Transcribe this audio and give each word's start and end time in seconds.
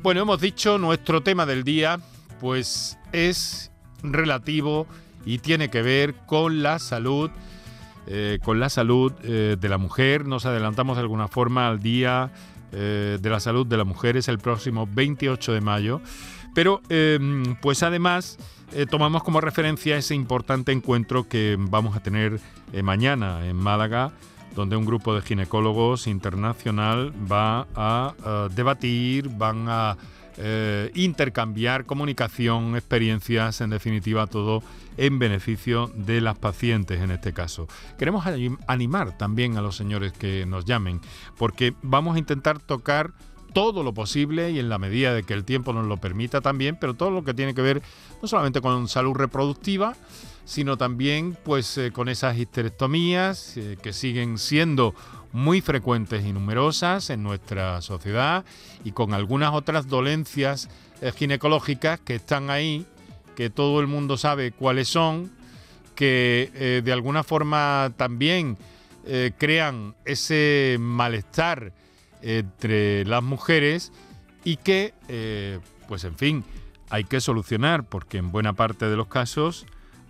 Bueno, 0.00 0.22
hemos 0.22 0.40
dicho, 0.40 0.78
nuestro 0.78 1.22
tema 1.24 1.44
del 1.44 1.64
día, 1.64 1.98
pues 2.40 2.96
es 3.10 3.72
relativo 4.00 4.86
y 5.26 5.38
tiene 5.38 5.70
que 5.70 5.82
ver 5.82 6.14
con 6.24 6.62
la 6.62 6.78
salud, 6.78 7.32
eh, 8.06 8.38
con 8.44 8.60
la 8.60 8.68
salud 8.68 9.12
eh, 9.24 9.56
de 9.58 9.68
la 9.68 9.76
mujer. 9.76 10.24
Nos 10.24 10.46
adelantamos 10.46 10.96
de 10.96 11.02
alguna 11.02 11.26
forma 11.26 11.66
al 11.68 11.80
día 11.80 12.30
eh, 12.70 13.18
de 13.20 13.28
la 13.28 13.40
salud 13.40 13.66
de 13.66 13.76
la 13.76 13.82
mujer, 13.82 14.16
es 14.16 14.28
el 14.28 14.38
próximo 14.38 14.88
28 14.88 15.52
de 15.52 15.60
mayo. 15.60 16.00
Pero, 16.54 16.80
em, 16.88 17.56
pues 17.56 17.82
además, 17.82 18.38
tomamos 18.90 19.24
como 19.24 19.40
referencia 19.40 19.96
ese 19.96 20.14
importante 20.14 20.70
encuentro 20.70 21.28
que 21.28 21.56
vamos 21.58 21.96
a 21.96 22.00
tener 22.00 22.38
mañana 22.82 23.46
en 23.46 23.56
Málaga 23.56 24.12
donde 24.54 24.76
un 24.76 24.84
grupo 24.84 25.14
de 25.14 25.22
ginecólogos 25.22 26.06
internacional 26.06 27.12
va 27.30 27.66
a 27.74 28.48
debatir, 28.54 29.28
van 29.28 29.66
a 29.68 29.96
eh, 30.40 30.92
intercambiar 30.94 31.84
comunicación, 31.84 32.76
experiencias, 32.76 33.60
en 33.60 33.70
definitiva 33.70 34.28
todo 34.28 34.62
en 34.96 35.18
beneficio 35.18 35.90
de 35.96 36.20
las 36.20 36.38
pacientes 36.38 37.00
en 37.00 37.10
este 37.10 37.32
caso. 37.32 37.66
Queremos 37.98 38.24
animar 38.68 39.18
también 39.18 39.56
a 39.56 39.62
los 39.62 39.74
señores 39.74 40.12
que 40.12 40.46
nos 40.46 40.64
llamen, 40.64 41.00
porque 41.36 41.74
vamos 41.82 42.14
a 42.14 42.20
intentar 42.20 42.60
tocar 42.60 43.14
todo 43.52 43.82
lo 43.82 43.94
posible 43.94 44.52
y 44.52 44.60
en 44.60 44.68
la 44.68 44.78
medida 44.78 45.12
de 45.12 45.24
que 45.24 45.34
el 45.34 45.44
tiempo 45.44 45.72
nos 45.72 45.86
lo 45.86 45.96
permita 45.96 46.40
también, 46.40 46.78
pero 46.80 46.94
todo 46.94 47.10
lo 47.10 47.24
que 47.24 47.34
tiene 47.34 47.52
que 47.52 47.62
ver 47.62 47.82
no 48.22 48.28
solamente 48.28 48.60
con 48.60 48.86
salud 48.86 49.14
reproductiva, 49.14 49.96
sino 50.48 50.78
también 50.78 51.36
pues 51.44 51.76
eh, 51.76 51.92
con 51.92 52.08
esas 52.08 52.38
histerectomías 52.38 53.58
eh, 53.58 53.76
que 53.82 53.92
siguen 53.92 54.38
siendo 54.38 54.94
muy 55.30 55.60
frecuentes 55.60 56.24
y 56.24 56.32
numerosas 56.32 57.10
en 57.10 57.22
nuestra 57.22 57.82
sociedad 57.82 58.46
y 58.82 58.92
con 58.92 59.12
algunas 59.12 59.52
otras 59.52 59.88
dolencias 59.88 60.70
eh, 61.02 61.12
ginecológicas 61.14 62.00
que 62.00 62.14
están 62.14 62.48
ahí, 62.48 62.86
que 63.36 63.50
todo 63.50 63.80
el 63.80 63.88
mundo 63.88 64.16
sabe 64.16 64.50
cuáles 64.52 64.88
son, 64.88 65.30
que 65.94 66.80
de 66.84 66.92
alguna 66.92 67.24
forma 67.24 67.92
también 67.96 68.56
crean 69.36 69.96
ese 70.04 70.76
malestar 70.78 71.72
entre 72.22 73.04
las 73.04 73.22
mujeres 73.22 73.92
y 74.44 74.58
que, 74.58 74.94
pues 75.88 76.04
en 76.04 76.16
fin, 76.16 76.44
hay 76.88 77.02
que 77.02 77.20
solucionar 77.20 77.84
porque 77.84 78.18
en 78.18 78.30
buena 78.30 78.52
parte 78.52 78.88
de 78.88 78.96
los 78.96 79.08
casos 79.08 79.66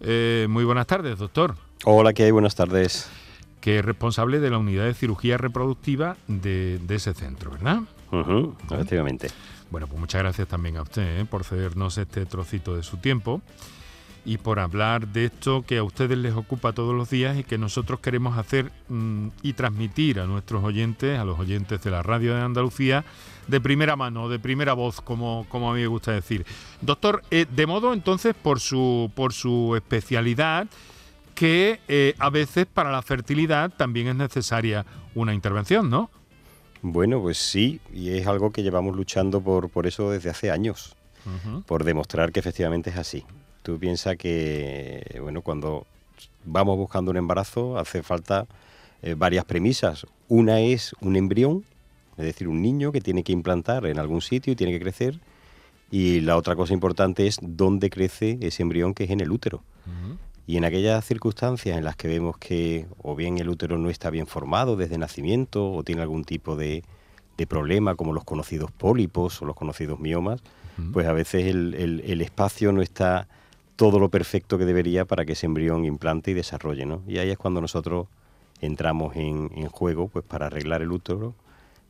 Eh, 0.00 0.46
muy 0.48 0.64
buenas 0.64 0.86
tardes, 0.86 1.18
doctor. 1.18 1.56
Hola, 1.84 2.12
¿qué 2.12 2.24
hay? 2.24 2.30
Buenas 2.30 2.54
tardes. 2.54 3.08
Que 3.60 3.78
es 3.78 3.84
responsable 3.84 4.40
de 4.40 4.50
la 4.50 4.58
unidad 4.58 4.84
de 4.84 4.94
cirugía 4.94 5.38
reproductiva 5.38 6.16
de, 6.28 6.80
ese 6.88 7.14
centro, 7.14 7.50
¿verdad? 7.50 7.80
efectivamente. 8.70 9.28
Bueno, 9.70 9.88
pues 9.88 9.98
muchas 9.98 10.22
gracias 10.22 10.46
también 10.46 10.76
a 10.76 10.82
usted 10.82 11.20
¿eh? 11.20 11.24
por 11.24 11.44
cedernos 11.44 11.98
este 11.98 12.24
trocito 12.24 12.76
de 12.76 12.82
su 12.82 12.98
tiempo 12.98 13.42
y 14.26 14.38
por 14.38 14.58
hablar 14.58 15.06
de 15.06 15.26
esto 15.26 15.62
que 15.62 15.78
a 15.78 15.84
ustedes 15.84 16.18
les 16.18 16.34
ocupa 16.34 16.72
todos 16.72 16.94
los 16.94 17.08
días 17.08 17.38
y 17.38 17.44
que 17.44 17.58
nosotros 17.58 18.00
queremos 18.00 18.36
hacer 18.36 18.72
mm, 18.88 19.28
y 19.42 19.52
transmitir 19.52 20.18
a 20.18 20.26
nuestros 20.26 20.64
oyentes, 20.64 21.16
a 21.16 21.24
los 21.24 21.38
oyentes 21.38 21.80
de 21.80 21.90
la 21.92 22.02
radio 22.02 22.34
de 22.34 22.42
Andalucía, 22.42 23.04
de 23.46 23.60
primera 23.60 23.94
mano, 23.94 24.28
de 24.28 24.40
primera 24.40 24.72
voz, 24.72 25.00
como, 25.00 25.46
como 25.48 25.70
a 25.70 25.74
mí 25.74 25.80
me 25.80 25.86
gusta 25.86 26.10
decir. 26.10 26.44
Doctor, 26.82 27.22
eh, 27.30 27.46
de 27.48 27.66
modo 27.66 27.92
entonces, 27.92 28.34
por 28.34 28.58
su, 28.58 29.12
por 29.14 29.32
su 29.32 29.76
especialidad, 29.76 30.66
que 31.36 31.78
eh, 31.86 32.14
a 32.18 32.28
veces 32.28 32.66
para 32.66 32.90
la 32.90 33.02
fertilidad 33.02 33.70
también 33.70 34.08
es 34.08 34.16
necesaria 34.16 34.84
una 35.14 35.34
intervención, 35.34 35.88
¿no? 35.88 36.10
Bueno, 36.82 37.20
pues 37.20 37.38
sí, 37.38 37.80
y 37.94 38.10
es 38.10 38.26
algo 38.26 38.50
que 38.50 38.64
llevamos 38.64 38.96
luchando 38.96 39.40
por, 39.40 39.70
por 39.70 39.86
eso 39.86 40.10
desde 40.10 40.30
hace 40.30 40.50
años, 40.50 40.96
por 41.66 41.84
demostrar 41.84 42.32
que 42.32 42.40
efectivamente 42.40 42.90
es 42.90 42.96
así. 42.96 43.24
Tú 43.66 43.80
piensas 43.80 44.16
que, 44.16 45.18
bueno, 45.20 45.42
cuando 45.42 45.88
vamos 46.44 46.76
buscando 46.76 47.10
un 47.10 47.16
embarazo 47.16 47.78
hace 47.78 48.04
falta 48.04 48.46
eh, 49.02 49.16
varias 49.18 49.44
premisas. 49.44 50.06
Una 50.28 50.60
es 50.60 50.94
un 51.00 51.16
embrión, 51.16 51.64
es 52.16 52.26
decir, 52.26 52.46
un 52.46 52.62
niño 52.62 52.92
que 52.92 53.00
tiene 53.00 53.24
que 53.24 53.32
implantar 53.32 53.84
en 53.86 53.98
algún 53.98 54.22
sitio 54.22 54.52
y 54.52 54.56
tiene 54.56 54.72
que 54.72 54.78
crecer. 54.78 55.18
Y 55.90 56.20
la 56.20 56.36
otra 56.36 56.54
cosa 56.54 56.74
importante 56.74 57.26
es 57.26 57.38
dónde 57.42 57.90
crece 57.90 58.38
ese 58.40 58.62
embrión 58.62 58.94
que 58.94 59.02
es 59.02 59.10
en 59.10 59.20
el 59.20 59.32
útero. 59.32 59.64
Y 60.46 60.58
en 60.58 60.64
aquellas 60.64 61.04
circunstancias 61.04 61.76
en 61.76 61.82
las 61.82 61.96
que 61.96 62.06
vemos 62.06 62.38
que 62.38 62.86
o 63.02 63.16
bien 63.16 63.38
el 63.38 63.48
útero 63.48 63.78
no 63.78 63.90
está 63.90 64.10
bien 64.10 64.28
formado 64.28 64.76
desde 64.76 64.96
nacimiento 64.96 65.72
o 65.72 65.82
tiene 65.82 66.02
algún 66.02 66.22
tipo 66.22 66.54
de, 66.54 66.84
problema 67.48 67.96
como 67.96 68.12
los 68.12 68.22
conocidos 68.22 68.70
pólipos 68.70 69.42
o 69.42 69.44
los 69.44 69.56
conocidos 69.56 69.98
miomas, 69.98 70.40
pues 70.92 71.08
a 71.08 71.12
veces 71.12 71.46
el 71.46 72.20
espacio 72.20 72.70
no 72.70 72.80
está 72.80 73.26
todo 73.76 73.98
lo 73.98 74.08
perfecto 74.08 74.58
que 74.58 74.64
debería 74.64 75.04
para 75.04 75.24
que 75.24 75.34
ese 75.34 75.46
embrión 75.46 75.84
implante 75.84 76.30
y 76.30 76.34
desarrolle, 76.34 76.86
¿no? 76.86 77.02
Y 77.06 77.18
ahí 77.18 77.30
es 77.30 77.38
cuando 77.38 77.60
nosotros 77.60 78.08
entramos 78.60 79.14
en, 79.16 79.48
juego, 79.68 80.08
pues 80.08 80.24
para 80.24 80.46
arreglar 80.46 80.82
el 80.82 80.90
útero 80.90 81.34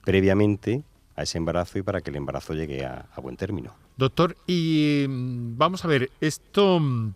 previamente 0.04 0.82
a 1.14 1.22
ese 1.22 1.38
embarazo 1.38 1.78
y 1.78 1.82
para 1.82 2.00
que 2.00 2.10
el 2.10 2.16
embarazo 2.16 2.54
llegue 2.54 2.84
a, 2.84 3.06
buen 3.22 3.36
término. 3.36 3.72
Doctor, 3.96 4.36
y 4.46 5.06
mm, 5.08 5.56
vamos 5.56 5.84
a 5.84 5.88
ver, 5.88 6.10
esto, 6.20 6.80
mm, 6.80 7.14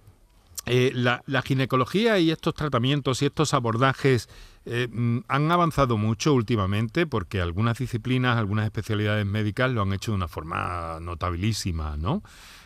eh, 0.66 0.92
la, 0.94 1.42
ginecología 1.42 2.18
y 2.18 2.30
estos 2.30 2.54
tratamientos 2.54 3.22
y 3.22 3.26
estos 3.26 3.52
abordajes 3.54 4.28
eh, 4.64 4.88
mm, 4.90 5.18
han 5.28 5.50
avanzado 5.50 5.96
mucho 5.96 6.32
últimamente 6.32 7.06
porque 7.06 7.40
algunas 7.40 7.78
disciplinas, 7.78 8.38
algunas 8.38 8.66
especialidades 8.66 9.26
médicas 9.26 9.70
lo 9.70 9.82
han 9.82 9.92
hecho 9.92 10.12
de 10.12 10.16
una 10.16 10.28
forma 10.28 10.98
notabilísima, 11.00 11.96
¿no? 11.96 12.22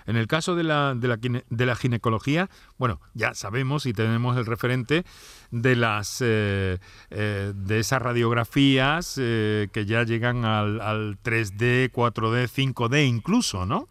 En 0.06 0.16
el 0.16 0.26
caso 0.26 0.54
de 0.54 0.64
la, 0.64 0.94
de 0.94 1.08
la, 1.08 1.16
de 1.16 1.66
la 1.66 1.76
ginecología, 1.76 2.50
bueno, 2.78 3.00
ya 3.14 3.34
sabemos 3.34 3.86
y 3.86 3.92
tenemos 3.92 4.36
el 4.36 4.46
referente 4.46 5.04
de 5.50 5.76
las 5.76 6.18
eh, 6.20 6.78
eh, 7.10 7.52
de 7.54 7.78
esas 7.78 8.02
radiografías 8.02 9.16
eh, 9.18 9.68
que 9.72 9.86
ya 9.86 10.02
llegan 10.02 10.44
al, 10.44 10.80
al 10.80 11.18
3D, 11.22 11.90
4D, 11.90 12.48
5D 12.48 13.06
incluso, 13.06 13.64
¿no? 13.64 13.88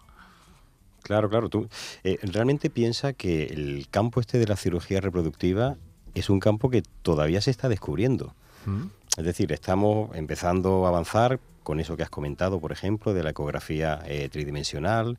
Claro, 1.02 1.30
claro. 1.30 1.50
Tú 1.50 1.68
realmente 2.04 2.70
piensa 2.70 3.14
que 3.14 3.46
el 3.46 3.88
campo 3.90 4.22
este 4.22 4.38
de 4.38 4.48
la 4.48 4.56
cirugía 4.56 5.02
reproductiva 5.02 5.76
es 6.14 6.30
un 6.30 6.40
campo 6.40 6.70
que 6.70 6.84
todavía 7.02 7.42
se 7.42 7.52
está 7.52 7.68
descubriendo. 7.68 8.36
Mm. 8.66 8.84
Es 9.18 9.26
decir, 9.26 9.52
estamos 9.52 10.16
empezando 10.16 10.86
a 10.86 10.90
avanzar 10.90 11.40
con 11.64 11.80
eso 11.80 11.98
que 11.98 12.04
has 12.04 12.10
comentado, 12.10 12.60
por 12.60 12.72
ejemplo, 12.72 13.14
de 13.14 13.24
la 13.24 13.32
ecografía 13.32 14.02
tridimensional, 14.32 15.18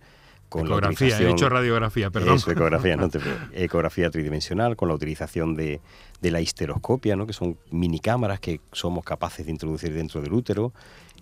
ecografía, 0.49 1.19
he 1.19 1.27
dicho 1.27 1.49
radiografía, 1.49 2.11
perdón. 2.11 2.39
ecografía, 2.47 2.97
no 2.97 3.09
ecografía 3.53 4.11
tridimensional, 4.11 4.77
con 4.77 4.89
la 4.89 4.95
utilización 4.95 5.55
de, 5.55 5.81
la 6.21 6.41
histeroscopia, 6.41 7.17
¿no? 7.17 7.27
que 7.27 7.33
son 7.33 7.59
mini 7.71 8.01
cámaras 8.01 8.41
que 8.41 8.61
somos 8.73 9.05
capaces 9.05 9.47
de 9.47 9.53
introducir 9.53 9.93
dentro 9.93 10.21
del 10.21 10.33
útero. 10.33 10.73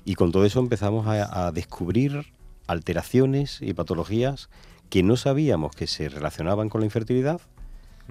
Y 0.04 0.14
con 0.14 0.32
todo 0.32 0.44
eso 0.44 0.60
empezamos 0.60 1.06
a, 1.06 1.50
descubrir 1.52 2.32
alteraciones 2.66 3.60
y 3.60 3.74
patologías 3.74 4.48
que 4.90 5.02
no 5.02 5.16
sabíamos 5.16 5.74
que 5.74 5.86
se 5.86 6.08
relacionaban 6.08 6.68
con 6.68 6.80
la 6.80 6.86
infertilidad, 6.86 7.40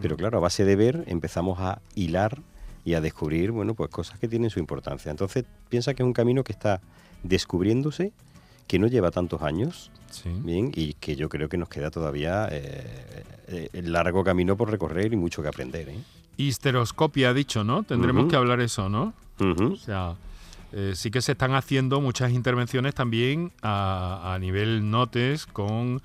pero 0.02 0.18
claro, 0.18 0.38
a 0.38 0.42
base 0.42 0.66
de 0.66 0.76
ver 0.76 1.04
empezamos 1.08 1.60
a 1.60 1.82
hilar 1.96 2.42
y 2.84 2.96
a 2.96 3.02
descubrir, 3.02 3.52
bueno, 3.52 3.76
pues 3.76 3.90
cosas 3.90 4.20
que 4.20 4.28
tienen 4.28 4.50
su 4.50 4.60
importancia. 4.60 5.12
Entonces, 5.12 5.46
piensa 5.70 5.94
que 5.94 6.02
es 6.02 6.08
un 6.08 6.14
camino 6.14 6.44
que 6.44 6.52
está 6.52 6.82
descubriéndose 7.24 8.14
que 8.72 8.80
no 8.80 8.88
lleva 8.88 9.12
tantos 9.12 9.42
años, 9.42 9.92
bien, 10.24 10.72
y 10.74 10.94
que 10.94 11.18
yo 11.18 11.28
creo 11.28 11.50
que 11.50 11.58
nos 11.58 11.68
queda 11.68 11.92
todavía 11.92 12.48
eh, 12.50 13.26
eh, 13.50 13.70
el 13.74 13.92
largo 13.92 14.24
camino 14.24 14.56
por 14.56 14.72
recorrer 14.72 15.12
y 15.12 15.18
mucho 15.18 15.42
que 15.42 15.50
aprender. 15.50 15.90
¿eh? 15.90 16.00
Histeroscopia 16.38 17.32
ha 17.32 17.34
dicho, 17.34 17.66
¿no? 17.66 17.84
Tendremos 17.84 18.30
que 18.30 18.38
hablar 18.38 18.62
eso, 18.62 18.88
¿no? 18.88 19.14
O 19.40 19.76
sea, 19.76 20.16
eh, 20.72 20.94
sí 20.96 21.12
que 21.12 21.22
se 21.22 21.34
están 21.34 21.54
haciendo 21.54 22.00
muchas 22.00 22.32
intervenciones 22.32 22.96
también 22.96 23.52
a, 23.62 24.38
nivel 24.40 24.90
notes 24.90 25.48
con 25.48 26.02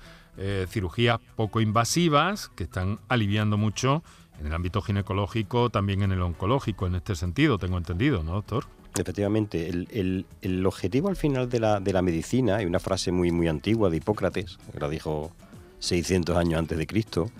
cirugías 0.67 1.21
poco 1.37 1.61
invasivas 1.61 2.49
que 2.49 2.65
están 2.65 2.99
aliviando 3.07 3.55
mucho 3.55 4.03
en 4.41 4.47
el 4.47 4.53
ámbito 4.53 4.81
ginecológico, 4.81 5.69
también 5.69 6.01
en 6.01 6.11
el 6.11 6.21
oncológico, 6.21 6.85
en 6.85 6.95
este 6.95 7.15
sentido, 7.15 7.57
tengo 7.57 7.77
entendido, 7.77 8.23
¿no, 8.23 8.33
doctor? 8.33 8.65
Efectivamente, 9.01 9.69
el, 9.69 10.65
objetivo 10.65 11.09
al 11.09 11.15
final 11.15 11.49
de 11.49 11.59
la, 11.59 11.79
de 11.79 11.93
la 11.93 12.01
medicina, 12.01 12.57
hay 12.57 12.65
una 12.65 12.79
frase 12.79 13.11
muy, 13.11 13.31
muy 13.31 13.47
antigua 13.47 13.89
de 13.89 13.97
Hipócrates, 13.97 14.57
que 14.71 14.79
la 14.79 14.89
dijo 14.89 15.31
600 15.79 16.35
años 16.35 16.59
antes 16.59 16.77
de 16.77 16.87
Cristo, 16.87 17.31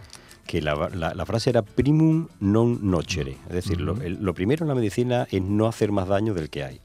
que 0.46 0.62
la, 0.62 0.90
la, 0.90 1.26
frase 1.26 1.50
era 1.50 1.62
primum 1.62 2.28
non 2.40 2.80
nocere, 2.82 3.36
es 3.52 3.54
decir, 3.54 3.82
lo, 3.82 4.34
primero 4.34 4.64
en 4.64 4.70
la 4.70 4.76
medicina 4.76 5.28
es 5.30 5.42
no 5.42 5.68
hacer 5.68 5.92
más 5.92 6.08
daño 6.08 6.34
del 6.34 6.50
que 6.50 6.64
hay. 6.64 6.80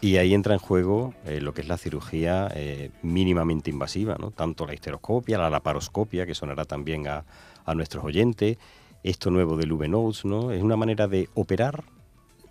Y 0.00 0.18
ahí 0.18 0.34
entra 0.34 0.54
en 0.54 0.60
juego 0.60 1.14
eh, 1.26 1.40
lo 1.40 1.52
que 1.52 1.62
es 1.62 1.68
la 1.68 1.76
cirugía 1.76 2.48
eh, 2.54 2.92
mínimamente 3.02 3.70
invasiva, 3.70 4.16
¿no? 4.16 4.30
tanto 4.30 4.64
la 4.64 4.72
histeroscopia, 4.72 5.36
la 5.36 5.50
laparoscopia, 5.50 6.26
que 6.26 6.34
sonará 6.36 6.64
también 6.64 7.08
a, 7.08 7.24
a 7.64 7.74
nuestros 7.74 8.04
oyentes, 8.04 8.56
esto 9.02 9.32
nuevo 9.32 9.56
del 9.56 9.72
V-Notes, 9.72 10.24
¿no? 10.24 10.52
es 10.52 10.62
una 10.62 10.76
manera 10.76 11.08
de 11.08 11.28
operar 11.34 11.82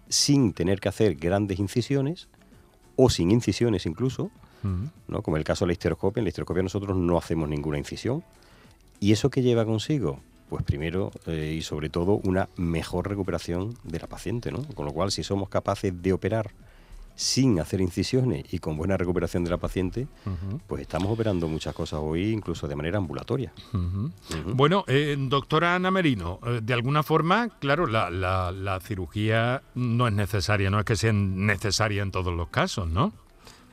sin 0.10 0.54
tener 0.54 0.80
que 0.80 0.90
hacer 0.90 1.16
grandes 1.16 1.60
incisiones 1.60 2.28
o 2.96 3.10
sin 3.10 3.32
incisiones 3.32 3.86
incluso, 3.86 4.32
¿no? 5.08 5.22
como 5.22 5.38
el 5.38 5.44
caso 5.44 5.66
de 5.66 5.68
la 5.68 5.74
histeroscopia. 5.74 6.20
En 6.20 6.26
la 6.26 6.30
histeroscopia 6.30 6.64
nosotros 6.64 6.98
no 6.98 7.18
hacemos 7.18 7.48
ninguna 7.48 7.78
incisión. 7.78 8.24
¿Y 9.00 9.12
eso 9.12 9.30
qué 9.30 9.42
lleva 9.42 9.66
consigo? 9.66 10.20
Pues 10.50 10.64
primero 10.64 11.12
eh, 11.26 11.56
y 11.58 11.62
sobre 11.62 11.90
todo 11.90 12.20
una 12.24 12.50
mejor 12.56 13.08
recuperación 13.08 13.76
de 13.84 14.00
la 14.00 14.08
paciente. 14.08 14.52
¿no? 14.52 14.64
Con 14.76 14.86
lo 14.86 14.94
cual, 14.94 15.12
si 15.12 15.24
somos 15.24 15.50
capaces 15.50 15.94
de 16.02 16.14
operar 16.14 16.52
sin 17.18 17.60
hacer 17.60 17.82
incisiones 17.82 18.46
y 18.54 18.60
con 18.60 18.78
buena 18.78 18.96
recuperación 18.96 19.44
de 19.44 19.50
la 19.50 19.58
paciente, 19.58 20.08
pues 20.68 20.84
estamos 20.84 21.12
operando 21.12 21.48
muchas 21.48 21.74
cosas 21.74 22.00
hoy, 22.02 22.32
incluso 22.32 22.68
de 22.68 22.76
manera 22.76 23.00
ambulatoria. 23.00 23.52
Bueno, 24.54 24.86
eh, 24.88 25.18
doctora 25.20 25.74
Ana 25.74 25.90
Merino, 25.90 26.40
eh, 26.46 26.60
de 26.62 26.74
alguna 26.76 27.02
forma, 27.02 27.50
claro, 27.60 27.88
la, 27.88 28.12
la, 28.12 28.80
cirugía 28.82 29.64
no 29.74 30.08
es 30.08 30.14
necesaria, 30.14 30.70
no 30.70 30.80
es 30.80 30.86
que 30.86 30.96
sea 30.96 31.12
necesaria 31.12 32.04
en 32.04 32.12
todos 32.12 32.34
los 32.34 32.50
casos, 32.50 32.88
¿no? 32.88 33.12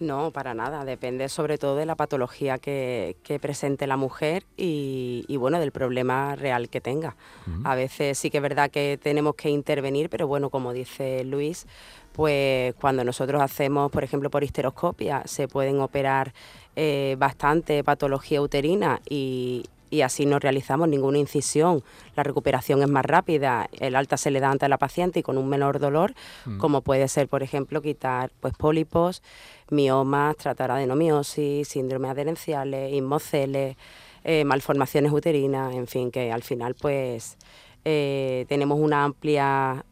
No, 0.01 0.33
para 0.33 0.55
nada. 0.55 0.85
Depende 0.85 1.29
sobre 1.29 1.57
todo 1.57 1.77
de 1.77 1.87
la 1.87 1.95
patología 1.95 2.59
que, 2.59 3.17
presente 3.41 3.87
la 3.87 3.97
mujer 3.97 4.45
y, 4.57 5.37
bueno, 5.39 5.61
del 5.61 5.73
problema 5.73 6.35
real 6.37 6.69
que 6.69 6.81
tenga. 6.81 7.17
A 7.65 7.75
veces 7.75 8.19
sí 8.19 8.31
que 8.31 8.39
es 8.39 8.43
verdad 8.43 8.71
que 8.71 8.99
tenemos 9.01 9.35
que 9.37 9.51
intervenir, 9.51 10.11
pero 10.11 10.27
bueno, 10.27 10.51
como 10.51 10.73
dice 10.73 11.25
Luis, 11.25 11.67
pues 12.13 12.75
cuando 12.75 13.05
nosotros 13.05 13.41
hacemos, 13.41 13.91
por 13.91 14.05
ejemplo, 14.05 14.31
por 14.31 14.45
histeroscopia, 14.45 15.23
se 15.27 15.49
pueden 15.49 15.81
operar 15.81 16.33
eh, 16.77 17.17
bastante 17.19 17.83
patología 17.85 18.41
uterina 18.41 19.01
y, 19.09 19.65
y 19.91 20.03
así 20.03 20.27
no 20.27 20.39
realizamos 20.39 20.89
ninguna 20.89 21.19
incisión. 21.19 21.83
La 22.17 22.23
recuperación 22.23 22.83
es 22.83 22.89
más 22.89 23.05
rápida, 23.05 23.69
el 23.79 23.97
alta 23.97 24.17
se 24.17 24.31
le 24.31 24.41
da 24.41 24.51
ante 24.51 24.69
la 24.69 24.79
paciente 24.79 25.21
y 25.21 25.23
con 25.23 25.39
un 25.39 25.49
menor 25.49 25.79
dolor, 25.79 26.15
mm. 26.47 26.59
como 26.59 26.83
puede 26.83 27.09
ser, 27.09 27.29
por 27.29 27.43
ejemplo, 27.43 27.83
quitar 27.83 28.31
pues 28.41 28.55
pólipos, 28.55 29.23
miomas, 29.71 30.37
tratar 30.37 30.71
adenomiosis, 30.71 31.69
síndrome 31.69 32.09
adherenciales, 32.09 32.93
inmoceles, 32.93 33.77
eh, 34.25 34.45
malformaciones 34.45 35.13
uterinas, 35.13 35.75
en 35.75 35.87
fin, 35.87 36.11
que 36.11 36.33
al 36.33 36.43
final 36.43 36.75
pues 36.75 37.37
eh, 37.85 38.47
tenemos 38.49 38.79
una 38.81 39.05
amplia 39.05 39.85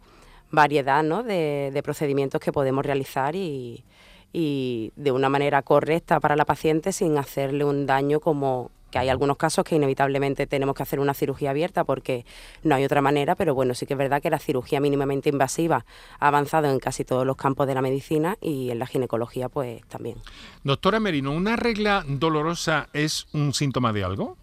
variedad 0.51 1.03
¿no? 1.03 1.23
de, 1.23 1.71
de 1.73 1.83
procedimientos 1.83 2.41
que 2.41 2.53
podemos 2.53 2.85
realizar 2.85 3.35
y, 3.37 3.85
y 4.33 4.93
de 4.97 5.13
una 5.13 5.29
manera 5.29 5.63
correcta 5.63 6.21
para 6.21 6.37
la 6.37 6.45
paciente 6.45 6.93
sin 6.93 7.19
hacerle 7.19 7.65
un 7.65 7.87
daño 7.87 8.21
como 8.21 8.71
que 8.93 8.99
hay 8.99 9.09
algunos 9.09 9.39
casos 9.39 9.65
que 9.65 9.75
inevitablemente 9.75 10.47
tenemos 10.47 10.77
que 10.77 10.85
hacer 10.85 11.01
una 11.01 11.15
cirugía 11.15 11.51
abierta 11.51 11.83
porque 11.83 12.25
no 12.63 12.77
hay 12.77 12.85
otra 12.85 13.01
manera, 13.01 13.35
pero 13.35 13.55
bueno, 13.55 13.75
sí 13.75 13.87
que 13.87 13.95
es 13.95 13.99
verdad 13.99 14.23
que 14.23 14.31
la 14.31 14.39
cirugía 14.39 14.81
mínimamente 14.81 15.31
invasiva 15.31 15.85
ha 16.21 16.29
avanzado 16.29 16.71
en 16.71 16.79
casi 16.79 17.05
todos 17.05 17.27
los 17.27 17.37
campos 17.37 17.67
de 17.67 17.75
la 17.75 17.83
medicina 17.83 18.37
y 18.41 18.71
en 18.71 18.79
la 18.79 18.87
ginecología 18.87 19.49
pues 19.49 19.83
también. 19.89 20.19
Doctora 20.63 21.01
Merino, 21.01 21.33
¿una 21.33 21.57
regla 21.57 22.05
dolorosa 22.07 22.91
es 22.93 23.27
un 23.33 23.55
síntoma 23.55 23.93
de 23.93 24.05
algo? 24.05 24.37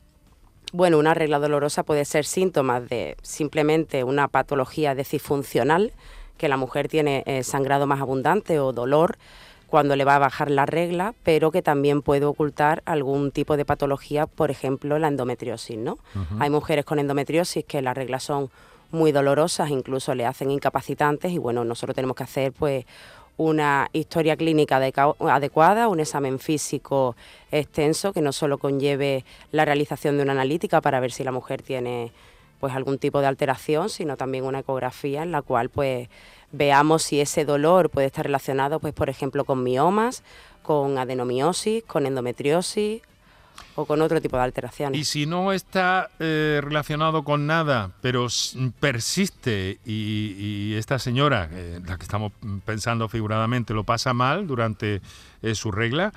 Bueno, 0.73 0.97
una 0.97 1.13
regla 1.13 1.39
dolorosa 1.39 1.83
puede 1.83 2.03
ser 2.05 2.25
síntoma 2.25 2.81
de 2.81 3.17
simplemente 3.21 4.03
una 4.03 4.27
patología 4.27 4.95
disfuncional, 4.95 5.93
que 6.37 6.49
la 6.49 6.57
mujer 6.57 6.87
tiene 6.87 7.23
eh, 7.27 7.43
sangrado 7.43 7.85
más 7.85 8.01
abundante 8.01 8.59
o 8.59 8.73
dolor, 8.73 9.17
cuando 9.69 9.95
le 9.95 10.03
va 10.03 10.15
a 10.15 10.19
bajar 10.19 10.49
la 10.49 10.65
regla, 10.65 11.13
pero 11.23 11.51
que 11.51 11.61
también 11.61 12.01
puede 12.01 12.25
ocultar 12.25 12.81
algún 12.85 13.31
tipo 13.31 13.55
de 13.55 13.65
patología, 13.65 14.25
por 14.25 14.51
ejemplo, 14.51 14.99
la 14.99 15.07
endometriosis, 15.07 15.77
¿no? 15.77 15.97
Hay 16.39 16.49
mujeres 16.49 16.85
con 16.85 16.99
endometriosis 16.99 17.65
que 17.65 17.81
las 17.81 17.95
reglas 17.95 18.23
son 18.23 18.49
muy 18.91 19.11
dolorosas, 19.11 19.69
incluso 19.69 20.15
le 20.15 20.25
hacen 20.25 20.49
incapacitantes 20.49 21.31
y 21.31 21.37
bueno, 21.37 21.63
nosotros 21.63 21.95
tenemos 21.95 22.15
que 22.15 22.23
hacer 22.23 22.51
pues 22.51 22.85
una 23.37 23.89
historia 23.93 24.35
clínica 24.35 24.77
adecuada, 24.77 25.87
un 25.87 25.99
examen 26.01 26.39
físico 26.39 27.15
extenso 27.51 28.11
que 28.11 28.21
no 28.21 28.33
solo 28.33 28.57
conlleve 28.57 29.23
la 29.51 29.63
realización 29.63 30.17
de 30.17 30.23
una 30.23 30.33
analítica 30.33 30.81
para 30.81 30.99
ver 30.99 31.11
si 31.11 31.23
la 31.23 31.31
mujer 31.31 31.61
tiene 31.61 32.11
pues 32.59 32.73
algún 32.73 32.97
tipo 32.97 33.21
de 33.21 33.27
alteración, 33.27 33.89
sino 33.89 34.17
también 34.17 34.43
una 34.43 34.59
ecografía 34.59 35.23
en 35.23 35.31
la 35.31 35.41
cual 35.41 35.69
pues 35.69 36.09
veamos 36.51 37.03
si 37.03 37.19
ese 37.19 37.45
dolor 37.45 37.89
puede 37.89 38.07
estar 38.07 38.25
relacionado, 38.25 38.79
pues 38.79 38.93
por 38.93 39.09
ejemplo, 39.09 39.45
con 39.45 39.63
miomas, 39.63 40.23
con 40.61 40.97
adenomiosis, 40.97 41.83
con 41.83 42.05
endometriosis 42.05 43.01
o 43.75 43.85
con 43.85 44.01
otro 44.01 44.21
tipo 44.21 44.37
de 44.37 44.43
alteraciones. 44.43 44.99
Y 44.99 45.03
si 45.03 45.25
no 45.25 45.51
está 45.53 46.09
eh, 46.19 46.59
relacionado 46.63 47.23
con 47.23 47.47
nada, 47.47 47.91
pero 48.01 48.27
persiste 48.79 49.79
y, 49.85 50.73
esta 50.75 50.99
señora, 50.99 51.49
eh, 51.51 51.79
la 51.85 51.97
que 51.97 52.03
estamos 52.03 52.31
pensando 52.65 53.07
figuradamente, 53.09 53.73
lo 53.73 53.83
pasa 53.83 54.13
mal 54.13 54.47
durante 54.47 55.01
eh, 55.41 55.55
su 55.55 55.71
regla, 55.71 56.13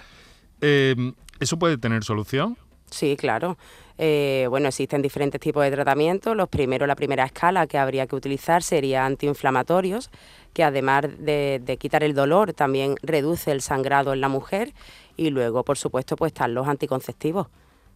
¿eso 0.61 1.59
puede 1.59 1.77
tener 1.77 2.05
solución? 2.05 2.57
Sí, 2.93 3.17
claro. 3.17 3.57
Eh, 3.97 4.47
bueno, 4.51 4.69
existen 4.69 5.01
diferentes 5.01 5.41
tipos 5.41 5.65
de 5.65 5.71
tratamientos. 5.71 6.37
Los 6.37 6.49
primeros, 6.49 6.87
la 6.87 6.95
primera 6.95 7.25
escala 7.25 7.67
que 7.67 7.79
habría 7.79 8.07
que 8.07 8.15
utilizar 8.15 8.63
sería 8.63 9.07
antiinflamatorios, 9.07 10.11
que 10.53 10.63
además 10.63 11.07
de, 11.19 11.77
quitar 11.81 12.05
el 12.05 12.15
dolor, 12.15 12.53
también 12.53 12.97
reduce 13.03 13.51
el 13.51 13.63
sangrado 13.63 14.13
en 14.13 14.21
la 14.21 14.29
mujer. 14.29 14.75
Y 15.17 15.31
luego, 15.31 15.65
por 15.65 15.79
supuesto, 15.79 16.17
pues 16.17 16.33
están 16.33 16.53
los 16.53 16.69
anticonceptivos. 16.69 17.47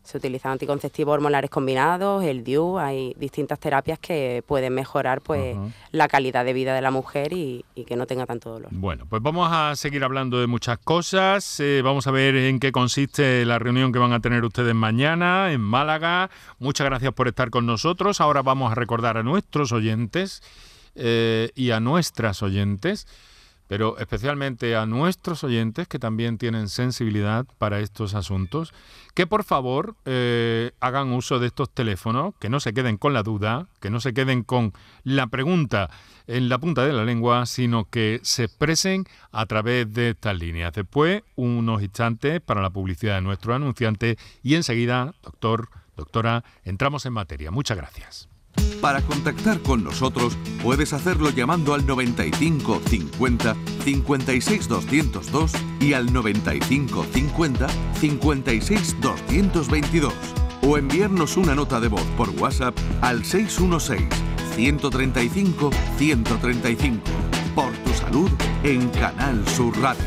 Se 0.06 0.18
utilizan 0.18 0.52
anticonceptivos 0.52 1.14
hormonales 1.14 1.50
combinados, 1.50 2.24
el 2.24 2.44
DIU, 2.44 2.78
hay 2.78 3.12
distintas 3.18 3.58
terapias 3.58 3.98
que 3.98 4.44
pueden 4.46 4.72
mejorar 4.72 5.20
pues 5.20 5.56
la 5.90 6.08
calidad 6.08 6.44
de 6.44 6.52
vida 6.52 6.74
de 6.74 6.80
la 6.80 6.90
mujer 6.90 7.32
y, 7.32 7.64
que 7.86 7.96
no 7.96 8.06
tenga 8.06 8.24
tanto 8.24 8.50
dolor. 8.50 8.68
Bueno, 8.70 9.06
pues 9.08 9.20
vamos 9.20 9.48
a 9.52 9.74
seguir 9.76 10.04
hablando 10.04 10.40
de 10.40 10.46
muchas 10.46 10.78
cosas. 10.78 11.60
Eh, 11.60 11.82
vamos 11.82 12.06
a 12.06 12.10
ver 12.10 12.36
en 12.36 12.60
qué 12.60 12.72
consiste 12.72 13.44
la 13.44 13.58
reunión 13.58 13.92
que 13.92 13.98
van 13.98 14.12
a 14.12 14.20
tener 14.20 14.44
ustedes 14.44 14.74
mañana 14.74 15.52
en 15.52 15.60
Málaga. 15.60 16.30
Muchas 16.58 16.86
gracias 16.86 17.12
por 17.12 17.28
estar 17.28 17.50
con 17.50 17.66
nosotros. 17.66 18.20
Ahora 18.20 18.42
vamos 18.42 18.72
a 18.72 18.74
recordar 18.74 19.16
a 19.16 19.22
nuestros 19.22 19.72
oyentes 19.72 20.42
eh, 20.94 21.50
y 21.54 21.72
a 21.72 21.80
nuestras 21.80 22.42
oyentes 22.42 23.06
pero 23.68 23.98
especialmente 23.98 24.76
a 24.76 24.86
nuestros 24.86 25.42
oyentes 25.44 25.88
que 25.88 25.98
también 25.98 26.38
tienen 26.38 26.68
sensibilidad 26.68 27.46
para 27.58 27.80
estos 27.80 28.14
asuntos, 28.14 28.72
que 29.14 29.26
por 29.26 29.44
favor 29.44 29.96
eh, 30.04 30.72
hagan 30.80 31.12
uso 31.12 31.38
de 31.38 31.48
estos 31.48 31.70
teléfonos, 31.70 32.34
que 32.38 32.48
no 32.48 32.60
se 32.60 32.72
queden 32.72 32.96
con 32.96 33.12
la 33.12 33.22
duda, 33.22 33.66
que 33.80 33.90
no 33.90 34.00
se 34.00 34.14
queden 34.14 34.42
con 34.42 34.72
la 35.04 35.26
pregunta 35.26 35.90
en 36.26 36.48
la 36.48 36.58
punta 36.58 36.84
de 36.84 36.92
la 36.92 37.04
lengua, 37.04 37.46
sino 37.46 37.88
que 37.88 38.20
se 38.22 38.44
expresen 38.44 39.04
a 39.32 39.46
través 39.46 39.92
de 39.92 40.10
estas 40.10 40.38
líneas. 40.38 40.72
Después, 40.72 41.22
unos 41.36 41.82
instantes 41.82 42.40
para 42.40 42.62
la 42.62 42.70
publicidad 42.70 43.16
de 43.16 43.22
nuestro 43.22 43.54
anunciante 43.54 44.18
y 44.42 44.54
enseguida, 44.54 45.14
doctor, 45.22 45.68
doctora, 45.96 46.44
entramos 46.64 47.06
en 47.06 47.12
materia. 47.12 47.50
Muchas 47.50 47.76
gracias. 47.76 48.28
Para 48.80 49.02
contactar 49.02 49.60
con 49.60 49.82
nosotros 49.82 50.36
puedes 50.62 50.92
hacerlo 50.92 51.30
llamando 51.30 51.74
al 51.74 51.86
95 51.86 52.80
50 52.88 53.56
56 53.84 54.68
202 54.68 55.52
y 55.80 55.92
al 55.92 56.12
95 56.12 57.06
50 57.12 57.66
56 58.00 58.96
222 59.00 60.12
o 60.62 60.78
enviarnos 60.78 61.36
una 61.36 61.54
nota 61.54 61.80
de 61.80 61.88
voz 61.88 62.04
por 62.16 62.30
WhatsApp 62.30 62.76
al 63.00 63.24
616 63.24 64.08
135 64.56 65.70
135 65.98 67.00
por 67.54 67.72
tu 67.72 67.92
salud 67.92 68.30
en 68.62 68.88
Canal 68.90 69.46
Sur 69.48 69.78
Radio. 69.80 70.04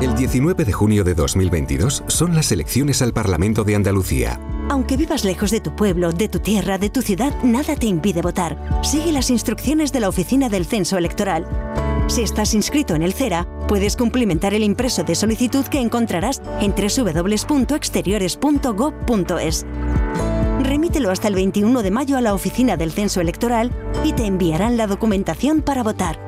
El 0.00 0.14
19 0.14 0.64
de 0.64 0.72
junio 0.72 1.04
de 1.04 1.14
2022 1.14 2.04
son 2.06 2.34
las 2.34 2.52
elecciones 2.52 3.02
al 3.02 3.12
Parlamento 3.12 3.64
de 3.64 3.74
Andalucía. 3.74 4.38
Aunque 4.70 4.96
vivas 4.96 5.24
lejos 5.24 5.50
de 5.50 5.60
tu 5.60 5.74
pueblo, 5.74 6.12
de 6.12 6.28
tu 6.28 6.38
tierra, 6.40 6.78
de 6.78 6.90
tu 6.90 7.02
ciudad, 7.02 7.34
nada 7.42 7.74
te 7.74 7.86
impide 7.86 8.20
votar. 8.20 8.56
Sigue 8.82 9.12
las 9.12 9.30
instrucciones 9.30 9.92
de 9.92 10.00
la 10.00 10.08
Oficina 10.08 10.48
del 10.48 10.66
Censo 10.66 10.98
Electoral. 10.98 11.46
Si 12.06 12.22
estás 12.22 12.54
inscrito 12.54 12.94
en 12.94 13.02
el 13.02 13.12
CERA, 13.12 13.46
puedes 13.66 13.96
cumplimentar 13.96 14.54
el 14.54 14.62
impreso 14.62 15.02
de 15.04 15.14
solicitud 15.14 15.66
que 15.66 15.80
encontrarás 15.80 16.40
en 16.60 16.74
www.exteriores.gov.es. 16.74 19.66
Remítelo 20.60 21.10
hasta 21.10 21.28
el 21.28 21.34
21 21.34 21.82
de 21.82 21.90
mayo 21.90 22.18
a 22.18 22.20
la 22.20 22.34
Oficina 22.34 22.76
del 22.76 22.92
Censo 22.92 23.20
Electoral 23.20 23.72
y 24.04 24.12
te 24.12 24.26
enviarán 24.26 24.76
la 24.76 24.86
documentación 24.86 25.62
para 25.62 25.82
votar. 25.82 26.27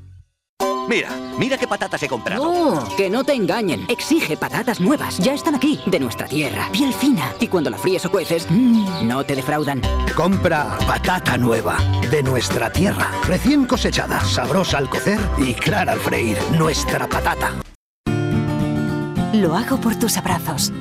Mira, 0.87 1.09
mira 1.37 1.57
qué 1.57 1.67
patatas 1.67 2.03
he 2.03 2.07
comprado. 2.07 2.43
No, 2.43 2.95
que 2.97 3.09
no 3.09 3.23
te 3.23 3.33
engañen. 3.33 3.85
Exige 3.87 4.35
patatas 4.35 4.79
nuevas. 4.79 5.17
Ya 5.19 5.33
están 5.33 5.55
aquí, 5.55 5.79
de 5.85 5.99
nuestra 5.99 6.27
tierra. 6.27 6.67
Piel 6.71 6.93
fina. 6.93 7.33
Y 7.39 7.47
cuando 7.47 7.69
la 7.69 7.77
fríes 7.77 8.05
o 8.05 8.11
cueces, 8.11 8.47
mmm, 8.49 9.07
no 9.07 9.23
te 9.23 9.35
defraudan. 9.35 9.81
Compra 10.15 10.77
patata 10.87 11.37
nueva, 11.37 11.77
de 12.09 12.23
nuestra 12.23 12.71
tierra. 12.71 13.11
Recién 13.27 13.65
cosechada, 13.65 14.19
sabrosa 14.21 14.77
al 14.79 14.89
cocer 14.89 15.19
y 15.37 15.53
clara 15.53 15.93
al 15.93 15.99
freír. 15.99 16.37
Nuestra 16.57 17.07
patata. 17.07 17.53
Lo 19.33 19.55
hago 19.55 19.79
por 19.79 19.95
tus 19.95 20.17
abrazos, 20.17 20.73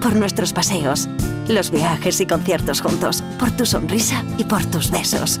por 0.00 0.14
nuestros 0.14 0.52
paseos, 0.52 1.08
los 1.48 1.72
viajes 1.72 2.20
y 2.20 2.26
conciertos 2.26 2.80
juntos, 2.80 3.24
por 3.40 3.50
tu 3.50 3.66
sonrisa 3.66 4.22
y 4.36 4.44
por 4.44 4.64
tus 4.66 4.90
besos. 4.90 5.40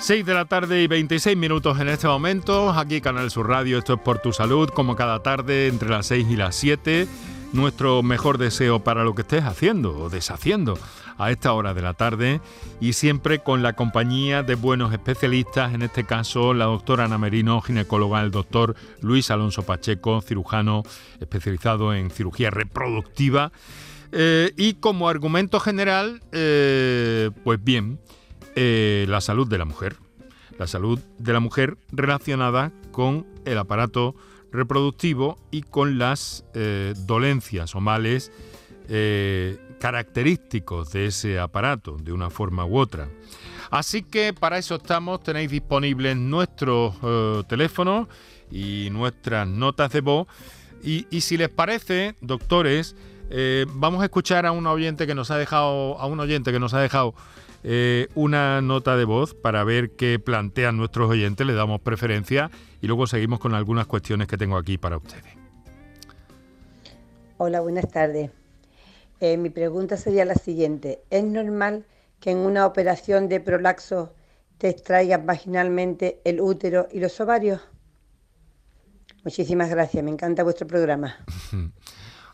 6 0.00 0.24
de 0.24 0.34
la 0.34 0.44
tarde 0.44 0.82
y 0.82 0.86
26 0.86 1.36
minutos 1.36 1.80
en 1.80 1.88
este 1.88 2.06
momento, 2.06 2.70
aquí 2.70 3.00
Canal 3.00 3.30
Sur 3.30 3.48
Radio, 3.48 3.78
esto 3.78 3.94
es 3.94 4.00
por 4.00 4.20
tu 4.20 4.32
salud, 4.32 4.68
como 4.70 4.94
cada 4.94 5.22
tarde 5.22 5.66
entre 5.66 5.88
las 5.88 6.06
6 6.06 6.26
y 6.30 6.36
las 6.36 6.54
7. 6.54 7.08
Nuestro 7.52 8.02
mejor 8.02 8.38
deseo 8.38 8.84
para 8.84 9.02
lo 9.02 9.14
que 9.14 9.22
estés 9.22 9.42
haciendo 9.44 9.98
o 9.98 10.08
deshaciendo 10.08 10.78
a 11.18 11.30
esta 11.32 11.52
hora 11.52 11.74
de 11.74 11.82
la 11.82 11.94
tarde 11.94 12.40
y 12.80 12.92
siempre 12.92 13.40
con 13.40 13.62
la 13.62 13.74
compañía 13.74 14.42
de 14.42 14.54
buenos 14.54 14.92
especialistas, 14.92 15.74
en 15.74 15.82
este 15.82 16.04
caso 16.04 16.54
la 16.54 16.66
doctora 16.66 17.04
Ana 17.04 17.18
Merino, 17.18 17.60
ginecóloga, 17.60 18.22
el 18.22 18.30
doctor 18.30 18.76
Luis 19.00 19.30
Alonso 19.30 19.64
Pacheco, 19.64 20.20
cirujano 20.20 20.84
especializado 21.20 21.92
en 21.92 22.10
cirugía 22.10 22.50
reproductiva. 22.50 23.50
Eh, 24.12 24.52
y 24.56 24.74
como 24.74 25.08
argumento 25.08 25.58
general, 25.60 26.22
eh, 26.32 27.30
pues 27.44 27.62
bien, 27.62 27.98
eh, 28.60 29.06
la 29.08 29.20
salud 29.20 29.46
de 29.46 29.56
la 29.56 29.64
mujer. 29.64 29.98
La 30.58 30.66
salud 30.66 30.98
de 31.18 31.32
la 31.32 31.38
mujer 31.38 31.78
relacionada 31.92 32.72
con 32.90 33.24
el 33.44 33.56
aparato 33.56 34.16
reproductivo 34.50 35.38
y 35.52 35.62
con 35.62 35.96
las 35.96 36.44
eh, 36.54 36.92
dolencias 37.06 37.76
o 37.76 37.80
males 37.80 38.32
eh, 38.88 39.58
característicos 39.78 40.90
de 40.90 41.06
ese 41.06 41.38
aparato, 41.38 41.98
de 41.98 42.12
una 42.12 42.30
forma 42.30 42.64
u 42.64 42.78
otra. 42.78 43.08
Así 43.70 44.02
que 44.02 44.32
para 44.32 44.58
eso 44.58 44.74
estamos, 44.74 45.22
tenéis 45.22 45.52
disponibles 45.52 46.16
nuestros 46.16 46.96
teléfonos 47.46 48.08
y 48.50 48.88
nuestras 48.90 49.46
notas 49.46 49.92
de 49.92 50.00
voz. 50.00 50.26
Y, 50.82 51.06
y 51.10 51.20
si 51.20 51.36
les 51.36 51.48
parece, 51.48 52.16
doctores, 52.20 52.96
vamos 53.74 54.02
a 54.02 54.06
escuchar 54.06 54.46
a 54.46 54.52
un 54.52 54.66
oyente 54.66 55.06
que 55.06 55.14
nos 55.14 55.30
ha 55.30 55.36
dejado, 55.36 55.96
a 56.00 56.06
un 56.06 56.18
oyente 56.18 56.50
que 56.50 56.58
nos 56.58 56.74
ha 56.74 56.80
dejado 56.80 57.14
eh, 57.64 58.08
una 58.14 58.60
nota 58.60 58.96
de 58.96 59.04
voz 59.04 59.34
para 59.34 59.64
ver 59.64 59.90
qué 59.90 60.18
plantean 60.18 60.76
nuestros 60.76 61.10
oyentes, 61.10 61.46
le 61.46 61.54
damos 61.54 61.80
preferencia 61.80 62.50
y 62.80 62.86
luego 62.86 63.06
seguimos 63.06 63.40
con 63.40 63.54
algunas 63.54 63.86
cuestiones 63.86 64.28
que 64.28 64.36
tengo 64.36 64.56
aquí 64.56 64.78
para 64.78 64.96
ustedes. 64.96 65.36
Hola, 67.36 67.60
buenas 67.60 67.88
tardes. 67.90 68.30
Eh, 69.20 69.36
mi 69.36 69.50
pregunta 69.50 69.96
sería 69.96 70.24
la 70.24 70.34
siguiente. 70.34 71.00
¿Es 71.10 71.24
normal 71.24 71.84
que 72.20 72.30
en 72.30 72.38
una 72.38 72.66
operación 72.66 73.28
de 73.28 73.40
prolaxo 73.40 74.12
te 74.58 74.68
extraigan 74.68 75.26
vaginalmente 75.26 76.20
el 76.24 76.40
útero 76.40 76.88
y 76.92 77.00
los 77.00 77.20
ovarios? 77.20 77.60
Muchísimas 79.24 79.70
gracias, 79.70 80.02
me 80.04 80.10
encanta 80.10 80.42
vuestro 80.42 80.66
programa. 80.66 81.16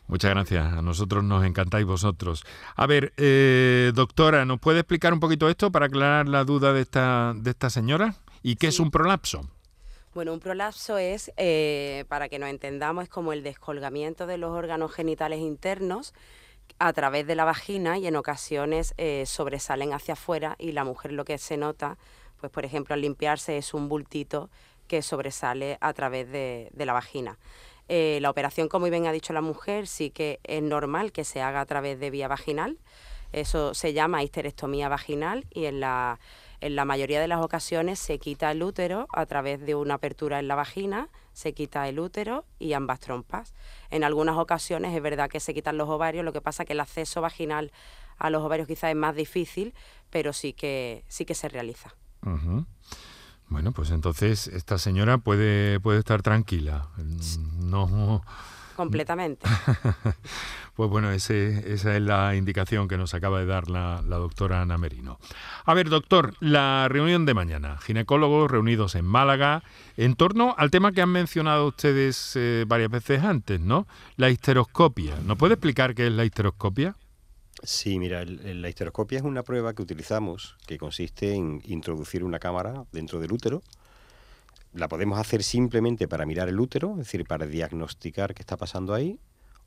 Muchas 0.07 0.31
gracias. 0.31 0.73
A 0.73 0.83
nosotros 0.83 1.25
nos 1.25 1.45
encantáis 1.45 1.87
vosotros. 1.87 2.45
A 2.77 2.87
ver, 2.87 3.13
eh, 3.17 3.93
doctora, 3.95 4.45
¿nos 4.45 4.61
puede 4.61 4.81
explicar 4.81 5.13
un 5.13 5.21
poquito 5.21 5.49
esto 5.49 5.73
para 5.73 5.87
aclarar 5.87 6.29
la 6.29 6.45
duda 6.45 6.73
de 6.73 6.83
esta, 6.83 7.33
de 7.35 7.51
esta 7.51 7.71
señora? 7.71 8.17
¿Y 8.43 8.57
qué 8.57 8.67
es 8.67 8.81
un 8.81 8.91
prolapso? 8.91 9.49
Bueno, 10.15 10.33
un 10.33 10.41
prolapso 10.41 10.99
es, 10.99 11.33
eh, 11.37 12.05
para 12.09 12.29
que 12.29 12.39
nos 12.39 12.51
entendamos, 12.51 13.05
es 13.05 13.11
como 13.11 13.33
el 13.33 13.43
descolgamiento 13.43 14.27
de 14.27 14.39
los 14.39 14.51
órganos 14.51 14.93
genitales 14.93 15.41
internos 15.41 16.13
a 16.79 16.93
través 16.93 17.27
de 17.27 17.35
la 17.35 17.45
vagina 17.45 17.99
y 17.99 18.07
en 18.07 18.17
ocasiones 18.17 18.95
eh, 18.97 19.25
sobresalen 19.27 19.93
hacia 19.93 20.15
afuera 20.15 20.55
y 20.59 20.73
la 20.73 20.85
mujer 20.85 21.13
lo 21.13 21.25
que 21.25 21.39
se 21.39 21.57
nota, 21.57 21.99
pues 22.39 22.53
por 22.53 22.65
ejemplo 22.65 22.95
al 22.95 23.01
limpiarse 23.01 23.57
es 23.57 23.75
un 23.75 23.89
bultito 23.89 24.51
que 24.87 25.03
sobresale 25.03 25.79
a 25.81 25.93
través 25.95 26.31
de 26.31 26.71
la 26.77 26.93
vagina. 26.93 27.39
Eh, 27.89 28.19
la 28.23 28.31
operación, 28.31 28.69
como 28.69 28.89
bien 28.89 29.07
ha 29.07 29.13
dicho 29.13 29.33
la 29.33 29.43
mujer, 29.43 29.87
sí 29.87 30.11
que 30.11 30.41
es 30.45 30.63
normal 30.63 31.13
que 31.13 31.25
se 31.25 31.43
haga 31.43 31.61
a 31.61 31.67
través 31.67 32.01
de 32.01 32.11
vía 32.11 32.29
vaginal. 32.29 32.79
Eso 33.33 33.75
se 33.75 33.93
llama 33.93 34.23
histerectomía 34.23 34.89
vaginal 34.89 35.45
y 35.51 35.67
en 35.67 35.81
la, 35.81 36.21
En 36.61 36.77
la 36.77 36.87
mayoría 36.87 37.21
de 37.21 37.29
las 37.29 37.43
ocasiones 37.43 37.99
se 37.99 38.19
quita 38.19 38.51
el 38.51 38.63
útero 38.63 39.07
a 39.13 39.27
través 39.27 39.61
de 39.61 39.75
una 39.75 39.95
apertura 39.95 40.39
en 40.39 40.49
la 40.49 40.55
vagina, 40.55 41.11
se 41.35 41.53
quita 41.53 41.87
el 41.89 41.99
útero 42.01 42.47
y 42.59 42.73
ambas 42.73 43.01
trompas. 43.01 43.53
En 43.91 44.03
algunas 44.03 44.39
ocasiones 44.39 44.97
es 44.97 45.03
verdad 45.03 45.29
que 45.29 45.41
se 45.41 45.53
quitan 45.53 45.77
los 45.77 45.91
ovarios, 45.91 46.25
lo 46.25 46.33
que 46.33 46.41
pasa 46.41 46.65
que 46.65 46.73
el 46.73 46.81
acceso 46.81 47.21
vaginal 47.21 47.71
a 48.17 48.31
los 48.31 48.43
ovarios 48.43 48.67
quizás 48.67 48.91
es 48.91 48.97
más 48.97 49.15
difícil, 49.15 49.75
pero 50.09 50.33
sí 50.33 50.55
que, 50.55 51.05
sí 51.09 51.27
que 51.27 51.35
se 51.35 51.51
realiza. 51.51 51.95
Bueno, 53.55 53.71
pues 53.71 53.93
entonces 53.93 54.49
esta 54.49 54.79
señora 54.79 55.19
puede, 55.19 55.79
puede 55.79 56.01
estar 56.01 56.23
tranquila. 56.23 56.89
No. 57.61 58.21
Completamente. 58.75 59.47
pues 60.75 60.91
bueno, 60.91 61.13
ese, 61.13 61.73
esa 61.73 61.95
es 61.95 62.03
la 62.03 62.35
indicación 62.35 62.89
que 62.89 62.99
nos 62.99 63.15
acaba 63.15 63.39
de 63.39 63.47
dar 63.47 63.71
la, 63.71 64.03
doctora 64.03 64.61
Ana 64.61 64.77
Merino. 64.77 65.21
A 65.67 65.73
ver, 65.73 65.89
doctor, 65.89 66.35
la 66.41 66.89
reunión 66.89 67.27
de 67.27 67.35
mañana, 67.35 67.79
ginecólogos 67.79 68.51
reunidos 68.51 68.97
en 68.97 69.05
Málaga, 69.05 69.63
en 69.97 70.17
torno 70.17 70.57
al 70.59 70.73
tema 70.73 70.91
que 70.91 71.03
han 71.03 71.11
mencionado 71.11 71.69
ustedes 71.69 72.33
eh, 72.35 72.65
varias 72.67 72.91
veces 72.91 73.23
antes, 73.23 73.61
¿no? 73.61 73.87
La 74.17 74.31
histeroscopia. 74.31 75.15
¿Nos 75.25 75.39
puede 75.39 75.55
explicar 75.55 75.95
qué 75.95 76.09
es 76.09 76.13
la 76.13 76.25
histeroscopia? 76.25 76.97
Sí, 77.63 77.99
mira, 77.99 78.25
la 78.25 78.69
histeroscopia 78.69 79.19
es 79.19 79.25
una 79.25 79.43
prueba 79.43 79.75
que 79.75 79.83
utilizamos 79.83 80.57
que 80.67 80.77
consiste 80.77 81.35
en 81.35 81.63
introducir 81.65 82.25
una 82.25 82.39
cámara 82.39 82.85
dentro 82.93 83.21
del 83.21 83.33
útero. 83.33 83.63
La 84.73 84.89
podemos 84.89 85.19
hacer 85.19 85.43
simplemente 85.43 86.09
para 86.09 86.27
mirar 86.27 86.49
el 86.49 86.59
útero, 86.59 86.93
es 86.93 86.99
decir, 86.99 87.25
para 87.25 87.47
diagnosticar 87.47 88.35
qué 88.35 88.43
está 88.43 88.57
pasando 88.57 88.93
ahí, 88.93 89.19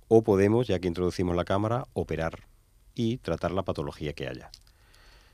o 0.09 0.21
podemos, 0.21 0.67
ya 0.67 0.79
que 0.79 0.87
introducimos 0.87 1.35
la 1.35 1.45
cámara, 1.45 1.85
operar 1.93 2.47
y 2.93 3.17
tratar 3.17 3.51
la 3.51 3.63
patología 3.63 4.13
que 4.13 4.27
haya. 4.27 4.51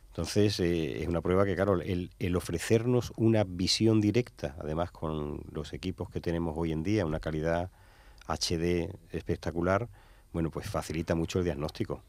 Entonces, 0.07 0.59
eh, 0.59 1.01
es 1.01 1.07
una 1.07 1.21
prueba 1.21 1.43
que, 1.43 1.55
claro, 1.55 1.81
el, 1.81 2.11
el, 2.19 2.35
ofrecernos 2.35 3.11
una 3.17 3.43
visión 3.43 3.99
directa, 3.99 4.55
además 4.59 4.91
con 4.91 5.41
los 5.51 5.73
equipos 5.73 6.09
que 6.11 6.21
tenemos 6.21 6.53
hoy 6.55 6.71
en 6.71 6.83
día, 6.83 7.05
una 7.05 7.19
calidad 7.19 7.71
HD 8.27 8.93
espectacular, 9.11 9.89
bueno, 10.31 10.51
pues 10.51 10.69
facilita 10.69 11.15
mucho 11.15 11.39
el 11.39 11.45
diagnóstico. 11.45 12.03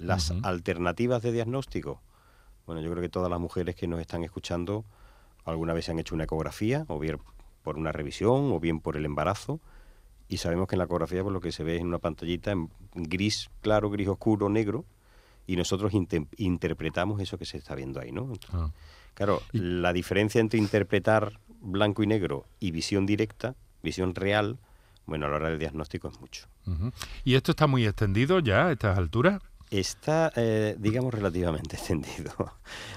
Las 0.00 0.32
alternativas 0.42 1.22
de 1.22 1.32
diagnóstico. 1.32 2.00
Bueno, 2.66 2.80
yo 2.80 2.90
creo 2.90 3.02
que 3.02 3.08
todas 3.08 3.30
las 3.30 3.40
mujeres 3.40 3.74
que 3.74 3.86
nos 3.86 4.00
están 4.00 4.24
escuchando 4.24 4.84
alguna 5.44 5.72
vez 5.72 5.86
se 5.86 5.92
han 5.92 5.98
hecho 5.98 6.14
una 6.14 6.24
ecografía, 6.24 6.84
o 6.88 6.98
bien 6.98 7.18
por 7.62 7.78
una 7.78 7.92
revisión, 7.92 8.52
o 8.52 8.60
bien 8.60 8.80
por 8.80 8.96
el 8.96 9.04
embarazo, 9.04 9.60
y 10.28 10.36
sabemos 10.36 10.68
que 10.68 10.74
en 10.74 10.80
la 10.80 10.84
ecografía 10.84 11.22
pues, 11.22 11.32
lo 11.32 11.40
que 11.40 11.52
se 11.52 11.64
ve 11.64 11.76
es 11.76 11.80
en 11.80 11.86
una 11.86 11.98
pantallita 11.98 12.52
en 12.52 12.68
gris 12.94 13.50
claro, 13.62 13.90
gris 13.90 14.08
oscuro, 14.08 14.48
negro, 14.48 14.84
y 15.46 15.56
nosotros 15.56 15.92
interpretamos 16.36 17.20
eso 17.22 17.38
que 17.38 17.46
se 17.46 17.56
está 17.56 17.74
viendo 17.74 18.00
ahí, 18.00 18.12
¿no? 18.12 18.30
Ah. 18.52 18.70
Claro, 19.14 19.40
la 19.52 19.94
diferencia 19.94 20.40
entre 20.40 20.58
interpretar 20.58 21.40
blanco 21.60 22.02
y 22.02 22.06
negro 22.06 22.44
y 22.60 22.70
visión 22.70 23.06
directa, 23.06 23.56
visión 23.82 24.14
real, 24.14 24.58
bueno, 25.06 25.26
a 25.26 25.30
la 25.30 25.36
hora 25.36 25.48
del 25.48 25.58
diagnóstico 25.58 26.08
es 26.08 26.20
mucho. 26.20 26.46
¿Y 27.24 27.34
esto 27.34 27.52
está 27.52 27.66
muy 27.66 27.86
extendido 27.86 28.40
ya 28.40 28.66
a 28.66 28.72
estas 28.72 28.98
alturas? 28.98 29.40
Está, 29.70 30.32
eh, 30.36 30.76
digamos, 30.78 31.12
relativamente 31.12 31.76
extendido. 31.76 32.32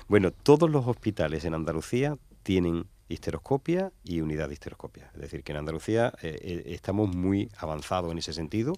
Bueno, 0.07 0.31
todos 0.31 0.69
los 0.69 0.87
hospitales 0.87 1.45
en 1.45 1.53
Andalucía 1.53 2.17
tienen 2.43 2.87
histeroscopia 3.09 3.91
y 4.03 4.21
unidad 4.21 4.47
de 4.47 4.53
histeroscopia. 4.53 5.11
Es 5.13 5.21
decir, 5.21 5.43
que 5.43 5.51
en 5.51 5.57
Andalucía 5.57 6.13
eh, 6.21 6.37
eh, 6.41 6.63
estamos 6.67 7.13
muy 7.13 7.49
avanzados 7.57 8.11
en 8.11 8.19
ese 8.19 8.33
sentido 8.33 8.73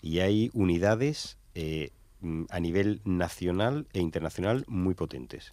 y 0.00 0.20
hay 0.20 0.50
unidades 0.54 1.36
mm, 2.20 2.44
a 2.48 2.60
nivel 2.60 3.00
nacional 3.04 3.86
e 3.92 4.00
internacional 4.00 4.64
muy 4.68 4.94
potentes. 4.94 5.52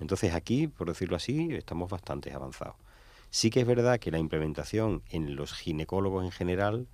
Entonces 0.00 0.32
aquí, 0.32 0.68
por 0.68 0.86
decirlo 0.86 1.16
así, 1.16 1.48
estamos 1.50 1.90
bastante 1.90 2.32
avanzados. 2.32 2.76
Sí 3.30 3.50
que 3.50 3.60
es 3.60 3.66
verdad 3.66 3.98
que 3.98 4.12
la 4.12 4.18
implementación 4.18 5.02
en 5.10 5.34
los 5.34 5.52
ginecólogos 5.54 6.24
en 6.24 6.30
general 6.30 6.86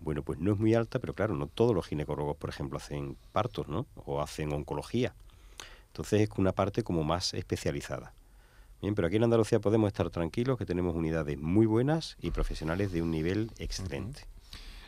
bueno, 0.00 0.22
pues 0.22 0.38
no 0.38 0.52
es 0.52 0.58
muy 0.58 0.74
alta, 0.74 0.98
pero 0.98 1.14
claro, 1.14 1.34
no 1.34 1.46
todos 1.46 1.74
los 1.74 1.86
ginecólogos, 1.86 2.36
por 2.36 2.50
ejemplo, 2.50 2.78
hacen 2.78 3.16
partos, 3.32 3.68
¿no? 3.68 3.86
O 4.06 4.20
hacen 4.20 4.52
oncología. 4.52 5.14
Entonces 5.88 6.22
es 6.22 6.30
una 6.36 6.52
parte 6.52 6.82
como 6.82 7.04
más 7.04 7.34
especializada. 7.34 8.12
Bien, 8.80 8.94
pero 8.94 9.08
aquí 9.08 9.16
en 9.16 9.24
Andalucía 9.24 9.60
podemos 9.60 9.88
estar 9.88 10.08
tranquilos 10.08 10.56
que 10.56 10.64
tenemos 10.64 10.94
unidades 10.94 11.38
muy 11.38 11.66
buenas 11.66 12.16
y 12.22 12.30
profesionales 12.30 12.92
de 12.92 13.02
un 13.02 13.10
nivel 13.10 13.50
excelente. 13.58 14.22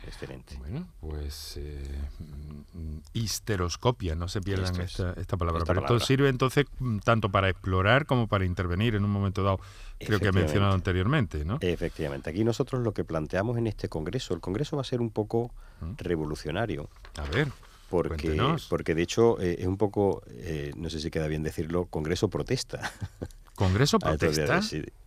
Excelente. 0.07 0.55
Bueno, 0.57 0.87
pues 0.99 1.57
eh, 1.57 1.81
histeroscopia, 3.13 4.15
no 4.15 4.27
se 4.27 4.41
pierdan 4.41 4.79
esta, 4.81 5.37
palabra. 5.37 5.63
Pero 5.65 5.81
esto 5.81 5.99
sirve 5.99 6.29
entonces 6.29 6.65
mm, 6.79 6.99
tanto 6.99 7.29
para 7.29 7.49
explorar 7.49 8.05
como 8.05 8.27
para 8.27 8.45
intervenir 8.45 8.95
en 8.95 9.05
un 9.05 9.11
momento 9.11 9.43
dado, 9.43 9.59
creo 9.99 10.19
que 10.19 10.27
ha 10.27 10.31
mencionado 10.31 10.73
anteriormente, 10.73 11.45
¿no? 11.45 11.57
Efectivamente. 11.61 12.29
Aquí 12.29 12.43
nosotros 12.43 12.83
lo 12.83 12.93
que 12.93 13.03
planteamos 13.03 13.57
en 13.57 13.67
este 13.67 13.89
congreso, 13.89 14.33
el 14.33 14.41
congreso 14.41 14.77
va 14.77 14.81
a 14.81 14.85
ser 14.85 15.01
un 15.01 15.09
poco 15.09 15.51
¿Mm? 15.81 15.93
revolucionario. 15.97 16.89
A 17.17 17.29
ver. 17.29 17.49
Porque, 17.89 18.35
porque 18.69 18.95
de 18.95 19.03
hecho 19.03 19.39
eh, 19.39 19.57
es 19.59 19.67
un 19.67 19.77
poco, 19.77 20.23
eh, 20.27 20.71
no 20.75 20.89
sé 20.89 20.99
si 20.99 21.11
queda 21.11 21.27
bien 21.27 21.43
decirlo, 21.43 21.85
congreso 21.85 22.27
protesta. 22.27 22.91
¿Congreso 23.55 23.99
protesta? 23.99 24.61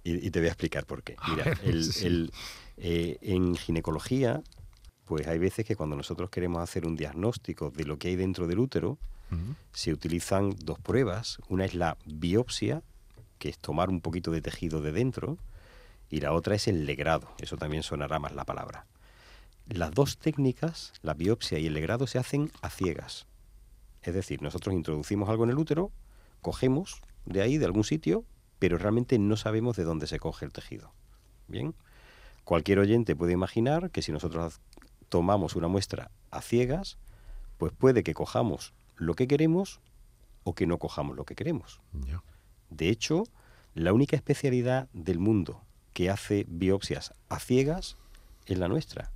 y, 0.05 0.31
te 0.31 0.39
voy 0.39 0.47
a 0.47 0.53
explicar 0.53 0.87
por 0.87 1.03
qué. 1.03 1.17
Mira, 1.29 1.53
el, 1.65 2.31
en 2.77 3.57
ginecología 3.57 4.41
pues 5.07 5.27
hay 5.27 5.39
veces 5.39 5.65
que 5.65 5.77
cuando 5.77 5.97
nosotros 5.97 6.31
queremos 6.31 6.61
hacer 6.61 6.85
un 6.85 6.97
diagnóstico 6.97 7.71
de 7.71 7.85
lo 7.85 7.99
que 7.99 8.09
hay 8.09 8.17
dentro 8.17 8.47
del 8.47 8.59
útero, 8.59 8.99
se 9.73 9.93
utilizan 9.93 10.55
dos 10.59 10.79
pruebas. 10.79 11.39
Una 11.49 11.65
es 11.65 11.75
la 11.75 11.97
biopsia, 12.05 12.83
que 13.39 13.49
es 13.49 13.59
tomar 13.59 13.89
un 13.89 14.01
poquito 14.01 14.31
de 14.31 14.41
tejido 14.41 14.81
de 14.83 14.93
dentro, 14.93 15.39
y 16.11 16.21
la 16.21 16.33
otra 16.33 16.55
es 16.55 16.69
el 16.69 16.87
legrado. 16.87 17.29
Eso 17.39 17.57
también 17.57 17.83
sonará 17.83 18.19
más 18.19 18.35
la 18.35 18.45
palabra. 18.45 18.87
Las 19.69 19.93
dos 19.93 20.19
técnicas, 20.19 20.93
la 21.03 21.15
biopsia 21.15 21.59
y 21.59 21.67
el 21.67 21.75
legrado, 21.75 22.07
se 22.07 22.19
hacen 22.19 22.51
a 22.61 22.71
ciegas. 22.71 23.27
Es 24.03 24.15
decir, 24.15 24.43
nosotros 24.43 24.75
introducimos 24.75 25.29
algo 25.29 25.45
en 25.45 25.51
el 25.51 25.59
útero, 25.59 25.91
cogemos 26.41 27.01
de 27.25 27.43
ahí, 27.43 27.59
de 27.59 27.65
algún 27.65 27.85
sitio, 27.85 28.25
pero 28.59 28.79
realmente 28.79 29.19
no 29.19 29.37
sabemos 29.37 29.77
de 29.77 29.85
dónde 29.85 30.07
se 30.07 30.19
coge 30.19 30.45
el 30.45 30.53
tejido. 30.53 30.93
Bien. 31.49 31.75
Cualquier 32.45 32.79
oyente 32.79 33.17
puede 33.17 33.33
imaginar 33.33 33.91
que 33.91 34.03
si 34.03 34.13
nosotros 34.13 34.61
tomamos 35.09 35.57
una 35.57 35.69
muestra 35.69 36.11
a 36.31 36.41
ciegas, 36.43 36.99
pues 37.59 37.73
puede 37.73 38.03
que 38.03 38.15
cojamos 38.15 38.75
lo 38.97 39.15
que 39.15 39.27
queremos 39.27 39.81
o 40.45 40.55
que 40.55 40.67
no 40.67 40.79
cojamos 40.79 41.17
lo 41.17 41.25
que 41.25 41.35
queremos. 41.35 41.81
De 42.71 42.89
hecho, 42.89 43.25
la 43.75 43.93
única 43.93 44.17
especialidad 44.17 44.89
del 44.93 45.19
mundo 45.19 45.63
que 45.93 46.11
hace 46.11 46.45
biopsias 46.49 47.15
a 47.29 47.39
ciegas 47.39 47.97
es 48.47 48.59
la 48.59 48.69
nuestra. 48.69 49.11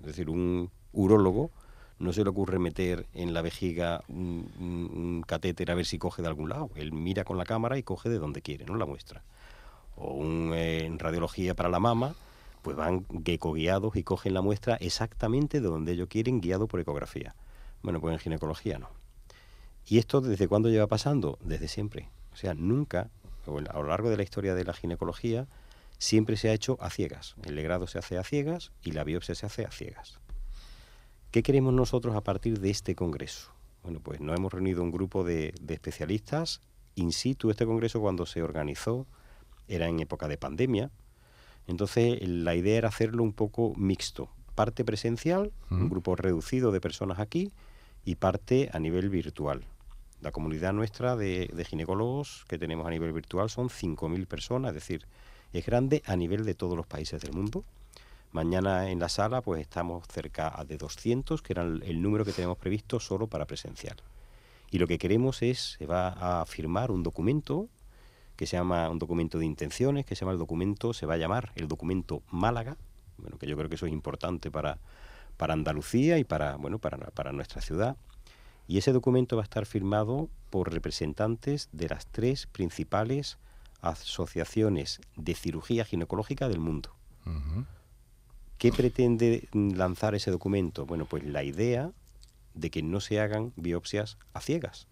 Es 0.00 0.06
decir, 0.06 0.30
un 0.30 0.70
urólogo 0.92 1.50
no 1.98 2.12
se 2.12 2.24
le 2.24 2.30
ocurre 2.30 2.58
meter 2.58 3.06
en 3.14 3.32
la 3.32 3.42
vejiga 3.42 4.02
un, 4.08 5.24
catéter 5.26 5.70
a 5.70 5.74
ver 5.74 5.86
si 5.86 5.98
coge 5.98 6.22
de 6.22 6.28
algún 6.28 6.48
lado. 6.48 6.70
Él 6.74 6.92
mira 6.92 7.24
con 7.24 7.38
la 7.38 7.44
cámara 7.44 7.78
y 7.78 7.82
coge 7.82 8.08
de 8.08 8.18
donde 8.18 8.42
quiere, 8.42 8.66
no 8.66 8.76
la 8.76 8.86
muestra. 8.86 9.22
O 9.96 10.12
un, 10.12 10.52
eh, 10.54 10.84
en 10.84 10.98
radiología 10.98 11.54
para 11.54 11.70
la 11.70 11.80
mama, 11.80 12.14
pues 12.66 12.76
van 12.76 13.06
guiados 13.08 13.94
y 13.94 14.02
cogen 14.02 14.34
la 14.34 14.42
muestra 14.42 14.74
exactamente 14.74 15.60
de 15.60 15.68
donde 15.68 15.92
ellos 15.92 16.08
quieren, 16.08 16.40
guiado 16.40 16.66
por 16.66 16.80
ecografía. 16.80 17.36
Bueno, 17.80 18.00
pues 18.00 18.12
en 18.14 18.18
ginecología 18.18 18.80
no. 18.80 18.88
¿Y 19.86 19.98
esto 19.98 20.20
desde 20.20 20.48
cuándo 20.48 20.68
lleva 20.68 20.88
pasando? 20.88 21.38
Desde 21.44 21.68
siempre. 21.68 22.10
O 22.32 22.36
sea, 22.36 22.54
nunca, 22.54 23.08
a 23.46 23.78
lo 23.78 23.86
largo 23.86 24.10
de 24.10 24.16
la 24.16 24.24
historia 24.24 24.56
de 24.56 24.64
la 24.64 24.72
ginecología, 24.72 25.46
siempre 25.98 26.36
se 26.36 26.48
ha 26.48 26.54
hecho 26.54 26.76
a 26.80 26.90
ciegas. 26.90 27.36
El 27.44 27.54
legrado 27.54 27.86
se 27.86 28.00
hace 28.00 28.18
a 28.18 28.24
ciegas 28.24 28.72
y 28.82 28.90
la 28.90 29.04
biopsia 29.04 29.36
se 29.36 29.46
hace 29.46 29.64
a 29.64 29.70
ciegas. 29.70 30.18
¿Qué 31.30 31.44
queremos 31.44 31.72
nosotros 31.72 32.16
a 32.16 32.22
partir 32.22 32.58
de 32.58 32.70
este 32.70 32.96
congreso? 32.96 33.52
Bueno, 33.84 34.00
pues 34.00 34.20
nos 34.20 34.36
hemos 34.36 34.52
reunido 34.52 34.82
un 34.82 34.90
grupo 34.90 35.22
de, 35.22 35.54
de 35.60 35.74
especialistas. 35.74 36.62
In 36.96 37.12
situ, 37.12 37.48
este 37.48 37.64
congreso 37.64 38.00
cuando 38.00 38.26
se 38.26 38.42
organizó 38.42 39.06
era 39.68 39.86
en 39.86 40.00
época 40.00 40.26
de 40.26 40.36
pandemia, 40.36 40.90
entonces 41.66 42.26
la 42.26 42.54
idea 42.54 42.78
era 42.78 42.88
hacerlo 42.88 43.22
un 43.22 43.32
poco 43.32 43.74
mixto, 43.76 44.28
parte 44.54 44.84
presencial, 44.84 45.52
un 45.70 45.88
grupo 45.88 46.16
reducido 46.16 46.72
de 46.72 46.80
personas 46.80 47.18
aquí, 47.18 47.52
y 48.04 48.14
parte 48.14 48.70
a 48.72 48.78
nivel 48.78 49.10
virtual. 49.10 49.64
La 50.22 50.30
comunidad 50.30 50.72
nuestra 50.72 51.16
de, 51.16 51.66
ginecólogos 51.68 52.44
que 52.48 52.56
tenemos 52.56 52.86
a 52.86 52.90
nivel 52.90 53.12
virtual 53.12 53.50
son 53.50 53.68
5.000 53.68 54.26
personas, 54.26 54.70
es 54.70 54.74
decir, 54.76 55.06
es 55.52 55.66
grande 55.66 56.02
a 56.06 56.16
nivel 56.16 56.44
de 56.44 56.54
todos 56.54 56.76
los 56.76 56.86
países 56.86 57.20
del 57.20 57.32
mundo. 57.32 57.64
Mañana 58.32 58.90
en 58.90 58.98
la 58.98 59.08
sala 59.08 59.42
pues 59.42 59.60
estamos 59.60 60.06
cerca 60.08 60.64
de 60.66 60.78
200, 60.78 61.42
que 61.42 61.52
era 61.52 61.62
el, 61.62 62.00
número 62.00 62.24
que 62.24 62.32
tenemos 62.32 62.58
previsto 62.58 63.00
solo 63.00 63.26
para 63.26 63.44
presencial. 63.44 63.96
Y 64.70 64.78
lo 64.78 64.86
que 64.86 64.98
queremos 64.98 65.42
es, 65.42 65.76
se 65.78 65.86
va 65.86 66.40
a 66.40 66.46
firmar 66.46 66.90
un 66.90 67.02
documento 67.02 67.68
que 68.36 68.46
se 68.46 68.56
llama 68.56 68.88
un 68.90 68.98
documento 68.98 69.38
de 69.38 69.46
intenciones, 69.46 70.04
que 70.04 70.14
se 70.14 70.20
llama 70.20 70.32
el 70.32 70.38
documento, 70.38 70.92
se 70.92 71.06
va 71.06 71.14
a 71.14 71.18
llamar 71.18 71.52
el 71.56 71.68
documento 71.68 72.22
Málaga, 72.30 72.76
bueno, 73.18 73.38
que 73.38 73.46
yo 73.46 73.56
creo 73.56 73.68
que 73.68 73.76
eso 73.76 73.86
es 73.86 73.92
importante 73.92 74.50
para, 74.50 74.78
para 75.36 75.54
Andalucía 75.54 76.18
y 76.18 76.24
para, 76.24 76.56
bueno, 76.56 76.78
para, 76.78 76.98
para 76.98 77.32
nuestra 77.32 77.62
ciudad. 77.62 77.96
Y 78.68 78.78
ese 78.78 78.92
documento 78.92 79.36
va 79.36 79.42
a 79.42 79.44
estar 79.44 79.64
firmado 79.64 80.28
por 80.50 80.72
representantes 80.72 81.68
de 81.72 81.88
las 81.88 82.06
tres 82.06 82.46
principales 82.46 83.38
asociaciones 83.80 85.00
de 85.16 85.34
cirugía 85.34 85.84
ginecológica 85.84 86.48
del 86.48 86.60
mundo. 86.60 86.94
¿Qué 88.58 88.72
pretende 88.72 89.48
lanzar 89.52 90.14
ese 90.14 90.30
documento? 90.30 90.86
Bueno, 90.86 91.04
pues 91.04 91.24
la 91.24 91.42
idea 91.42 91.92
de 92.54 92.70
que 92.70 92.82
no 92.82 93.00
se 93.00 93.20
hagan 93.20 93.52
biopsias 93.56 94.18
a 94.32 94.40
ciegas, 94.40 94.88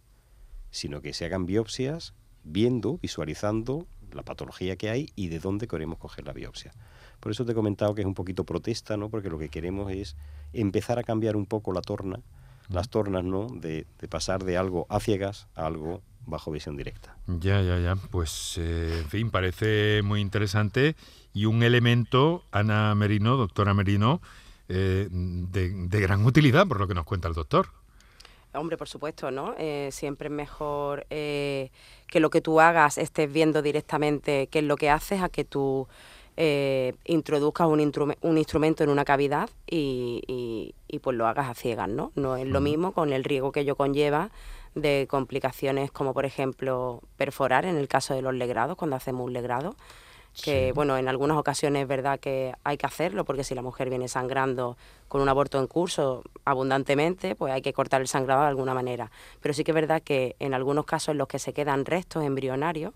sino 0.71 1.01
que 1.01 1.13
se 1.13 1.25
hagan 1.25 1.47
biopsias 1.47 2.15
viendo, 2.45 2.99
visualizando 2.99 3.87
la 4.13 4.23
patología 4.23 4.77
que 4.77 4.91
hay 4.91 5.11
y 5.17 5.29
de 5.29 5.41
dónde 5.41 5.67
queremos 5.67 5.99
coger 5.99 6.27
la 6.27 6.33
biopsia. 6.33 6.73
Por 7.21 7.33
eso 7.33 7.45
te 7.45 7.53
he 7.53 7.55
comentado 7.55 7.95
que 7.95 8.03
es 8.03 8.07
un 8.07 8.15
poquito 8.15 8.45
protesta, 8.45 8.97
¿no? 8.97 9.09
Porque 9.09 9.31
lo 9.31 9.39
que 9.39 9.49
queremos 9.49 9.91
es 9.91 10.17
empezar 10.53 10.99
a 10.99 11.03
cambiar 11.03 11.37
un 11.37 11.47
poco 11.47 11.73
la 11.73 11.81
torna, 11.81 12.21
las 12.69 12.89
tornas, 12.89 13.25
¿no? 13.25 13.47
De, 13.49 13.87
pasar 14.09 14.45
de 14.45 14.57
algo 14.57 14.87
a 14.89 15.01
ciegas 15.01 15.49
a 15.55 15.67
algo 15.67 16.03
bajo 16.27 16.51
visión 16.51 16.77
directa. 16.77 17.17
Ya, 17.27 17.61
ya, 17.63 17.79
ya. 17.79 17.97
Pues, 17.97 18.57
eh, 18.59 19.01
en 19.01 19.09
fin, 19.09 19.31
parece 19.31 20.03
muy 20.03 20.21
interesante 20.21 20.97
y 21.33 21.47
un 21.47 21.63
elemento, 21.63 22.45
Ana 22.53 22.95
Merino, 22.95 23.37
doctora 23.37 23.75
Merino, 23.75 24.21
eh, 24.69 25.09
de, 25.11 26.01
gran 26.01 26.25
utilidad 26.25 26.67
por 26.67 26.79
lo 26.79 26.89
que 26.89 26.95
nos 26.95 27.05
cuenta 27.05 27.29
el 27.29 27.35
doctor. 27.35 27.69
Hombre, 28.55 28.77
por 28.77 28.89
supuesto, 28.89 29.31
¿no? 29.31 29.55
Eh, 29.59 29.89
siempre 29.93 30.29
es 30.29 30.33
mejor 30.33 31.07
eh, 31.11 31.71
que 32.07 32.21
lo 32.21 32.31
que 32.31 32.41
tú 32.41 32.61
hagas 32.61 32.99
estés 32.99 33.33
viendo 33.33 33.63
directamente 33.63 34.47
qué 34.49 34.61
es 34.61 34.65
lo 34.65 34.77
que 34.77 34.91
haces 34.91 35.23
a 35.23 35.29
que 35.29 35.45
tú 35.45 35.89
introduzcas 37.05 37.69
un, 37.69 37.93
un, 38.23 38.39
instrumento 38.39 38.83
en 38.83 38.91
una 38.91 39.05
cavidad 39.05 39.49
y, 39.71 40.75
y, 40.89 40.99
pues 40.99 41.17
lo 41.17 41.29
hagas 41.29 41.49
a 41.49 41.55
ciegas, 41.55 41.89
¿no? 41.89 42.11
No 42.17 42.35
es 42.35 42.45
lo 42.45 42.61
mismo 42.61 42.91
con 42.91 43.13
el 43.13 43.23
riesgo 43.23 43.53
que 43.53 43.61
ello 43.61 43.77
conlleva 43.77 44.31
de 44.75 45.07
complicaciones 45.09 45.93
como, 45.93 46.13
por 46.13 46.25
ejemplo, 46.25 47.03
perforar 47.17 47.65
en 47.67 47.77
el 47.77 47.87
caso 47.87 48.15
de 48.15 48.23
los 48.23 48.35
legrados, 48.35 48.77
cuando 48.77 48.97
hacemos 48.97 49.27
un 49.27 49.33
legrado 49.33 49.77
que 50.43 50.73
bueno, 50.73 50.97
en 50.97 51.09
algunas 51.09 51.37
ocasiones 51.37 51.83
es 51.83 51.89
verdad 51.89 52.19
que 52.19 52.55
hay 52.65 52.77
que 52.77 52.87
hacerlo 52.87 53.25
porque 53.25 53.45
si 53.45 53.55
la 53.55 53.63
mujer 53.63 53.89
viene 53.89 54.09
sangrando 54.09 54.77
con 55.09 55.21
un 55.21 55.29
aborto 55.29 55.61
en 55.61 55.67
curso 55.67 56.25
abundantemente, 56.45 57.37
pues 57.37 57.53
hay 57.53 57.63
que 57.63 57.73
cortar 57.73 58.01
el 58.01 58.09
sangrado 58.09 58.43
de 58.43 58.49
alguna 58.49 58.75
manera. 58.75 59.11
Pero 59.41 59.55
sí 59.55 59.65
que 59.65 59.71
es 59.71 59.75
verdad 59.77 60.03
que 60.03 60.37
en 60.41 60.55
algunos 60.55 60.87
casos 60.87 61.11
en 61.11 61.19
los 61.19 61.29
que 61.29 61.39
se 61.39 61.53
quedan 61.53 61.85
restos 61.85 62.25
embrionarios, 62.25 62.95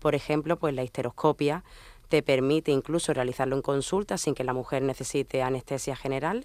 por 0.00 0.14
ejemplo, 0.14 0.56
pues 0.56 0.74
la 0.74 0.82
histeroscopia 0.82 1.62
te 2.08 2.22
permite 2.22 2.72
incluso 2.72 3.14
realizarlo 3.14 3.54
en 3.54 3.62
consulta 3.62 4.18
sin 4.18 4.34
que 4.34 4.42
la 4.42 4.52
mujer 4.52 4.82
necesite 4.82 5.42
anestesia 5.42 5.94
general 5.94 6.44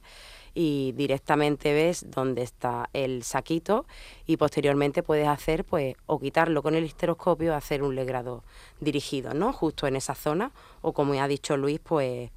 y 0.56 0.94
directamente 0.94 1.74
ves 1.74 2.10
dónde 2.10 2.42
está 2.42 2.90
el 2.94 3.24
saquito 3.24 3.86
y 4.26 4.38
posteriormente 4.38 5.04
puedes 5.04 5.28
hacer 5.28 5.66
pues 5.66 5.96
o 6.08 6.18
quitarlo 6.18 6.64
con 6.64 6.74
el 6.74 6.86
histeroscopio 6.86 7.54
hacer 7.54 7.84
un 7.84 7.94
legrado 7.94 8.44
dirigido, 8.80 9.34
¿no? 9.34 9.52
Justo 9.52 9.86
en 9.86 9.98
esa 9.98 10.16
zona 10.16 10.52
o 10.82 10.94
como 10.94 11.14
ya 11.14 11.26
ha 11.26 11.28
dicho 11.28 11.58
Luis, 11.58 11.80
pues 11.84 12.32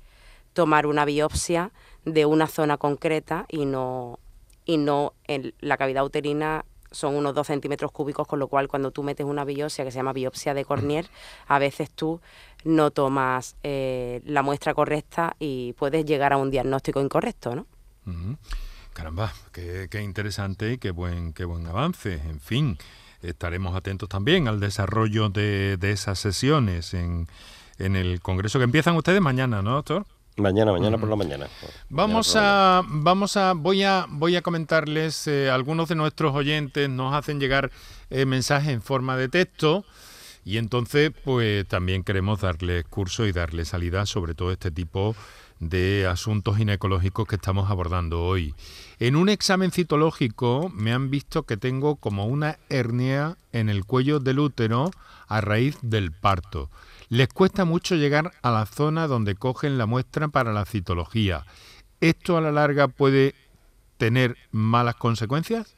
tomar 0.52 0.86
una 0.86 1.04
biopsia 1.04 1.72
de 2.04 2.26
una 2.26 2.48
zona 2.48 2.76
concreta 2.76 3.46
y 3.48 3.64
no 3.64 4.18
y 4.66 4.76
no 4.76 5.14
en 5.26 5.54
la 5.60 5.78
cavidad 5.78 6.04
uterina 6.04 6.64
son 6.90 7.14
unos 7.14 7.34
dos 7.34 7.46
centímetros 7.46 7.92
cúbicos, 7.92 8.26
con 8.26 8.38
lo 8.38 8.48
cual 8.48 8.66
cuando 8.66 8.90
tú 8.90 9.02
metes 9.02 9.26
una 9.26 9.44
biopsia 9.44 9.84
que 9.84 9.90
se 9.90 9.96
llama 9.96 10.12
biopsia 10.12 10.54
de 10.54 10.64
Cornier, 10.64 11.06
a 11.46 11.58
veces 11.58 11.90
tú 11.90 12.20
no 12.64 12.90
tomas 12.90 13.56
eh, 13.62 14.22
la 14.24 14.42
muestra 14.42 14.74
correcta 14.74 15.36
y 15.38 15.74
puedes 15.74 16.04
llegar 16.04 16.32
a 16.32 16.38
un 16.38 16.50
diagnóstico 16.50 17.00
incorrecto, 17.00 17.54
¿no? 17.54 17.66
Caramba, 18.92 19.32
qué, 19.52 19.88
interesante 20.02 20.72
y 20.72 20.78
qué 20.78 20.90
buen, 20.90 21.32
qué 21.32 21.44
buen 21.44 21.66
avance. 21.66 22.14
En 22.14 22.40
fin, 22.40 22.78
estaremos 23.22 23.76
atentos 23.76 24.08
también 24.08 24.48
al 24.48 24.60
desarrollo 24.60 25.28
de, 25.28 25.78
esas 25.82 26.18
sesiones 26.18 26.94
en, 26.94 27.28
el 27.78 28.20
Congreso 28.20 28.58
que 28.58 28.64
empiezan 28.64 28.96
ustedes 28.96 29.20
mañana, 29.20 29.62
¿no, 29.62 29.74
doctor? 29.74 30.04
Mañana, 30.36 30.72
mañana 30.72 30.98
por 30.98 31.08
la 31.08 31.16
mañana. 31.16 31.46
Vamos 31.88 32.34
a, 32.36 32.82
vamos 32.86 33.36
a, 33.36 33.54
voy 33.54 33.82
a, 33.82 34.06
voy 34.08 34.36
a 34.36 34.42
comentarles. 34.42 35.26
Eh, 35.26 35.50
algunos 35.50 35.88
de 35.88 35.96
nuestros 35.96 36.34
oyentes 36.34 36.88
nos 36.88 37.14
hacen 37.14 37.40
llegar 37.40 37.70
eh, 38.10 38.24
mensajes 38.24 38.70
en 38.70 38.82
forma 38.82 39.16
de 39.16 39.28
texto 39.28 39.84
y 40.48 40.56
entonces, 40.56 41.12
pues 41.24 41.68
también 41.68 42.04
queremos 42.04 42.40
darles 42.40 42.82
curso 42.86 43.26
y 43.26 43.32
darles 43.32 43.68
salida 43.68 44.06
sobre 44.06 44.34
todo 44.34 44.50
este 44.50 44.70
tipo 44.70 45.14
de 45.60 46.06
asuntos 46.06 46.56
ginecológicos 46.56 47.26
que 47.26 47.36
estamos 47.36 47.70
abordando 47.70 48.22
hoy. 48.22 48.54
En 48.98 49.16
un 49.16 49.28
examen 49.28 49.70
citológico 49.70 50.70
me 50.74 50.92
han 50.92 51.10
visto 51.10 51.44
que 51.44 51.56
tengo 51.56 51.96
como 51.96 52.26
una 52.26 52.58
hernia 52.68 53.36
en 53.52 53.68
el 53.68 53.84
cuello 53.84 54.20
del 54.20 54.38
útero 54.38 54.90
a 55.26 55.40
raíz 55.40 55.78
del 55.82 56.12
parto. 56.12 56.70
Les 57.08 57.28
cuesta 57.28 57.64
mucho 57.64 57.94
llegar 57.94 58.32
a 58.42 58.50
la 58.50 58.66
zona 58.66 59.06
donde 59.06 59.34
cogen 59.34 59.78
la 59.78 59.86
muestra 59.86 60.28
para 60.28 60.52
la 60.52 60.64
citología. 60.64 61.44
¿Esto 62.00 62.36
a 62.36 62.40
la 62.40 62.52
larga 62.52 62.88
puede 62.88 63.34
tener 63.96 64.36
malas 64.52 64.94
consecuencias? 64.94 65.74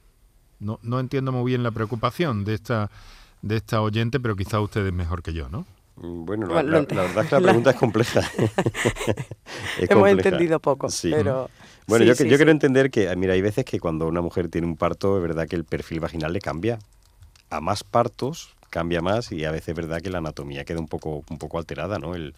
No, 0.58 0.78
no 0.82 1.00
entiendo 1.00 1.32
muy 1.32 1.50
bien 1.50 1.62
la 1.62 1.70
preocupación 1.70 2.44
de 2.44 2.54
esta, 2.54 2.90
de 3.42 3.56
esta 3.56 3.80
oyente, 3.80 4.20
pero 4.20 4.36
quizá 4.36 4.60
usted 4.60 4.86
es 4.86 4.92
mejor 4.92 5.22
que 5.22 5.32
yo, 5.32 5.48
¿no? 5.48 5.66
Bueno, 6.02 6.46
la, 6.46 6.62
verdad 6.62 7.24
es 7.24 7.28
que 7.28 7.34
la 7.34 7.40
pregunta 7.42 7.70
es 7.70 7.76
compleja. 7.76 8.22
Hemos 9.78 10.08
entendido 10.08 10.58
poco, 10.58 10.88
pero... 11.02 11.50
Bueno, 11.86 12.04
yo, 12.04 12.14
yo 12.14 12.36
quiero 12.36 12.50
entender 12.50 12.90
que, 12.90 13.14
mira, 13.16 13.34
hay 13.34 13.42
veces 13.42 13.64
que 13.64 13.80
cuando 13.80 14.06
una 14.06 14.22
mujer 14.22 14.48
tiene 14.48 14.66
un 14.66 14.76
parto, 14.76 15.16
es 15.16 15.22
verdad 15.22 15.46
que 15.46 15.56
el 15.56 15.64
perfil 15.64 16.00
vaginal 16.00 16.32
le 16.32 16.40
cambia. 16.40 16.78
A 17.50 17.60
más 17.60 17.84
partos 17.84 18.54
cambia 18.70 19.02
más 19.02 19.32
y 19.32 19.44
a 19.44 19.50
veces 19.50 19.70
es 19.70 19.74
verdad 19.74 20.00
que 20.00 20.08
la 20.10 20.18
anatomía 20.18 20.64
queda 20.64 20.78
un 20.78 20.86
poco, 20.86 21.24
un 21.28 21.38
poco 21.38 21.58
alterada, 21.58 21.98
¿no? 21.98 22.14
El, 22.14 22.34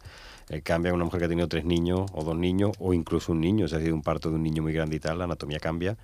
cambia 0.64 0.90
a 0.90 0.94
una 0.94 1.04
mujer 1.04 1.20
que 1.20 1.26
ha 1.26 1.28
tenido 1.28 1.46
tres 1.46 1.64
niños 1.64 2.10
o 2.14 2.24
dos 2.24 2.36
niños 2.36 2.72
o 2.78 2.94
incluso 2.94 3.32
un 3.32 3.40
niño, 3.40 3.68
si 3.68 3.76
ha 3.76 3.78
sido 3.78 3.94
un 3.94 4.02
parto 4.02 4.30
de 4.30 4.36
un 4.36 4.42
niño 4.42 4.62
muy 4.62 4.72
grande 4.72 4.96
y 4.96 5.00
tal, 5.00 5.18
la 5.18 5.24
anatomía 5.24 5.60
cambia 5.60 5.96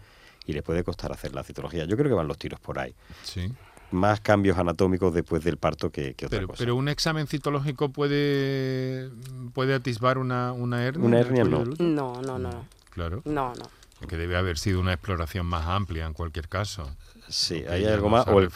y 0.46 0.52
le 0.52 0.62
puede 0.62 0.84
costar 0.84 1.10
hacer 1.10 1.34
la 1.34 1.42
citología. 1.42 1.86
Yo 1.86 1.96
creo 1.96 2.08
que 2.08 2.14
van 2.14 2.28
los 2.28 2.38
tiros 2.38 2.60
por 2.60 2.78
ahí. 2.78 2.94
Sí 3.22 3.50
más 3.90 4.20
cambios 4.20 4.58
anatómicos 4.58 5.14
después 5.14 5.44
del 5.44 5.56
parto 5.56 5.90
que, 5.90 6.10
otra 6.10 6.28
pero, 6.28 6.48
cosa. 6.48 6.58
Pero 6.58 6.76
un 6.76 6.88
examen 6.88 7.26
citológico 7.26 7.90
puede, 7.90 9.10
puede 9.54 9.74
atisbar 9.74 10.18
una, 10.18 10.52
una 10.52 10.84
hernia. 10.84 11.06
Una 11.06 11.20
hernia 11.20 11.44
no. 11.44 11.64
No, 11.64 12.22
no, 12.22 12.38
no. 12.38 12.66
Claro. 12.90 13.22
No, 13.24 13.52
no. 13.54 14.06
Que 14.06 14.16
debe 14.16 14.36
haber 14.36 14.58
sido 14.58 14.80
una 14.80 14.92
exploración 14.92 15.46
más 15.46 15.66
amplia 15.66 16.06
en 16.06 16.12
cualquier 16.12 16.48
caso. 16.48 16.88
Sí, 17.28 17.64
hay 17.68 17.84
algo 17.84 18.08
más. 18.08 18.26
O 18.26 18.40
el, 18.40 18.50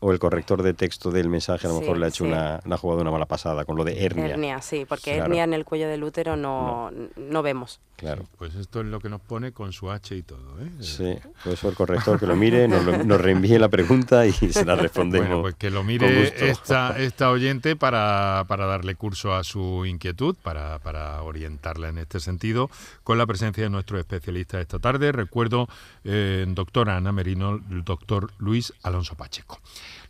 o 0.00 0.12
el, 0.12 0.18
corrector 0.18 0.62
de 0.62 0.74
texto 0.74 1.10
del 1.10 1.28
mensaje 1.28 1.66
a 1.66 1.70
lo 1.70 1.80
mejor 1.80 1.98
le 1.98 2.06
ha 2.06 2.08
hecho 2.08 2.24
una, 2.24 2.60
una 2.64 2.76
jugada 2.76 3.02
una 3.02 3.10
mala 3.10 3.26
pasada 3.26 3.64
con 3.64 3.76
lo 3.76 3.84
de 3.84 4.04
hernia. 4.04 4.26
Hernia, 4.26 4.60
sí, 4.60 4.84
porque 4.88 5.16
hernia 5.16 5.44
en 5.44 5.54
el 5.54 5.64
cuello 5.64 5.88
del 5.88 6.02
útero 6.02 6.36
no, 6.36 6.90
no. 7.16 7.42
vemos. 7.42 7.80
Claro. 7.96 8.24
Pues 8.36 8.54
esto 8.54 8.80
es 8.80 8.86
lo 8.86 9.00
que 9.00 9.08
nos 9.08 9.20
pone 9.20 9.52
con 9.52 9.72
su 9.72 9.90
H 9.90 10.14
y 10.14 10.22
todo. 10.22 10.60
¿eh? 10.60 10.70
Sí, 10.80 11.16
por 11.42 11.52
eso 11.52 11.68
el 11.68 11.74
corrector 11.74 12.18
que 12.20 12.26
lo 12.26 12.36
mire, 12.36 12.68
nos, 12.68 13.04
nos 13.04 13.20
reenvíe 13.20 13.58
la 13.58 13.68
pregunta 13.68 14.26
y 14.26 14.32
se 14.32 14.64
la 14.64 14.76
respondemos. 14.76 15.28
Bueno, 15.28 15.42
pues 15.42 15.54
que 15.56 15.70
lo 15.70 15.82
mire 15.82 16.48
esta, 16.48 16.96
esta 16.98 17.30
oyente 17.30 17.74
para, 17.74 18.44
para 18.46 18.66
darle 18.66 18.94
curso 18.94 19.34
a 19.34 19.42
su 19.42 19.84
inquietud, 19.84 20.36
para, 20.42 20.78
para 20.78 21.22
orientarla 21.22 21.88
en 21.88 21.98
este 21.98 22.20
sentido, 22.20 22.70
con 23.02 23.18
la 23.18 23.26
presencia 23.26 23.64
de 23.64 23.70
nuestro 23.70 23.98
especialista 23.98 24.60
esta 24.60 24.78
tarde. 24.78 25.10
Recuerdo, 25.10 25.68
eh, 26.04 26.44
doctora 26.48 26.96
Ana 26.96 27.10
Merino, 27.10 27.60
el 27.70 27.84
doctor 28.08 28.32
Luis 28.38 28.72
Alonso 28.82 29.14
Pacheco. 29.16 29.60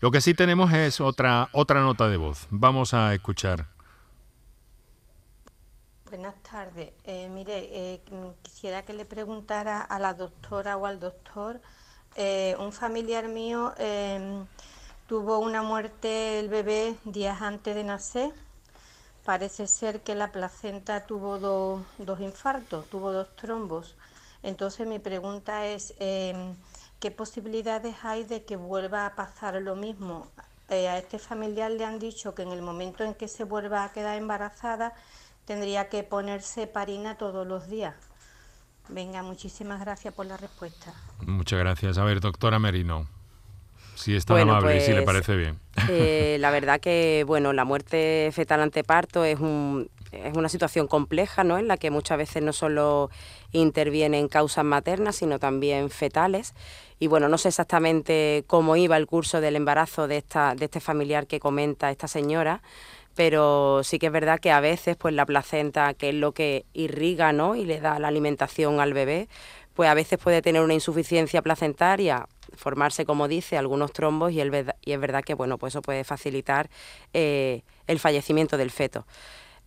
Lo 0.00 0.10
que 0.10 0.20
sí 0.20 0.32
tenemos 0.32 0.72
es 0.72 1.00
otra, 1.00 1.48
otra 1.52 1.80
nota 1.80 2.08
de 2.08 2.16
voz. 2.16 2.46
Vamos 2.50 2.94
a 2.94 3.12
escuchar. 3.12 3.66
Buenas 6.08 6.36
tardes. 6.42 6.92
Eh, 7.04 7.28
mire, 7.28 7.68
eh, 7.72 8.00
quisiera 8.42 8.84
que 8.84 8.92
le 8.92 9.04
preguntara 9.04 9.80
a 9.80 9.98
la 9.98 10.14
doctora 10.14 10.76
o 10.76 10.86
al 10.86 11.00
doctor. 11.00 11.60
Eh, 12.14 12.56
un 12.60 12.72
familiar 12.72 13.28
mío 13.28 13.74
em, 13.78 14.46
tuvo 15.08 15.40
una 15.40 15.62
muerte 15.62 16.38
el 16.38 16.48
bebé 16.48 16.94
días 17.04 17.42
antes 17.42 17.74
de 17.74 17.84
nacer. 17.84 18.32
Parece 19.24 19.66
ser 19.66 20.00
que 20.00 20.14
la 20.14 20.32
placenta 20.32 21.04
tuvo 21.04 21.38
dos 21.38 22.20
infartos, 22.20 22.86
tuvo 22.86 23.12
dos 23.12 23.34
trombos. 23.36 23.96
Entonces 24.42 24.86
mi 24.86 25.00
pregunta 25.00 25.66
es, 25.66 25.94
em, 25.98 26.54
¿qué 27.00 27.10
posibilidades 27.10 27.96
hay 28.02 28.24
de 28.24 28.44
que 28.44 28.56
vuelva 28.56 29.06
a 29.06 29.14
pasar 29.14 29.60
lo 29.62 29.76
mismo? 29.76 30.28
Eh, 30.68 30.88
a 30.88 30.98
este 30.98 31.18
familiar 31.18 31.70
le 31.70 31.84
han 31.84 31.98
dicho 31.98 32.34
que 32.34 32.42
en 32.42 32.52
el 32.52 32.60
momento 32.60 33.04
en 33.04 33.14
que 33.14 33.28
se 33.28 33.44
vuelva 33.44 33.84
a 33.84 33.92
quedar 33.92 34.18
embarazada 34.18 34.92
tendría 35.46 35.88
que 35.88 36.02
ponerse 36.02 36.66
parina 36.66 37.16
todos 37.16 37.46
los 37.46 37.68
días. 37.68 37.94
Venga, 38.90 39.22
muchísimas 39.22 39.80
gracias 39.80 40.12
por 40.12 40.26
la 40.26 40.36
respuesta. 40.36 40.92
Muchas 41.26 41.58
gracias. 41.58 41.98
A 41.98 42.04
ver, 42.04 42.20
doctora 42.20 42.58
Merino, 42.58 43.06
si 43.94 44.14
es 44.14 44.24
tan 44.24 44.38
amable 44.38 44.76
y 44.76 44.80
si 44.80 44.90
le 44.90 45.02
pues, 45.02 45.06
parece 45.06 45.36
bien. 45.36 45.58
Eh, 45.88 46.36
la 46.40 46.50
verdad 46.52 46.80
que, 46.80 47.24
bueno, 47.26 47.52
la 47.52 47.64
muerte 47.64 48.30
fetal 48.32 48.60
anteparto 48.60 49.24
es 49.24 49.40
un, 49.40 49.90
es 50.12 50.36
una 50.36 50.48
situación 50.48 50.86
compleja, 50.86 51.44
¿no? 51.44 51.58
En 51.58 51.68
la 51.68 51.76
que 51.76 51.90
muchas 51.90 52.18
veces 52.18 52.42
no 52.42 52.52
solo 52.52 53.10
intervienen 53.52 54.28
causas 54.28 54.64
maternas, 54.64 55.16
sino 55.16 55.38
también 55.38 55.90
fetales. 55.90 56.54
Y 56.98 57.06
bueno, 57.06 57.28
no 57.28 57.38
sé 57.38 57.48
exactamente 57.48 58.44
cómo 58.46 58.76
iba 58.76 58.96
el 58.96 59.06
curso 59.06 59.40
del 59.40 59.56
embarazo 59.56 60.08
de, 60.08 60.18
esta, 60.18 60.54
de 60.54 60.64
este 60.64 60.80
familiar 60.80 61.26
que 61.26 61.40
comenta 61.40 61.90
esta 61.90 62.08
señora, 62.08 62.62
pero 63.14 63.82
sí 63.84 63.98
que 63.98 64.06
es 64.06 64.12
verdad 64.12 64.40
que 64.40 64.50
a 64.50 64.60
veces 64.60 64.96
pues 64.96 65.14
la 65.14 65.26
placenta, 65.26 65.94
que 65.94 66.10
es 66.10 66.14
lo 66.14 66.32
que 66.32 66.64
irriga 66.72 67.32
¿no? 67.32 67.56
y 67.56 67.64
le 67.64 67.80
da 67.80 67.98
la 67.98 68.08
alimentación 68.08 68.80
al 68.80 68.94
bebé, 68.94 69.28
pues 69.74 69.88
a 69.88 69.94
veces 69.94 70.18
puede 70.18 70.42
tener 70.42 70.62
una 70.62 70.74
insuficiencia 70.74 71.40
placentaria, 71.40 72.26
formarse, 72.56 73.04
como 73.04 73.28
dice, 73.28 73.56
algunos 73.56 73.92
trombos 73.92 74.32
y, 74.32 74.40
es 74.40 75.00
verdad 75.00 75.22
que 75.22 75.34
bueno, 75.34 75.56
pues 75.58 75.72
eso 75.72 75.82
puede 75.82 76.02
facilitar 76.02 76.68
eh, 77.12 77.62
el 77.86 78.00
fallecimiento 78.00 78.56
del 78.56 78.72
feto. 78.72 79.06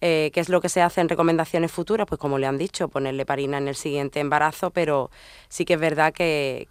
Eh, 0.01 0.31
¿Qué 0.33 0.39
es 0.39 0.49
lo 0.49 0.61
que 0.61 0.69
se 0.69 0.81
hace 0.81 0.99
en 0.99 1.09
recomendaciones 1.09 1.71
futuras? 1.71 2.07
Pues 2.07 2.19
como 2.19 2.39
le 2.39 2.47
han 2.47 2.57
dicho, 2.57 2.89
ponerle 2.89 3.25
parina 3.25 3.59
en 3.59 3.67
el 3.67 3.75
siguiente 3.75 4.19
embarazo, 4.19 4.71
pero 4.71 5.11
sí 5.47 5.63
que 5.63 5.75
es 5.75 5.79
verdad 5.79 6.11
que, 6.11 6.67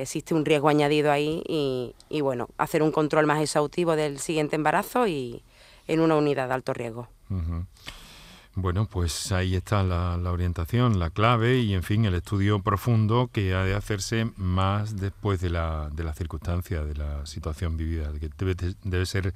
existe 0.00 0.34
un 0.34 0.44
riesgo 0.44 0.68
añadido 0.68 1.10
ahí 1.10 1.42
y, 1.48 1.94
y, 2.08 2.20
bueno, 2.20 2.48
hacer 2.56 2.82
un 2.82 2.92
control 2.92 3.26
más 3.26 3.42
exhaustivo 3.42 3.96
del 3.96 4.20
siguiente 4.20 4.56
embarazo 4.56 5.08
y, 5.08 5.42
en 5.88 6.00
una 6.00 6.16
unidad 6.16 6.48
de 6.48 6.54
alto 6.54 6.72
riesgo. 6.72 7.08
Bueno, 8.54 8.86
pues 8.86 9.32
ahí 9.32 9.56
está 9.56 9.82
la, 9.82 10.16
orientación, 10.30 10.98
la 10.98 11.10
clave 11.10 11.58
y, 11.58 11.74
en 11.74 11.82
fin, 11.82 12.04
el 12.04 12.14
estudio 12.14 12.60
profundo 12.60 13.30
que 13.32 13.54
ha 13.54 13.64
de 13.64 13.74
hacerse 13.74 14.30
más 14.36 14.96
después 14.96 15.40
de 15.40 15.50
la, 15.50 15.90
de 15.92 16.04
la 16.04 16.14
circunstancia, 16.14 16.84
de 16.84 16.94
la 16.94 17.26
situación 17.26 17.76
vivida, 17.76 18.12
que 18.20 18.30
debe, 18.36 18.54
debe 18.84 19.06
ser 19.06 19.34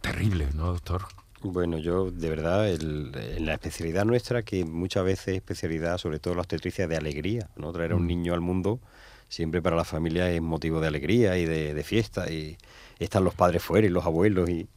terrible, 0.00 0.48
¿no, 0.54 0.66
doctor? 0.66 1.06
Bueno, 1.44 1.78
yo 1.78 2.10
de 2.10 2.30
verdad, 2.30 2.68
en 2.68 3.44
la 3.44 3.52
especialidad 3.52 4.04
nuestra, 4.04 4.42
que 4.42 4.64
muchas 4.64 5.04
veces 5.04 5.36
especialidad, 5.36 5.98
sobre 5.98 6.18
todo 6.18 6.34
la 6.34 6.40
obstetricia, 6.40 6.88
de 6.88 6.96
alegría, 6.96 7.50
¿no? 7.56 7.70
Traer 7.70 7.92
a 7.92 7.96
un 7.96 8.04
mm. 8.04 8.06
niño 8.06 8.34
al 8.34 8.40
mundo 8.40 8.80
siempre 9.28 9.60
para 9.60 9.76
la 9.76 9.84
familia 9.84 10.30
es 10.30 10.40
motivo 10.40 10.80
de 10.80 10.86
alegría 10.86 11.36
y 11.38 11.44
de, 11.44 11.74
de 11.74 11.84
fiesta 11.84 12.30
y 12.30 12.56
están 12.98 13.24
los 13.24 13.34
padres 13.34 13.62
fuera 13.62 13.86
y 13.86 13.90
los 13.90 14.04
abuelos 14.04 14.48
y, 14.48 14.68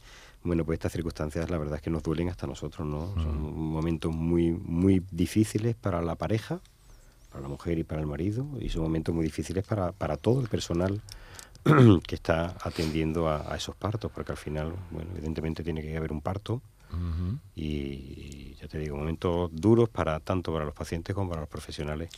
bueno, 0.42 0.64
pues 0.64 0.76
estas 0.76 0.92
circunstancias 0.92 1.48
la 1.50 1.58
verdad 1.58 1.76
es 1.76 1.82
que 1.82 1.90
nos 1.90 2.02
duelen 2.02 2.28
hasta 2.28 2.46
nosotros, 2.46 2.86
¿no? 2.86 3.14
Son 3.14 3.40
momentos 3.56 4.12
muy, 4.14 4.52
muy 4.52 5.02
difíciles 5.10 5.74
para 5.74 6.02
la 6.02 6.16
pareja, 6.16 6.60
para 7.30 7.42
la 7.42 7.48
mujer 7.48 7.78
y 7.78 7.84
para 7.84 8.00
el 8.00 8.06
marido, 8.06 8.46
y 8.60 8.68
son 8.68 8.82
momentos 8.82 9.14
muy 9.14 9.24
difíciles 9.24 9.64
para, 9.64 9.92
para 9.92 10.16
todo 10.16 10.40
el 10.40 10.48
personal 10.48 11.00
que 12.06 12.14
está 12.14 12.56
atendiendo 12.62 13.28
a, 13.28 13.54
esos 13.56 13.76
partos, 13.76 14.10
porque 14.12 14.32
al 14.32 14.38
final, 14.38 14.74
bueno, 14.90 15.10
evidentemente 15.14 15.62
tiene 15.62 15.82
que 15.82 15.96
haber 15.96 16.12
un 16.12 16.20
parto, 16.20 16.62
y 17.54 18.54
ya 18.54 18.66
te 18.66 18.78
digo, 18.78 18.96
momentos 18.96 19.50
duros 19.52 19.90
para 19.90 20.20
tanto 20.20 20.52
para 20.52 20.64
los 20.64 20.74
pacientes 20.74 21.14
como 21.14 21.28
para 21.28 21.42
los 21.42 21.50
profesionales. 21.50 22.08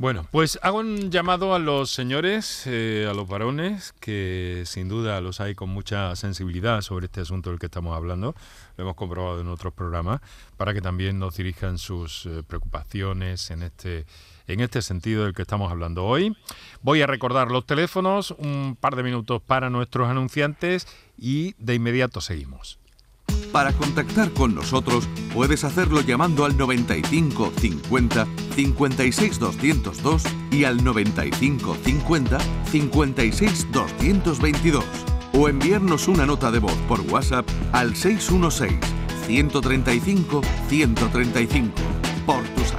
Bueno, 0.00 0.26
pues 0.30 0.58
hago 0.62 0.78
un 0.78 1.10
llamado 1.10 1.54
a 1.54 1.58
los 1.58 1.90
señores, 1.90 2.62
eh, 2.64 3.06
a 3.06 3.12
los 3.12 3.28
varones, 3.28 3.92
que 4.00 4.62
sin 4.64 4.88
duda 4.88 5.20
los 5.20 5.42
hay 5.42 5.54
con 5.54 5.68
mucha 5.68 6.16
sensibilidad 6.16 6.80
sobre 6.80 7.04
este 7.04 7.20
asunto 7.20 7.50
del 7.50 7.58
que 7.58 7.66
estamos 7.66 7.94
hablando, 7.94 8.34
lo 8.78 8.84
hemos 8.84 8.96
comprobado 8.96 9.42
en 9.42 9.48
otros 9.48 9.74
programas, 9.74 10.22
para 10.56 10.72
que 10.72 10.80
también 10.80 11.18
nos 11.18 11.36
dirijan 11.36 11.76
sus 11.76 12.24
eh, 12.24 12.42
preocupaciones 12.46 13.50
en 13.50 13.62
este, 13.62 14.06
en 14.52 14.60
este 14.60 14.82
sentido 14.82 15.24
del 15.24 15.34
que 15.34 15.42
estamos 15.42 15.70
hablando 15.70 16.04
hoy. 16.04 16.36
Voy 16.82 17.02
a 17.02 17.06
recordar 17.06 17.50
los 17.50 17.66
teléfonos, 17.66 18.32
un 18.38 18.76
par 18.78 18.96
de 18.96 19.02
minutos 19.02 19.42
para 19.42 19.70
nuestros 19.70 20.08
anunciantes 20.08 20.86
y 21.18 21.54
de 21.58 21.74
inmediato 21.74 22.20
seguimos. 22.20 22.78
Para 23.52 23.72
contactar 23.72 24.30
con 24.30 24.54
nosotros 24.54 25.08
puedes 25.34 25.64
hacerlo 25.64 26.00
llamando 26.02 26.44
al 26.44 26.56
95 26.56 27.52
50 27.58 28.26
56 28.54 29.38
202 29.38 30.22
y 30.52 30.64
al 30.64 30.84
95 30.84 31.76
50 31.82 32.38
56 32.70 33.72
222 33.72 34.84
o 35.32 35.48
enviarnos 35.48 36.08
una 36.08 36.26
nota 36.26 36.50
de 36.50 36.60
voz 36.60 36.76
por 36.88 37.00
WhatsApp 37.00 37.46
al 37.72 37.96
616 37.96 38.78
135 39.26 40.40
135. 40.68 41.72
Por 42.26 42.42
tu 42.48 42.59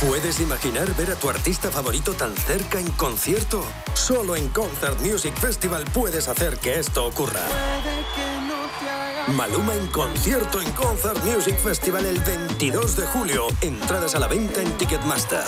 ¿Puedes 0.00 0.40
imaginar 0.40 0.94
ver 0.94 1.10
a 1.10 1.14
tu 1.14 1.30
artista 1.30 1.70
favorito 1.70 2.12
tan 2.12 2.36
cerca 2.36 2.78
en 2.78 2.90
concierto? 2.92 3.64
Solo 3.94 4.36
en 4.36 4.48
Concert 4.48 5.00
Music 5.00 5.34
Festival 5.34 5.84
puedes 5.94 6.28
hacer 6.28 6.58
que 6.58 6.78
esto 6.78 7.06
ocurra. 7.06 7.40
Maluma 9.28 9.74
en 9.74 9.86
concierto 9.86 10.60
en 10.60 10.70
Concert 10.72 11.24
Music 11.24 11.56
Festival 11.58 12.04
el 12.04 12.20
22 12.20 12.96
de 12.96 13.06
julio. 13.06 13.46
Entradas 13.62 14.14
a 14.14 14.18
la 14.18 14.28
venta 14.28 14.60
en 14.60 14.70
Ticketmaster. 14.76 15.44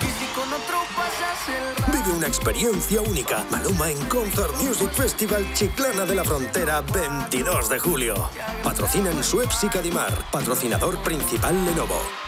Vive 1.92 2.16
una 2.16 2.26
experiencia 2.26 3.02
única. 3.02 3.44
Maluma 3.50 3.90
en 3.90 4.02
Concert 4.06 4.56
Music 4.62 4.90
Festival 4.92 5.46
Chiclana 5.52 6.06
de 6.06 6.14
la 6.14 6.24
Frontera 6.24 6.80
22 6.80 7.68
de 7.68 7.78
julio. 7.78 8.30
Patrocinan 8.64 9.22
Suez 9.22 9.62
y 9.62 9.68
Cadimar. 9.68 10.12
Patrocinador 10.32 11.02
principal 11.02 11.54
Lenovo. 11.66 12.27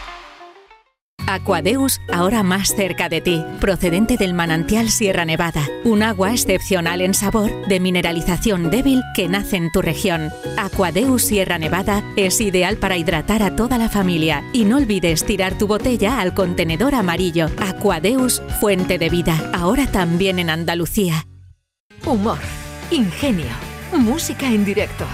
Aquadeus, 1.33 2.01
ahora 2.11 2.43
más 2.43 2.75
cerca 2.75 3.07
de 3.07 3.21
ti, 3.21 3.43
procedente 3.61 4.17
del 4.17 4.33
manantial 4.33 4.89
Sierra 4.89 5.23
Nevada, 5.23 5.65
un 5.85 6.03
agua 6.03 6.31
excepcional 6.31 6.99
en 6.99 7.13
sabor, 7.13 7.67
de 7.67 7.79
mineralización 7.79 8.69
débil 8.69 9.01
que 9.15 9.29
nace 9.29 9.55
en 9.55 9.71
tu 9.71 9.81
región. 9.81 10.31
Aquadeus 10.57 11.23
Sierra 11.23 11.57
Nevada 11.57 12.03
es 12.17 12.41
ideal 12.41 12.77
para 12.77 12.97
hidratar 12.97 13.43
a 13.43 13.55
toda 13.55 13.77
la 13.77 13.87
familia 13.87 14.43
y 14.51 14.65
no 14.65 14.77
olvides 14.77 15.23
tirar 15.25 15.57
tu 15.57 15.67
botella 15.67 16.19
al 16.19 16.33
contenedor 16.33 16.95
amarillo. 16.95 17.47
Aquadeus, 17.57 18.41
fuente 18.59 18.97
de 18.97 19.09
vida, 19.09 19.51
ahora 19.53 19.87
también 19.87 20.37
en 20.37 20.49
Andalucía. 20.49 21.25
Humor, 22.05 22.39
ingenio, 22.89 23.45
música 23.93 24.47
en 24.47 24.65
directo, 24.65 25.05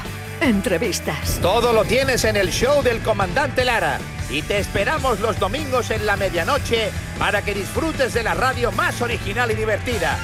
entrevistas. 0.41 1.39
Todo 1.41 1.73
lo 1.73 1.85
tienes 1.85 2.23
en 2.23 2.37
el 2.37 2.49
show 2.49 2.81
del 2.81 3.01
comandante 3.01 3.63
Lara 3.63 3.99
y 4.29 4.41
te 4.41 4.59
esperamos 4.59 5.19
los 5.19 5.39
domingos 5.39 5.91
en 5.91 6.05
la 6.05 6.17
medianoche 6.17 6.91
para 7.17 7.41
que 7.41 7.53
disfrutes 7.53 8.13
de 8.13 8.23
la 8.23 8.33
radio 8.33 8.71
más 8.71 9.01
original 9.01 9.51
y 9.51 9.55
divertida. 9.55 10.17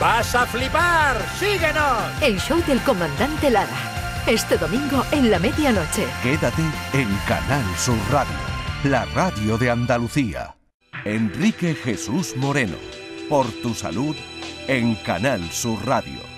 ¡Vas 0.00 0.34
a 0.34 0.46
flipar! 0.46 1.16
¡Síguenos! 1.38 2.22
El 2.22 2.38
show 2.40 2.62
del 2.66 2.80
comandante 2.82 3.50
Lara. 3.50 4.22
Este 4.26 4.56
domingo 4.58 5.04
en 5.10 5.30
la 5.30 5.38
medianoche. 5.38 6.06
Quédate 6.22 6.62
en 6.92 7.08
Canal 7.26 7.64
Sur 7.76 7.98
Radio, 8.10 8.36
la 8.84 9.04
radio 9.06 9.58
de 9.58 9.70
Andalucía. 9.70 10.54
Enrique 11.04 11.74
Jesús 11.74 12.36
Moreno, 12.36 12.76
por 13.28 13.46
tu 13.62 13.74
salud 13.74 14.14
en 14.66 14.94
Canal 14.96 15.50
Sur 15.50 15.84
Radio. 15.86 16.37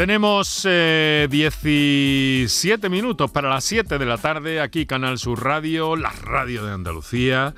Tenemos 0.00 0.62
17 0.62 2.88
minutos 2.88 3.30
para 3.30 3.50
las 3.50 3.64
7 3.64 3.98
de 3.98 4.06
la 4.06 4.16
tarde, 4.16 4.62
aquí 4.62 4.86
Canal 4.86 5.18
Sur 5.18 5.44
Radio, 5.44 5.94
la 5.94 6.08
radio 6.08 6.64
de 6.64 6.72
Andalucía 6.72 7.54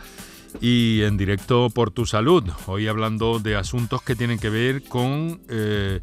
y 0.61 1.03
en 1.03 1.17
directo 1.17 1.71
por 1.71 1.93
tu 1.93 2.05
salud. 2.05 2.43
Hoy 2.67 2.89
hablando 2.89 3.39
de 3.39 3.55
asuntos 3.55 4.03
que 4.03 4.17
tienen 4.17 4.41
que 4.41 4.51
ver 4.51 4.83
con 4.83 5.41
eh, 5.49 6.01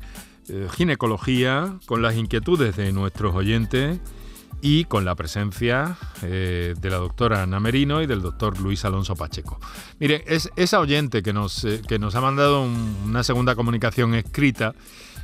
eh, 0.48 0.68
ginecología, 0.78 1.78
con 1.86 2.02
las 2.02 2.16
inquietudes 2.16 2.78
de 2.78 2.94
nuestros 2.94 3.36
oyentes 3.36 4.00
y 4.62 4.86
con 4.86 5.04
la 5.04 5.16
presencia 5.16 5.98
eh, 6.22 6.74
de 6.80 6.90
la 6.90 7.00
doctora 7.00 7.44
Ana 7.44 7.60
Merino 7.60 8.02
y 8.02 8.08
del 8.08 8.22
doctor 8.22 8.62
Luis 8.62 8.86
Alonso 8.86 9.18
Pacheco. 9.18 9.60
Mire, 10.00 10.24
es 10.26 10.50
esa 10.56 10.80
oyente 10.80 11.22
que 11.22 11.34
nos, 11.34 11.68
que 11.86 12.00
nos 12.00 12.16
ha 12.16 12.22
mandado 12.22 12.64
una 12.64 13.26
segunda 13.26 13.56
comunicación 13.56 14.16
escrita 14.16 14.74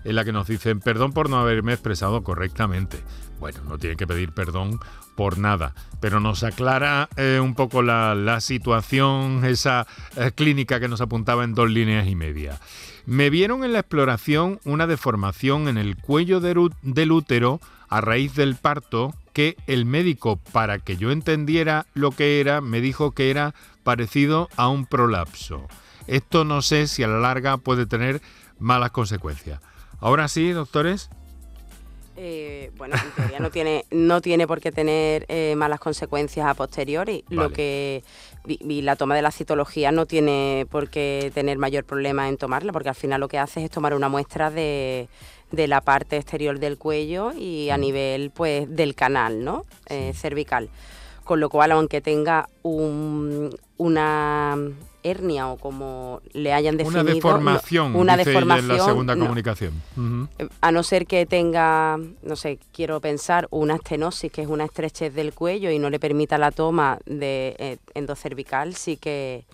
en 0.05 0.15
la 0.15 0.23
que 0.23 0.31
nos 0.31 0.47
dicen 0.47 0.79
perdón 0.79 1.11
por 1.11 1.29
no 1.29 1.37
haberme 1.37 1.73
expresado 1.73 2.23
correctamente. 2.23 2.99
Bueno, 3.39 3.59
no 3.67 3.77
tiene 3.77 3.97
que 3.97 4.07
pedir 4.07 4.31
perdón 4.31 4.79
por 5.15 5.37
nada, 5.37 5.73
pero 5.99 6.19
nos 6.19 6.43
aclara 6.43 7.09
eh, 7.17 7.39
un 7.41 7.55
poco 7.55 7.81
la, 7.81 8.39
situación, 8.39 9.43
esa 9.43 9.87
eh, 10.15 10.31
clínica 10.33 10.79
que 10.79 10.87
nos 10.87 11.01
apuntaba 11.01 11.43
en 11.43 11.53
dos 11.53 11.69
líneas 11.69 12.07
y 12.07 12.15
media. 12.15 12.59
Me 13.05 13.29
vieron 13.29 13.63
en 13.63 13.73
la 13.73 13.79
exploración 13.79 14.59
una 14.63 14.87
deformación 14.87 15.67
en 15.67 15.77
el 15.77 15.97
cuello 15.97 16.39
del 16.39 17.11
útero 17.11 17.59
a 17.87 18.01
raíz 18.01 18.35
del 18.35 18.55
parto 18.55 19.13
que 19.31 19.57
el 19.67 19.85
médico, 19.85 20.37
para 20.51 20.79
que 20.79 20.97
yo 20.97 21.11
entendiera 21.11 21.85
lo 21.93 22.11
que 22.11 22.39
era, 22.39 22.61
me 22.61 22.81
dijo 22.81 23.11
que 23.11 23.29
era 23.29 23.53
parecido 23.83 24.49
a 24.55 24.69
un 24.69 24.85
prolapso. 24.85 25.67
Esto 26.07 26.45
no 26.45 26.61
sé 26.61 26.87
si 26.87 27.03
a 27.03 27.07
la 27.07 27.19
larga 27.19 27.57
puede 27.57 27.85
tener 27.85 28.21
malas 28.59 28.91
consecuencias. 28.91 29.59
Ahora 29.99 30.27
sí, 30.27 30.51
doctores. 30.51 31.09
Eh, 32.17 32.71
bueno, 32.77 32.95
en 32.95 33.11
teoría 33.11 33.39
no 33.39 33.49
tiene, 33.49 33.85
no 33.91 34.21
tiene 34.21 34.47
por 34.47 34.61
qué 34.61 34.71
tener 34.71 35.25
eh, 35.27 35.55
malas 35.57 35.79
consecuencias 35.79 36.47
a 36.47 36.53
posteriori. 36.53 37.25
Lo 37.29 37.51
que 37.51 38.03
y, 38.47 38.81
la 38.83 38.95
toma 38.95 39.15
de 39.15 39.21
la 39.21 39.31
citología 39.31 39.91
no 39.91 40.05
tiene 40.05 40.65
por 40.69 40.89
qué 40.89 41.31
tener 41.33 41.57
mayor 41.57 41.83
problema 41.83 42.29
en 42.29 42.37
tomarla, 42.37 42.71
porque 42.71 42.89
al 42.89 42.95
final 42.95 43.19
lo 43.19 43.27
que 43.27 43.37
hace 43.37 43.65
es 43.65 43.71
tomar 43.71 43.93
una 43.93 44.07
muestra 44.07 44.49
de, 44.49 45.09
de 45.51 45.67
la 45.67 45.81
parte 45.81 46.17
exterior 46.17 46.59
del 46.59 46.77
cuello 46.77 47.33
y 47.33 47.69
a 47.69 47.77
mm. 47.77 47.81
nivel 47.81 48.31
pues 48.31 48.73
del 48.73 48.95
canal, 48.95 49.43
¿no? 49.43 49.65
Eh, 49.87 50.13
cervical. 50.15 50.69
Con 51.23 51.39
lo 51.39 51.49
cual, 51.49 51.71
aunque 51.71 52.01
tenga 52.01 52.47
un, 52.61 53.49
una 53.77 54.57
hernia 55.05 55.49
o 55.49 55.57
como 55.57 56.21
le 56.33 56.51
hayan 56.51 56.77
definido. 56.77 57.01
Una 57.01 57.13
deformación, 57.13 57.95
una 57.95 58.17
deformación 58.17 58.71
en 58.71 58.77
la 58.77 58.85
segunda 58.85 59.15
comunicación. 59.15 59.81
A 60.61 60.71
no 60.71 60.83
ser 60.83 61.05
que 61.05 61.25
tenga, 61.25 61.97
no 62.23 62.35
sé, 62.35 62.59
quiero 62.73 62.99
pensar, 62.99 63.47
una 63.51 63.75
estenosis, 63.75 64.31
que 64.31 64.41
es 64.41 64.47
una 64.47 64.65
estrechez 64.65 65.13
del 65.13 65.33
cuello 65.33 65.69
y 65.69 65.79
no 65.79 65.89
le 65.89 65.99
permita 65.99 66.37
la 66.37 66.51
toma 66.51 66.99
de 67.05 67.55
eh, 67.59 67.77
endocervical, 67.93 68.75
sí 68.75 68.97
que, 68.97 69.45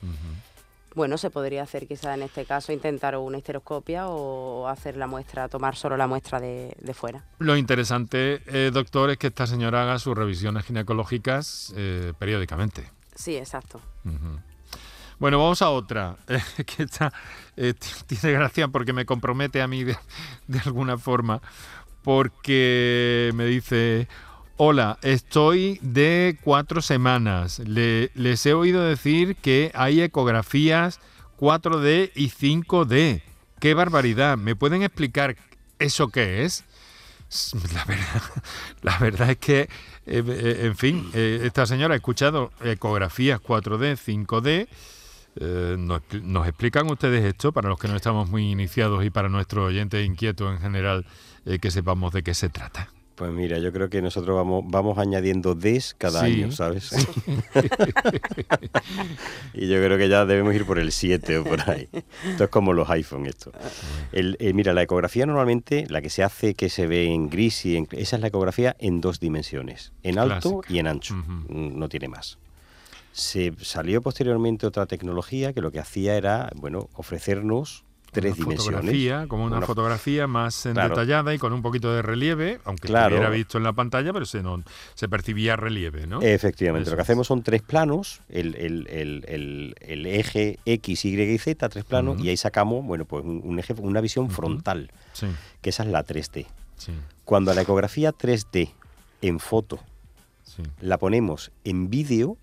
bueno, 0.95 1.17
se 1.17 1.29
podría 1.29 1.63
hacer 1.63 1.87
quizá 1.87 2.13
en 2.13 2.23
este 2.23 2.45
caso 2.45 2.71
intentar 2.71 3.17
una 3.17 3.37
histeroscopia 3.37 4.07
o 4.07 4.67
hacer 4.67 4.97
la 4.97 5.07
muestra, 5.07 5.47
tomar 5.49 5.75
solo 5.75 5.97
la 5.97 6.07
muestra 6.07 6.39
de, 6.39 6.75
fuera. 6.93 7.23
Lo 7.39 7.55
interesante, 7.55 8.41
eh, 8.47 8.71
doctor, 8.73 9.09
es 9.11 9.17
que 9.17 9.27
esta 9.27 9.47
señora 9.47 9.83
haga 9.83 9.99
sus 9.99 10.15
revisiones 10.17 10.65
ginecológicas 10.65 11.73
eh, 11.75 12.13
periódicamente. 12.17 12.89
Sí, 13.15 13.35
exacto. 13.35 13.81
Bueno, 15.21 15.37
vamos 15.37 15.61
a 15.61 15.69
otra, 15.69 16.17
que 16.65 16.81
está, 16.81 17.13
eh, 17.55 17.75
tiene 18.07 18.31
gracia 18.31 18.69
porque 18.69 18.91
me 18.91 19.05
compromete 19.05 19.61
a 19.61 19.67
mí 19.67 19.83
de, 19.83 19.95
alguna 20.65 20.97
forma, 20.97 21.43
porque 22.01 23.29
me 23.35 23.45
dice, 23.45 24.07
hola, 24.57 24.97
estoy 25.03 25.77
de 25.83 26.39
cuatro 26.43 26.81
semanas, 26.81 27.59
les 27.59 28.45
he 28.47 28.53
oído 28.55 28.81
decir 28.81 29.35
que 29.35 29.71
hay 29.75 30.01
ecografías 30.01 30.99
4D 31.39 32.13
y 32.15 32.31
5D. 32.31 33.21
¡Qué 33.59 33.75
barbaridad! 33.75 34.39
¿Me 34.39 34.55
pueden 34.55 34.81
explicar 34.81 35.35
eso 35.77 36.07
qué 36.07 36.45
es? 36.45 36.63
La 37.75 37.85
verdad, 37.85 38.23
la 38.81 38.97
verdad 38.97 39.29
es 39.29 39.37
que, 39.37 39.59
eh, 39.59 39.69
eh, 40.07 40.61
en 40.63 40.75
fin, 40.75 41.11
esta 41.13 41.67
señora 41.67 41.93
ha 41.93 41.97
escuchado 41.97 42.51
ecografías 42.63 43.39
4D, 43.39 43.99
5D 43.99 44.67
eh, 45.35 45.75
nos, 45.77 46.47
explican 46.47 46.89
ustedes 46.91 47.23
esto, 47.23 47.51
para 47.51 47.69
los 47.69 47.79
que 47.79 47.87
no 47.87 47.95
estamos 47.95 48.29
muy 48.29 48.51
iniciados 48.51 49.05
y 49.05 49.09
para 49.09 49.29
nuestros 49.29 49.67
oyentes 49.67 50.05
inquietos 50.05 50.53
en 50.53 50.59
general, 50.59 51.05
eh, 51.45 51.59
que 51.59 51.71
sepamos 51.71 52.13
de 52.13 52.23
qué 52.23 52.33
se 52.33 52.49
trata? 52.49 52.89
Pues 53.15 53.31
mira, 53.31 53.59
yo 53.59 53.71
creo 53.71 53.87
que 53.89 54.01
nosotros 54.01 54.35
vamos, 54.35 54.63
vamos 54.67 54.97
añadiendo 54.97 55.53
Ds 55.53 55.95
cada 55.97 56.23
año, 56.23 56.51
¿sabes? 56.51 56.91
y 59.53 59.67
yo 59.67 59.75
creo 59.75 59.97
que 59.97 60.09
ya 60.09 60.25
debemos 60.25 60.55
ir 60.55 60.65
por 60.65 60.79
el 60.79 60.91
7 60.91 61.37
o 61.37 61.43
por 61.43 61.69
ahí. 61.69 61.87
Esto 62.27 62.45
es 62.45 62.49
como 62.49 62.73
los 62.73 62.89
iPhone, 62.89 63.27
esto. 63.27 63.51
El, 64.11 64.37
eh, 64.39 64.53
mira, 64.53 64.73
la 64.73 64.81
ecografía 64.81 65.27
normalmente, 65.27 65.85
la 65.89 66.01
que 66.01 66.09
se 66.09 66.23
hace, 66.23 66.55
que 66.55 66.69
se 66.69 66.87
ve 66.87 67.13
en 67.13 67.29
gris, 67.29 67.63
y 67.65 67.77
en, 67.77 67.87
esa 67.91 68.15
es 68.15 68.21
la 68.23 68.29
ecografía 68.29 68.75
en 68.79 69.01
dos 69.01 69.19
dimensiones, 69.19 69.93
en 70.01 70.17
alto 70.17 70.61
y 70.67 70.79
en 70.79 70.87
ancho. 70.87 71.13
No 71.47 71.89
tiene 71.89 72.07
más. 72.07 72.39
Se 73.11 73.53
salió 73.61 74.01
posteriormente 74.01 74.65
otra 74.65 74.85
tecnología 74.85 75.53
que 75.53 75.61
lo 75.61 75.71
que 75.71 75.79
hacía 75.79 76.15
era, 76.15 76.49
bueno, 76.55 76.89
ofrecernos 76.93 77.83
tres 78.11 78.37
una 78.37 78.45
dimensiones. 78.45 79.27
Como 79.27 79.45
una, 79.45 79.61
fotografía 79.61 80.27
más 80.27 80.63
detallada 80.63 81.33
y 81.33 81.37
con 81.37 81.53
un 81.53 81.61
poquito 81.61 81.93
de 81.93 82.01
relieve, 82.01 82.59
aunque 82.65 82.87
claro. 82.87 83.15
hubiera 83.15 83.29
visto 83.29 83.57
en 83.57 83.63
la 83.63 83.73
pantalla, 83.73 84.13
pero 84.13 84.25
se, 84.25 84.43
no, 84.43 84.63
se 84.93 85.09
percibía 85.09 85.55
relieve, 85.55 86.07
¿no? 86.07 86.21
Efectivamente, 86.21 86.89
lo 86.89 86.95
que 86.95 87.01
hacemos 87.01 87.27
son 87.27 87.41
tres 87.41 87.61
planos, 87.61 88.21
el, 88.29 88.55
el, 88.55 88.87
el, 88.89 89.75
el, 89.79 90.05
eje 90.05 90.59
X, 90.65 91.05
Y 91.05 91.21
y 91.21 91.37
Z, 91.37 91.69
tres 91.69 91.85
planos, 91.85 92.19
y 92.21 92.29
ahí 92.29 92.37
sacamos, 92.37 92.85
bueno, 92.85 93.05
pues 93.05 93.23
un, 93.25 93.59
eje, 93.59 93.73
una 93.77 94.01
visión 94.01 94.29
frontal, 94.29 94.91
que 95.61 95.69
esa 95.69 95.83
es 95.83 95.89
la 95.89 96.05
3D. 96.05 96.45
Cuando 97.25 97.53
la 97.53 97.61
ecografía 97.61 98.11
3D 98.11 98.71
en 99.21 99.39
foto 99.39 99.79
la 100.81 100.97
ponemos 100.97 101.51
en 101.63 101.89
vídeo, 101.89 102.37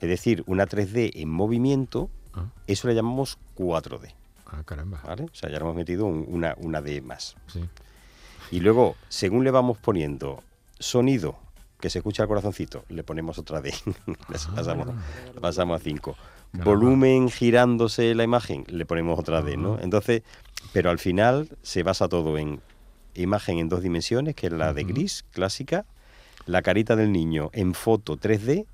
es 0.00 0.08
decir, 0.08 0.42
una 0.46 0.66
3D 0.66 1.12
en 1.14 1.28
movimiento, 1.28 2.10
ah. 2.34 2.46
eso 2.66 2.88
le 2.88 2.94
llamamos 2.94 3.38
4D. 3.56 4.14
Ah, 4.46 4.62
caramba. 4.64 5.00
¿Vale? 5.06 5.24
O 5.24 5.34
sea, 5.34 5.48
ya 5.50 5.58
le 5.58 5.62
hemos 5.64 5.76
metido 5.76 6.06
una, 6.06 6.54
una 6.58 6.80
D 6.80 7.00
más. 7.02 7.36
Sí. 7.46 7.60
Y 8.50 8.60
luego, 8.60 8.96
según 9.08 9.44
le 9.44 9.50
vamos 9.50 9.78
poniendo 9.78 10.42
sonido, 10.78 11.38
que 11.80 11.90
se 11.90 11.98
escucha 11.98 12.22
el 12.24 12.28
corazoncito, 12.28 12.84
le 12.88 13.04
ponemos 13.04 13.38
otra 13.38 13.60
D. 13.60 13.72
pasamos, 14.52 14.88
ah. 14.88 14.94
pasamos, 15.40 15.80
a 15.80 15.84
5. 15.84 16.16
Volumen 16.64 17.28
girándose 17.28 18.14
la 18.14 18.24
imagen, 18.24 18.64
le 18.68 18.84
ponemos 18.84 19.18
otra 19.18 19.40
D, 19.40 19.56
¿no? 19.56 19.78
Entonces, 19.80 20.22
pero 20.72 20.90
al 20.90 20.98
final 20.98 21.48
se 21.62 21.84
basa 21.84 22.08
todo 22.08 22.36
en 22.38 22.60
imagen 23.14 23.58
en 23.58 23.68
dos 23.68 23.82
dimensiones, 23.82 24.34
que 24.34 24.48
es 24.48 24.52
la 24.52 24.72
de 24.72 24.84
gris 24.84 25.24
clásica, 25.30 25.84
la 26.46 26.62
carita 26.62 26.96
del 26.96 27.12
niño 27.12 27.50
en 27.52 27.74
foto 27.74 28.18
3D 28.18 28.66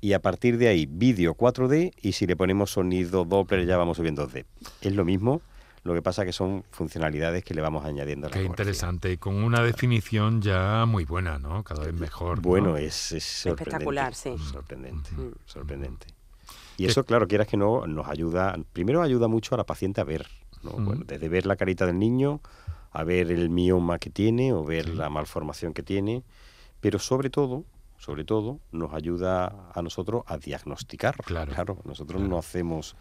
y 0.00 0.12
a 0.14 0.20
partir 0.20 0.58
de 0.58 0.68
ahí 0.68 0.86
vídeo 0.86 1.34
4D 1.34 1.92
y 2.00 2.12
si 2.12 2.26
le 2.26 2.36
ponemos 2.36 2.72
sonido 2.72 3.24
Doppler 3.24 3.66
ya 3.66 3.76
vamos 3.76 3.96
subiendo 3.96 4.26
2D. 4.26 4.44
Es 4.80 4.94
lo 4.94 5.04
mismo, 5.04 5.42
lo 5.82 5.94
que 5.94 6.02
pasa 6.02 6.24
que 6.24 6.32
son 6.32 6.64
funcionalidades 6.70 7.44
que 7.44 7.54
le 7.54 7.60
vamos 7.60 7.84
añadiendo 7.84 8.26
a 8.26 8.30
la 8.30 8.36
Qué 8.36 8.44
interesante, 8.44 9.18
con 9.18 9.36
una 9.36 9.62
definición 9.62 10.40
ya 10.42 10.84
muy 10.86 11.04
buena, 11.04 11.38
¿no? 11.38 11.62
Cada 11.64 11.84
vez 11.84 11.94
mejor. 11.94 12.40
Bueno, 12.40 12.76
es, 12.76 13.12
espectacular, 13.12 14.14
sí. 14.14 14.36
Sorprendente, 14.38 15.10
sorprendente. 15.46 16.06
Y 16.76 16.86
eso, 16.86 17.04
claro, 17.04 17.28
quieras 17.28 17.46
que 17.46 17.58
no, 17.58 17.86
nos 17.86 18.08
ayuda, 18.08 18.56
primero 18.72 19.02
ayuda 19.02 19.28
mucho 19.28 19.54
a 19.54 19.58
la 19.58 19.64
paciente 19.64 20.00
a 20.00 20.04
ver, 20.04 20.26
¿no? 20.62 20.72
bueno, 20.72 21.04
desde 21.06 21.28
ver 21.28 21.44
la 21.44 21.56
carita 21.56 21.84
del 21.84 21.98
niño, 21.98 22.40
a 22.90 23.04
ver 23.04 23.30
el 23.30 23.50
mioma 23.50 23.98
que 23.98 24.08
tiene 24.08 24.54
o 24.54 24.64
ver 24.64 24.88
la 24.88 25.10
malformación 25.10 25.74
que 25.74 25.82
tiene, 25.82 26.22
pero 26.80 26.98
sobre 26.98 27.28
todo 27.28 27.64
sobre 28.00 28.24
todo, 28.24 28.60
nos 28.72 28.94
ayuda 28.94 29.70
a 29.74 29.82
nosotros 29.82 30.22
a 30.26 30.38
diagnosticar. 30.38 31.16
Claro, 31.18 31.52
claro 31.52 31.78
nosotros 31.84 32.22
no 32.22 32.38
hacemos 32.38 32.96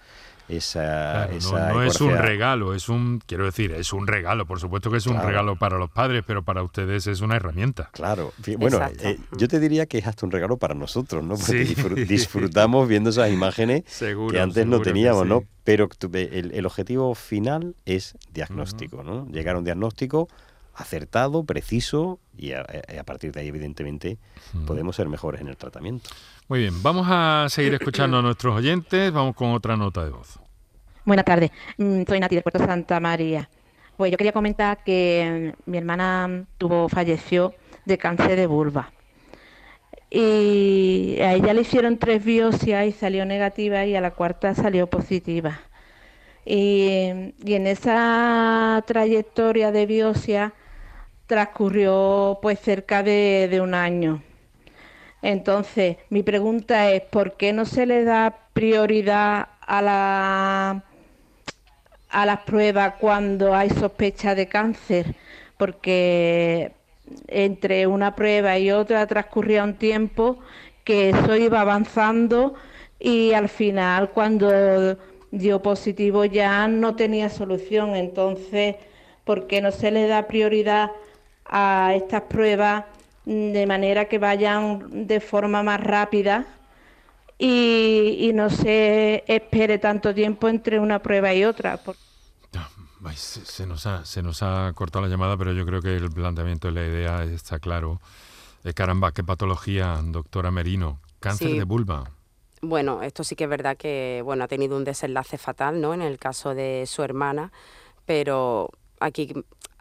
esa... 0.50 1.30
no, 1.50 1.84
es 1.84 2.02
un 2.02 2.18
regalo, 2.18 2.74
es 2.74 2.90
un, 2.90 3.22
quiero 3.26 3.46
decir, 3.46 3.72
es 3.72 3.94
un 3.94 4.08
regalo, 4.08 4.46
por 4.46 4.60
supuesto 4.60 4.92
que 4.92 4.98
es 4.98 5.08
un 5.08 5.22
regalo 5.22 5.56
para 5.56 5.78
los 5.78 5.90
padres, 5.90 6.24
pero 6.28 6.44
para 6.44 6.64
ustedes 6.64 7.08
es 7.08 7.22
una 7.22 7.38
herramienta. 7.38 7.90
Claro, 7.94 8.34
bueno, 8.58 8.82
eh, 9.00 9.18
yo 9.38 9.48
te 9.48 9.62
diría 9.62 9.86
que 9.86 10.00
es 10.00 10.08
hasta 10.08 10.26
un 10.26 10.34
regalo 10.34 10.58
para 10.58 10.74
nosotros, 10.74 11.24
¿no? 11.24 11.36
Porque 11.36 11.64
disfrutamos 12.06 12.88
viendo 12.90 13.12
esas 13.12 13.32
imágenes 13.32 13.84
que 14.32 14.40
antes 14.40 14.68
no 14.68 14.82
teníamos, 14.82 15.26
¿no? 15.26 15.44
Pero 15.64 15.88
el, 16.14 16.66
objetivo 16.66 17.16
final 17.16 17.76
es 17.86 18.18
diagnóstico, 18.34 19.04
¿no? 19.04 19.28
Llegar 19.28 19.56
a 19.56 19.60
un 19.60 19.66
diagnóstico 19.66 20.28
acertado, 20.80 21.44
preciso 21.44 22.20
y 22.38 22.54
a, 22.54 22.64
partir 23.06 23.32
de 23.32 23.42
ahí, 23.42 23.48
evidentemente, 23.50 24.18
podemos 24.66 24.96
ser 24.96 25.10
mejores 25.10 25.42
en 25.42 25.48
el 25.48 25.58
tratamiento. 25.58 26.10
Muy 26.48 26.60
bien, 26.60 26.82
vamos 26.82 27.08
a 27.10 27.48
seguir 27.50 27.74
escuchando 27.74 28.18
a 28.18 28.22
nuestros 28.22 28.56
oyentes. 28.56 29.12
Vamos 29.12 29.36
con 29.36 29.52
otra 29.52 29.76
nota 29.76 30.04
de 30.04 30.12
voz. 30.12 30.40
Buenas 31.06 31.26
tardes, 31.26 31.52
mm, 31.78 32.04
soy 32.08 32.20
Nati 32.20 32.36
de 32.36 32.42
Puerto 32.42 32.60
Santa 32.60 33.00
María. 33.00 33.50
Pues 33.98 34.12
yo 34.12 34.18
quería 34.18 34.32
comentar 34.32 34.84
que 34.84 35.54
mi 35.66 35.78
hermana 35.78 36.46
tuvo, 36.58 36.88
falleció 36.88 37.54
de 37.86 37.98
cáncer 37.98 38.38
de 38.38 38.48
vulva. 38.48 38.92
Y 40.10 41.18
a 41.20 41.34
ella 41.34 41.54
le 41.54 41.62
hicieron 41.62 41.98
tres 41.98 42.24
biopsias 42.24 42.88
y 42.88 42.92
salió 42.94 43.26
negativa 43.26 43.86
y 43.86 43.96
a 43.96 44.02
la 44.02 44.12
cuarta 44.12 44.56
salió 44.56 44.88
positiva. 44.88 45.60
Y, 46.46 47.06
en 47.46 47.68
esa 47.68 48.84
trayectoria 48.88 49.72
de 49.72 49.86
biopsia 49.86 50.54
transcurrió 51.30 52.40
pues 52.42 52.60
cerca 52.60 53.04
de, 53.04 53.60
un 53.62 53.76
año. 53.76 54.24
Entonces, 55.22 55.98
mi 56.10 56.24
pregunta 56.24 56.90
es, 56.92 57.04
¿por 57.04 57.38
qué 57.38 57.54
no 57.54 57.66
se 57.66 57.86
le 57.86 58.04
da 58.04 58.36
prioridad 58.54 59.50
a, 59.62 59.82
la, 59.84 60.84
a 62.10 62.26
las 62.26 62.40
pruebas 62.40 62.96
cuando 63.00 63.54
hay 63.54 63.70
sospecha 63.70 64.34
de 64.34 64.48
cáncer? 64.48 65.16
Porque 65.56 66.72
entre 67.28 67.86
una 67.86 68.16
prueba 68.16 68.58
y 68.58 68.72
otra 68.72 69.06
transcurría 69.06 69.64
un 69.64 69.76
tiempo 69.76 70.40
que 70.84 71.10
eso 71.12 71.36
iba 71.36 71.62
avanzando 71.62 72.56
y 73.00 73.34
al 73.34 73.50
final 73.50 74.10
cuando 74.10 74.98
dio 75.30 75.62
positivo 75.62 76.26
ya 76.26 76.68
no 76.68 76.96
tenía 76.96 77.30
solución. 77.30 77.96
Entonces, 77.96 78.78
¿por 79.26 79.46
qué 79.46 79.62
no 79.62 79.72
se 79.72 79.92
le 79.92 80.08
da 80.08 80.26
prioridad 80.26 80.90
a 81.50 81.94
estas 81.96 82.22
pruebas 82.24 82.86
de 83.26 83.66
manera 83.68 84.06
que 84.06 84.18
vayan 84.18 85.08
de 85.08 85.20
forma 85.20 85.64
más 85.64 85.80
rápida 85.82 86.46
y, 87.38 88.32
no 88.34 88.50
se 88.50 89.24
espere 89.28 89.78
tanto 89.78 90.14
tiempo 90.14 90.48
entre 90.48 90.80
una 90.80 91.00
prueba 91.00 91.34
y 91.34 91.46
otra? 91.46 91.80
Se, 93.16 93.66
nos 93.66 93.86
ha, 93.86 94.06
se 94.06 94.22
nos 94.22 94.44
ha 94.44 94.72
cortado 94.76 95.06
la 95.06 95.12
llamada, 95.12 95.38
pero 95.38 95.54
yo 95.54 95.66
creo 95.66 95.82
que 95.82 95.96
el 95.96 96.10
planteamiento 96.10 96.68
de 96.68 96.74
la 96.74 96.86
idea 96.86 97.24
está 97.24 97.60
claro. 97.60 98.02
Eh, 98.66 98.74
caramba, 98.74 99.14
qué 99.14 99.24
patología, 99.24 100.00
doctora 100.04 100.52
Merino. 100.52 101.00
Cáncer 101.20 101.52
de 101.52 101.64
vulva. 101.64 102.12
Bueno, 102.62 103.02
esto 103.04 103.24
sí 103.24 103.36
que 103.36 103.46
es 103.46 103.50
verdad 103.50 103.78
que 103.78 104.22
bueno, 104.24 104.44
ha 104.44 104.48
tenido 104.48 104.76
un 104.76 104.84
desenlace 104.84 105.38
fatal, 105.38 105.80
¿no? 105.80 105.94
En 105.94 106.02
el 106.02 106.18
caso 106.20 106.54
de 106.54 106.86
su 106.88 107.04
hermana, 107.04 107.54
pero 108.06 108.70
aquí 109.00 109.34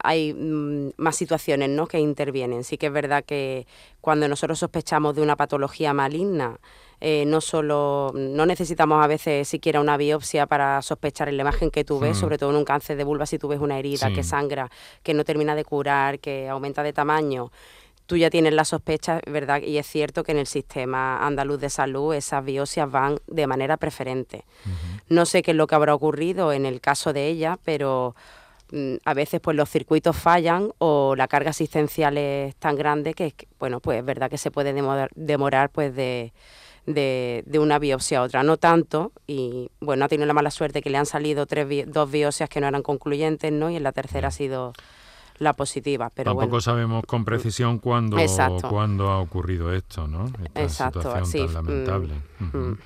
hay 0.08 0.32
mm, 0.32 0.92
más 0.96 1.16
situaciones 1.16 1.68
¿no? 1.68 1.86
que 1.86 2.00
intervienen. 2.00 2.64
Sí 2.64 2.78
que 2.78 2.86
es 2.86 2.92
verdad 2.92 3.24
que 3.24 3.66
cuando 4.00 4.26
nosotros 4.26 4.58
sospechamos 4.58 5.14
de 5.14 5.20
una 5.20 5.36
patología 5.36 5.92
maligna, 5.92 6.58
eh, 7.00 7.24
no 7.26 7.42
solo 7.42 8.12
no 8.14 8.46
necesitamos 8.46 9.04
a 9.04 9.06
veces 9.06 9.46
siquiera 9.46 9.82
una 9.82 9.98
biopsia 9.98 10.46
para 10.46 10.80
sospechar 10.80 11.28
en 11.28 11.36
la 11.36 11.42
imagen 11.42 11.70
que 11.70 11.84
tú 11.84 11.98
ves, 12.00 12.16
hmm. 12.16 12.20
sobre 12.20 12.38
todo 12.38 12.50
en 12.50 12.56
un 12.56 12.64
cáncer 12.64 12.96
de 12.96 13.04
vulva, 13.04 13.26
si 13.26 13.38
tú 13.38 13.48
ves 13.48 13.60
una 13.60 13.78
herida 13.78 14.10
que 14.10 14.22
sangra, 14.22 14.70
que 15.02 15.12
no 15.12 15.24
termina 15.24 15.54
de 15.54 15.64
curar, 15.64 16.20
que 16.20 16.48
aumenta 16.48 16.82
de 16.82 16.94
tamaño 16.94 17.50
tú 18.08 18.16
ya 18.16 18.30
tienes 18.30 18.54
la 18.54 18.64
sospecha, 18.64 19.20
¿verdad? 19.26 19.60
Y 19.60 19.76
es 19.76 19.86
cierto 19.86 20.24
que 20.24 20.32
en 20.32 20.38
el 20.38 20.46
sistema 20.46 21.24
andaluz 21.26 21.60
de 21.60 21.68
salud 21.68 22.14
esas 22.14 22.42
biopsias 22.42 22.90
van 22.90 23.18
de 23.26 23.46
manera 23.46 23.76
preferente. 23.76 24.46
No 25.10 25.26
sé 25.26 25.42
qué 25.42 25.50
es 25.50 25.56
lo 25.58 25.66
que 25.66 25.74
habrá 25.74 25.94
ocurrido 25.94 26.54
en 26.54 26.64
el 26.64 26.80
caso 26.80 27.12
de 27.12 27.26
ella, 27.26 27.58
pero 27.66 28.16
mm, 28.16 28.37
a 29.04 29.14
veces 29.14 29.40
pues 29.40 29.56
los 29.56 29.68
circuitos 29.68 30.16
fallan 30.16 30.70
o 30.78 31.14
la 31.16 31.28
carga 31.28 31.50
asistencial 31.50 32.18
es 32.18 32.54
tan 32.56 32.76
grande 32.76 33.14
que, 33.14 33.34
bueno, 33.58 33.80
pues 33.80 33.98
es 33.98 34.04
verdad 34.04 34.30
que 34.30 34.38
se 34.38 34.50
puede 34.50 34.74
demorar, 35.14 35.70
pues 35.70 35.94
de, 35.94 36.32
de, 36.86 37.58
una 37.58 37.78
biopsia 37.78 38.18
a 38.18 38.22
otra. 38.22 38.42
No 38.42 38.56
tanto, 38.56 39.12
y 39.26 39.70
bueno, 39.80 40.04
ha 40.04 40.08
tenido 40.08 40.26
la 40.26 40.34
mala 40.34 40.50
suerte 40.50 40.82
que 40.82 40.90
le 40.90 40.98
han 40.98 41.06
salido 41.06 41.46
tres, 41.46 41.66
dos 41.86 42.10
biopsias 42.10 42.48
que 42.48 42.60
no 42.60 42.68
eran 42.68 42.82
concluyentes, 42.82 43.52
¿no? 43.52 43.70
Y 43.70 43.76
en 43.76 43.82
la 43.82 43.92
tercera 43.92 44.28
ha 44.28 44.32
sido 44.32 44.72
la 45.38 45.54
positiva. 45.54 46.10
Pero 46.14 46.34
Tampoco 46.34 46.60
sabemos 46.60 47.04
con 47.06 47.24
precisión 47.24 47.78
cuándo, 47.78 48.16
cuándo 48.68 49.10
ha 49.10 49.18
ocurrido 49.20 49.72
esto, 49.72 50.06
¿no? 50.06 50.26
Esta 50.44 50.62
Exacto, 50.62 51.02
situación 51.02 51.46
tan 51.46 51.54
lamentable. 51.54 52.14
Mm, 52.40 52.56
mm. 52.56 52.78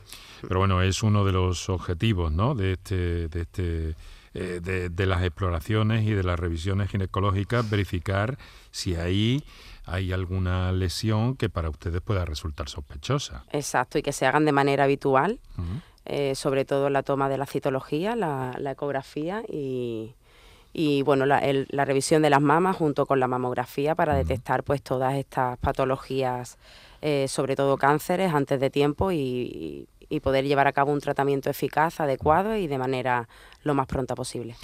Pero 0.49 0.59
bueno, 0.61 0.83
es 0.83 1.03
uno 1.03 1.25
de 1.25 1.33
los 1.33 1.69
objetivos, 1.69 2.33
¿no? 2.33 2.55
De 2.55 2.73
este, 2.73 3.29
de 3.29 3.41
este, 3.41 3.95
eh, 4.35 4.61
de, 4.63 5.07
las 5.07 5.23
exploraciones 5.23 6.05
y 6.05 6.13
de 6.13 6.23
las 6.23 6.39
revisiones 6.39 6.91
ginecológicas, 6.91 7.69
verificar 7.69 8.39
si 8.71 8.95
ahí 8.95 9.45
hay 9.85 10.13
alguna 10.13 10.73
lesión 10.73 11.37
que 11.37 11.49
para 11.49 11.69
ustedes 11.69 12.01
pueda 12.01 12.25
resultar 12.25 12.69
sospechosa. 12.69 13.45
Exacto, 13.51 13.99
y 13.99 14.03
que 14.03 14.13
se 14.13 14.27
hagan 14.27 14.45
de 14.45 14.53
manera 14.53 14.85
habitual, 14.85 15.41
eh, 16.05 16.35
sobre 16.35 16.65
todo 16.65 16.89
la 16.91 17.03
toma 17.03 17.29
de 17.29 17.39
la 17.39 17.47
citología, 17.47 18.17
la, 18.17 18.55
la 18.59 18.73
ecografía 18.73 19.43
y, 19.49 20.15
y 20.73 21.03
bueno, 21.03 21.27
la, 21.27 21.41
revisión 21.85 22.23
de 22.23 22.31
las 22.31 22.41
mamas 22.41 22.77
junto 22.77 23.05
con 23.05 23.21
la 23.21 23.29
mamografía 23.29 23.95
para 23.95 24.15
detectar 24.15 24.63
pues 24.65 24.83
todas 24.83 25.15
estas 25.15 25.59
patologías, 25.59 26.57
eh, 27.03 27.29
sobre 27.29 27.57
todo 27.57 27.77
cánceres, 27.77 28.33
antes 28.33 28.59
de 28.59 28.71
tiempo 28.71 29.13
y, 29.13 29.87
poder 30.21 30.45
llevar 30.45 30.67
a 30.67 30.73
cabo 30.73 30.93
un 30.93 31.01
tratamiento 31.01 31.51
eficaz, 31.51 32.01
adecuado 32.01 32.57
y 32.57 32.67
de 32.67 32.79
manera 32.79 33.29
lo 33.63 33.75
más 33.75 33.87
pronta 33.87 34.15
posible. 34.15 34.57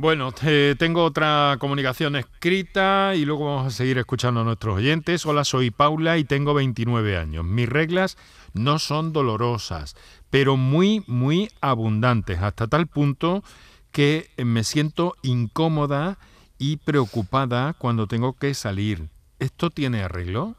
Bueno, 0.00 0.30
tengo 0.32 1.02
otra 1.02 1.56
comunicación 1.58 2.14
escrita 2.14 3.16
y 3.16 3.24
luego 3.24 3.46
vamos 3.46 3.66
a 3.66 3.76
seguir 3.76 3.98
escuchando 3.98 4.42
a 4.42 4.44
nuestros 4.44 4.76
oyentes. 4.76 5.26
Hola, 5.26 5.42
soy 5.42 5.72
Paula 5.72 6.18
y 6.18 6.24
tengo 6.24 6.54
29 6.54 7.16
años. 7.16 7.44
Mis 7.44 7.68
reglas 7.68 8.16
no 8.52 8.78
son 8.78 9.12
dolorosas, 9.12 9.96
pero 10.30 10.56
muy, 10.56 11.02
muy 11.08 11.50
abundantes, 11.60 12.38
hasta 12.38 12.68
tal 12.68 12.86
punto 12.86 13.42
que 13.90 14.30
me 14.36 14.62
siento 14.62 15.16
incómoda 15.22 16.18
y 16.58 16.76
preocupada 16.76 17.74
cuando 17.74 18.06
tengo 18.06 18.34
que 18.34 18.54
salir. 18.54 19.08
¿Esto 19.40 19.70
tiene 19.70 20.04
arreglo? 20.04 20.54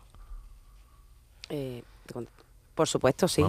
Eh, 1.50 1.84
por 2.80 2.88
supuesto, 2.88 3.28
sí. 3.28 3.44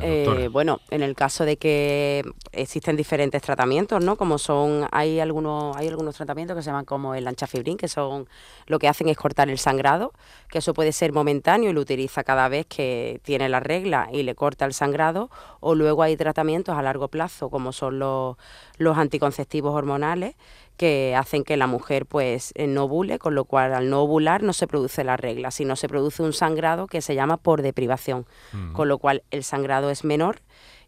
Eh, 0.00 0.48
bueno, 0.50 0.80
en 0.88 1.02
el 1.02 1.14
caso 1.14 1.44
de 1.44 1.58
que 1.58 2.24
existen 2.52 2.96
diferentes 2.96 3.42
tratamientos, 3.42 4.02
¿no? 4.02 4.16
Como 4.16 4.38
son, 4.38 4.88
hay 4.92 5.20
algunos, 5.20 5.76
hay 5.76 5.88
algunos 5.88 6.16
tratamientos 6.16 6.56
que 6.56 6.62
se 6.62 6.70
llaman 6.70 6.86
como 6.86 7.14
el 7.14 7.28
anchafibrin, 7.28 7.76
que 7.76 7.86
son 7.86 8.26
lo 8.66 8.78
que 8.78 8.88
hacen 8.88 9.10
es 9.10 9.18
cortar 9.18 9.50
el 9.50 9.58
sangrado, 9.58 10.14
que 10.48 10.60
eso 10.60 10.72
puede 10.72 10.92
ser 10.92 11.12
momentáneo 11.12 11.68
y 11.68 11.74
lo 11.74 11.82
utiliza 11.82 12.24
cada 12.24 12.48
vez 12.48 12.64
que 12.64 13.20
tiene 13.24 13.50
la 13.50 13.60
regla 13.60 14.08
y 14.10 14.22
le 14.22 14.34
corta 14.34 14.64
el 14.64 14.72
sangrado, 14.72 15.28
o 15.60 15.74
luego 15.74 16.02
hay 16.02 16.16
tratamientos 16.16 16.74
a 16.74 16.80
largo 16.80 17.08
plazo, 17.08 17.50
como 17.50 17.72
son 17.72 17.98
los, 17.98 18.38
los 18.78 18.96
anticonceptivos 18.96 19.74
hormonales, 19.74 20.34
que 20.76 21.14
hacen 21.16 21.44
que 21.44 21.56
la 21.56 21.66
mujer 21.66 22.06
pues 22.06 22.52
eh, 22.54 22.66
no 22.66 22.84
ovule, 22.84 23.18
con 23.18 23.34
lo 23.34 23.44
cual 23.44 23.74
al 23.74 23.90
no 23.90 24.02
ovular 24.02 24.42
no 24.42 24.52
se 24.52 24.66
produce 24.66 25.04
la 25.04 25.16
regla, 25.16 25.50
sino 25.50 25.76
se 25.76 25.88
produce 25.88 26.22
un 26.22 26.32
sangrado 26.32 26.86
que 26.86 27.00
se 27.00 27.14
llama 27.14 27.36
por 27.36 27.62
deprivación, 27.62 28.26
con 28.72 28.88
lo 28.88 28.98
cual 28.98 29.22
el 29.30 29.44
sangrado 29.44 29.90
es 29.90 30.04
menor 30.04 30.40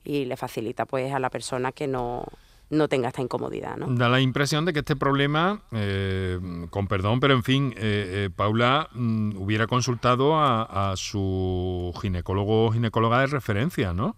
y 0.05 0.25
le 0.25 0.37
facilita 0.37 0.87
pues 0.87 1.13
a 1.13 1.19
la 1.19 1.31
persona 1.31 1.73
que 1.73 1.87
no, 1.87 2.27
no 2.71 2.89
tenga 2.89 3.09
esta 3.09 3.23
incomodidad. 3.23 3.77
¿no? 3.77 3.87
Da 3.89 4.09
la 4.09 4.21
impresión 4.21 4.65
de 4.65 4.73
que 4.73 4.81
este 4.81 4.97
problema, 4.97 5.63
eh, 5.73 6.39
con 6.71 6.87
perdón, 6.87 7.21
pero 7.21 7.35
en 7.35 7.43
fin, 7.43 7.75
eh, 7.77 8.31
Paula 8.35 8.89
mm, 8.93 9.37
hubiera 9.37 9.67
consultado 9.67 10.37
a, 10.37 10.93
a, 10.93 10.97
su 10.97 11.93
ginecólogo 12.01 12.67
o 12.67 12.73
ginecóloga 12.73 13.21
de 13.21 13.27
referencia, 13.29 13.93
¿no? 13.93 14.17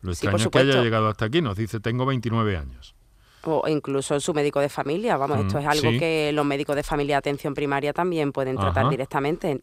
Lo 0.00 0.10
extraño 0.10 0.38
es 0.38 0.48
que 0.48 0.58
haya 0.58 0.82
llegado 0.82 1.08
hasta 1.08 1.26
aquí, 1.26 1.40
nos 1.40 1.56
dice, 1.56 1.78
tengo 1.78 2.04
29 2.04 2.56
años 2.56 2.96
o 3.44 3.68
incluso 3.68 4.18
su 4.20 4.34
médico 4.34 4.60
de 4.60 4.68
familia. 4.68 5.16
Vamos, 5.16 5.40
esto 5.40 5.58
es 5.58 5.66
algo 5.66 5.90
que 5.98 6.30
los 6.32 6.44
médicos 6.44 6.76
de 6.76 6.82
familia 6.82 7.16
de 7.16 7.18
atención 7.18 7.54
primaria 7.54 7.92
también 7.92 8.32
pueden 8.32 8.56
tratar 8.56 8.88
directamente. 8.88 9.60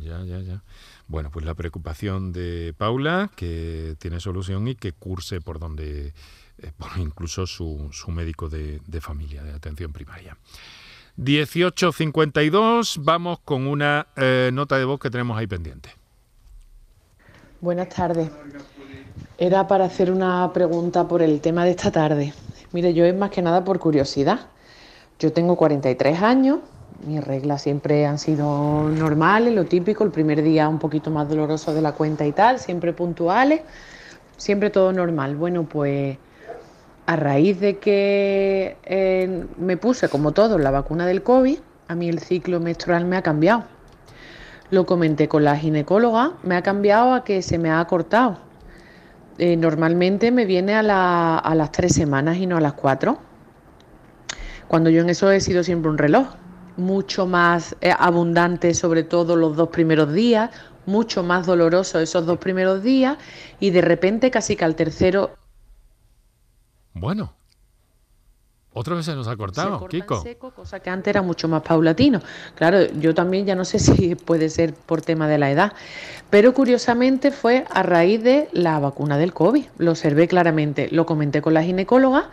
Ya, 0.00 0.24
ya, 0.24 0.40
ya. 0.40 0.62
Bueno, 1.08 1.30
pues 1.30 1.44
la 1.44 1.54
preocupación 1.54 2.32
de 2.32 2.74
Paula, 2.76 3.30
que 3.34 3.96
tiene 3.98 4.20
solución 4.20 4.68
y 4.68 4.74
que 4.74 4.92
curse 4.92 5.40
por 5.40 5.58
donde, 5.58 6.12
eh, 6.58 6.72
por 6.76 6.98
incluso 6.98 7.46
su, 7.46 7.88
su 7.92 8.10
médico 8.10 8.50
de, 8.50 8.80
familia, 9.00 9.42
de 9.42 9.52
atención 9.52 9.92
primaria. 9.92 10.36
18.52, 11.16 12.98
vamos 13.02 13.40
con 13.40 13.66
una 13.66 14.06
eh, 14.16 14.50
nota 14.52 14.78
de 14.78 14.84
voz 14.84 15.00
que 15.00 15.10
tenemos 15.10 15.38
ahí 15.38 15.46
pendiente. 15.46 15.90
Buenas 17.60 17.88
tardes. 17.88 18.30
Era 19.38 19.66
para 19.66 19.86
hacer 19.86 20.12
una 20.12 20.52
pregunta 20.52 21.08
por 21.08 21.22
el 21.22 21.40
tema 21.40 21.64
de 21.64 21.70
esta 21.70 21.90
tarde. 21.90 22.34
Mire, 22.72 22.92
yo 22.92 23.04
es 23.06 23.14
más 23.14 23.30
que 23.30 23.40
nada 23.40 23.64
por 23.64 23.78
curiosidad. 23.78 24.40
Yo 25.18 25.32
tengo 25.32 25.56
43 25.56 26.22
años, 26.22 26.58
mis 27.06 27.24
reglas 27.24 27.62
siempre 27.62 28.04
han 28.04 28.18
sido 28.18 28.88
normales, 28.90 29.54
lo 29.54 29.64
típico, 29.64 30.04
el 30.04 30.10
primer 30.10 30.42
día 30.42 30.68
un 30.68 30.78
poquito 30.78 31.10
más 31.10 31.28
doloroso 31.28 31.72
de 31.72 31.80
la 31.80 31.92
cuenta 31.92 32.26
y 32.26 32.32
tal, 32.32 32.58
siempre 32.58 32.92
puntuales, 32.92 33.62
siempre 34.36 34.68
todo 34.68 34.92
normal. 34.92 35.34
Bueno, 35.36 35.64
pues 35.64 36.18
a 37.06 37.16
raíz 37.16 37.58
de 37.58 37.78
que 37.78 38.76
eh, 38.84 39.46
me 39.56 39.78
puse, 39.78 40.10
como 40.10 40.32
todo, 40.32 40.58
la 40.58 40.70
vacuna 40.70 41.06
del 41.06 41.22
COVID, 41.22 41.58
a 41.88 41.94
mí 41.94 42.08
el 42.10 42.18
ciclo 42.18 42.60
menstrual 42.60 43.06
me 43.06 43.16
ha 43.16 43.22
cambiado. 43.22 43.64
Lo 44.70 44.84
comenté 44.84 45.26
con 45.26 45.42
la 45.42 45.56
ginecóloga, 45.56 46.32
me 46.42 46.54
ha 46.54 46.62
cambiado 46.62 47.14
a 47.14 47.24
que 47.24 47.40
se 47.40 47.56
me 47.56 47.70
ha 47.70 47.82
cortado 47.86 48.47
eh, 49.38 49.56
normalmente 49.56 50.30
me 50.30 50.44
viene 50.44 50.74
a, 50.74 50.82
las 50.82 51.72
tres 51.72 51.94
semanas 51.94 52.36
y 52.38 52.46
no 52.46 52.56
a 52.56 52.60
las 52.60 52.74
cuatro. 52.74 53.18
cuando 54.66 54.90
yo 54.90 55.00
en 55.00 55.10
eso 55.10 55.30
he 55.30 55.40
sido 55.40 55.62
siempre 55.64 55.90
un 55.90 55.98
reloj, 55.98 56.34
mucho 56.76 57.26
más 57.26 57.76
eh, 57.80 57.92
abundante 57.96 58.74
sobre 58.74 59.02
todo 59.02 59.36
los 59.36 59.56
dos 59.56 59.68
primeros 59.68 60.12
días, 60.12 60.50
mucho 60.86 61.22
más 61.22 61.46
doloroso 61.46 62.00
esos 62.00 62.26
dos 62.26 62.38
primeros 62.38 62.82
días 62.82 63.18
y 63.60 63.70
de 63.70 63.80
repente 63.80 64.30
casi 64.30 64.56
que 64.56 64.64
al 64.64 64.74
tercero... 64.74 65.36
Bueno. 66.94 67.37
Otra 68.78 68.94
vez 68.94 69.06
se 69.06 69.14
nos 69.16 69.26
ha 69.26 69.36
cortado, 69.36 69.88
Kiko. 69.88 70.22
cosa 70.54 70.78
que 70.78 70.88
antes 70.88 71.10
era 71.10 71.20
mucho 71.20 71.48
más 71.48 71.62
paulatino. 71.62 72.22
Claro, 72.54 72.86
yo 73.00 73.12
también 73.12 73.44
ya 73.44 73.56
no 73.56 73.64
sé 73.64 73.78
si 73.80 74.14
puede 74.14 74.48
ser 74.50 74.72
por 74.72 75.02
tema 75.02 75.26
de 75.26 75.36
la 75.36 75.50
edad, 75.50 75.72
pero 76.30 76.54
curiosamente 76.54 77.32
fue 77.32 77.64
a 77.72 77.82
raíz 77.82 78.22
de 78.22 78.48
la 78.52 78.78
vacuna 78.78 79.18
del 79.18 79.34
COVID. 79.34 79.64
Lo 79.78 79.90
observé 79.90 80.28
claramente, 80.28 80.86
lo 80.92 81.06
comenté 81.06 81.42
con 81.42 81.54
la 81.54 81.64
ginecóloga 81.64 82.30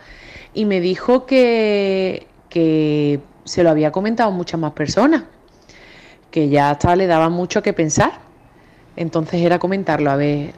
y 0.54 0.66
me 0.66 0.80
dijo 0.80 1.26
que, 1.26 2.28
que 2.48 3.18
se 3.42 3.64
lo 3.64 3.70
había 3.70 3.90
comentado 3.90 4.30
muchas 4.30 4.60
más 4.60 4.70
personas, 4.70 5.24
que 6.30 6.48
ya 6.48 6.70
hasta 6.70 6.94
le 6.94 7.08
daba 7.08 7.28
mucho 7.28 7.60
que 7.60 7.72
pensar. 7.72 8.20
Entonces 8.94 9.42
era 9.42 9.58
comentarlo 9.58 10.12
a 10.12 10.16
ver, 10.16 10.52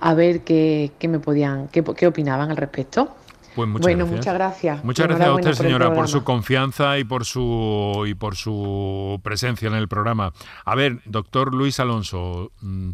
a 0.00 0.14
ver 0.14 0.40
qué, 0.40 0.90
me 1.02 1.18
podían, 1.18 1.68
qué, 1.68 1.84
qué 1.84 2.06
opinaban 2.06 2.50
al 2.50 2.56
respecto. 2.56 3.17
Pues 3.58 3.68
muchas 3.68 3.86
bueno, 3.86 4.06
gracias. 4.06 4.16
muchas 4.16 4.34
gracias. 4.34 4.84
Muchas 4.84 5.08
gracias 5.08 5.28
a 5.28 5.34
usted, 5.34 5.52
señora, 5.54 5.92
por, 5.92 6.06
su 6.06 6.22
confianza 6.22 6.96
y 7.00 7.02
por 7.02 7.24
su 7.24 8.04
y 8.06 8.14
por 8.14 8.36
su 8.36 9.18
presencia 9.24 9.66
en 9.66 9.74
el 9.74 9.88
programa. 9.88 10.32
A 10.64 10.76
ver, 10.76 11.00
doctor 11.06 11.52
Luis 11.52 11.80
Alonso, 11.80 12.52
mm, 12.60 12.90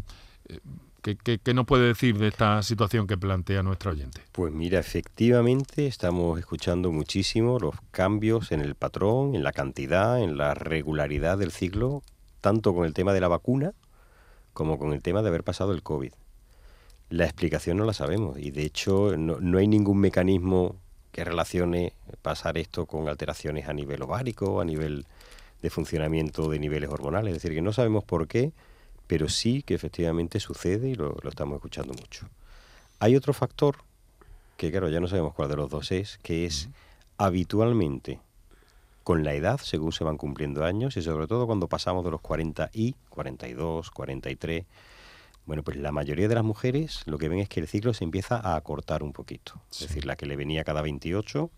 ¿qué, 1.03 1.17
qué, 1.17 1.53
nos 1.53 1.67
puede 1.67 1.85
decir 1.85 2.17
de 2.17 2.29
esta 2.29 2.63
situación 2.63 3.05
que 3.05 3.15
plantea 3.15 3.61
nuestro 3.61 3.91
oyente? 3.91 4.21
Pues 4.31 4.51
mira, 4.51 4.79
efectivamente 4.79 5.85
estamos 5.85 6.39
escuchando 6.39 6.91
muchísimo 6.91 7.59
los 7.59 7.75
cambios 7.91 8.51
en 8.51 8.61
el 8.61 8.73
patrón, 8.73 9.35
en 9.35 9.43
la 9.43 9.51
cantidad, 9.51 10.19
en 10.19 10.35
la 10.35 10.55
regularidad 10.55 11.37
del 11.37 11.51
ciclo, 11.51 12.01
tanto 12.41 12.73
con 12.73 12.85
el 12.85 12.95
tema 12.95 13.13
de 13.13 13.21
la 13.21 13.27
vacuna 13.27 13.73
como 14.53 14.79
con 14.79 14.93
el 14.93 15.03
tema 15.03 15.21
de 15.21 15.27
haber 15.27 15.43
pasado 15.43 15.73
el 15.73 15.83
COVID. 15.83 16.13
La 17.09 17.25
explicación 17.25 17.77
no 17.77 17.85
la 17.85 17.93
sabemos 17.93 18.39
y 18.39 18.51
de 18.51 18.63
hecho 18.63 19.15
no, 19.17 19.57
hay 19.57 19.67
ningún 19.67 19.99
mecanismo 19.99 20.75
que 21.11 21.23
relacione 21.23 21.93
pasar 22.21 22.57
esto 22.57 22.87
con 22.87 23.07
alteraciones 23.07 23.69
a 23.69 23.73
nivel 23.73 24.01
ovárico, 24.01 24.59
a 24.59 24.65
nivel 24.65 25.05
de 25.61 25.69
funcionamiento 25.69 26.49
de 26.49 26.59
niveles 26.59 26.89
hormonales. 26.89 27.35
Es 27.35 27.41
decir, 27.41 27.55
que 27.55 27.61
no 27.61 27.73
sabemos 27.73 28.03
por 28.03 28.27
qué, 28.27 28.51
pero 29.07 29.29
sí 29.29 29.61
que 29.61 29.75
efectivamente 29.75 30.39
sucede 30.39 30.89
y 30.89 30.95
lo, 30.95 31.17
estamos 31.23 31.55
escuchando 31.55 31.93
mucho. 31.93 32.27
Hay 32.99 33.15
otro 33.15 33.33
factor, 33.33 33.77
que 34.57 34.71
claro, 34.71 34.89
ya 34.89 34.99
no 34.99 35.07
sabemos 35.07 35.33
cuál 35.33 35.49
de 35.49 35.55
los 35.55 35.69
dos 35.69 35.91
es, 35.91 36.17
que 36.23 36.45
es 36.45 36.69
habitualmente 37.17 38.19
con 39.03 39.23
la 39.23 39.35
edad, 39.35 39.59
según 39.59 39.91
se 39.91 40.03
van 40.03 40.17
cumpliendo 40.17 40.65
años, 40.65 40.97
y 40.97 41.01
sobre 41.01 41.27
todo 41.27 41.45
cuando 41.45 41.67
pasamos 41.67 42.03
de 42.03 42.11
los 42.11 42.21
40 42.21 42.71
y 42.73 42.95
42, 43.09 43.91
43, 43.91 44.65
bueno, 45.45 45.63
pues 45.63 45.77
la 45.77 45.91
mayoría 45.91 46.27
de 46.27 46.35
las 46.35 46.43
mujeres 46.43 47.01
lo 47.05 47.17
que 47.17 47.29
ven 47.29 47.39
es 47.39 47.49
que 47.49 47.59
el 47.59 47.67
ciclo 47.67 47.93
se 47.93 48.03
empieza 48.03 48.37
a 48.37 48.55
acortar 48.55 49.03
un 49.03 49.13
poquito. 49.13 49.61
Es 49.71 49.81
decir, 49.81 50.05
la 50.05 50.15
que 50.15 50.25
le 50.25 50.35
venía 50.35 50.63
cada 50.63 50.81
28, 50.81 51.51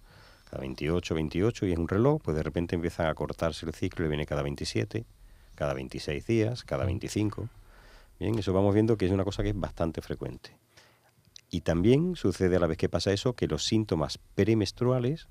cada 0.49 0.61
28, 0.61 1.15
28 1.15 1.65
y 1.65 1.71
es 1.71 1.77
un 1.77 1.87
reloj, 1.87 2.21
pues 2.21 2.35
de 2.35 2.43
repente 2.43 2.75
empieza 2.75 3.09
a 3.09 3.15
cortarse 3.15 3.65
el 3.65 3.73
ciclo 3.73 4.05
y 4.05 4.09
viene 4.09 4.25
cada 4.25 4.41
27, 4.41 5.05
cada 5.55 5.73
26 5.73 6.25
días, 6.25 6.63
cada 6.63 6.85
25. 6.85 7.43
Mm. 7.43 7.49
Bien, 8.19 8.39
eso 8.39 8.51
vamos 8.51 8.73
viendo 8.73 8.97
que 8.97 9.05
es 9.05 9.11
una 9.11 9.23
cosa 9.23 9.43
que 9.43 9.49
es 9.49 9.59
bastante 9.59 10.01
frecuente. 10.01 10.57
Y 11.49 11.61
también 11.61 12.15
sucede 12.15 12.57
a 12.57 12.59
la 12.59 12.67
vez 12.67 12.77
que 12.77 12.89
pasa 12.89 13.13
eso 13.13 13.33
que 13.33 13.47
los 13.47 13.63
síntomas 13.63 14.17
premenstruales, 14.35 15.27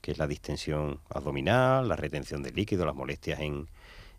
que 0.00 0.12
es 0.12 0.18
la 0.18 0.26
distensión 0.26 1.00
abdominal, 1.10 1.86
la 1.86 1.96
retención 1.96 2.42
de 2.42 2.52
líquido, 2.52 2.86
las 2.86 2.94
molestias 2.94 3.40
en, 3.40 3.68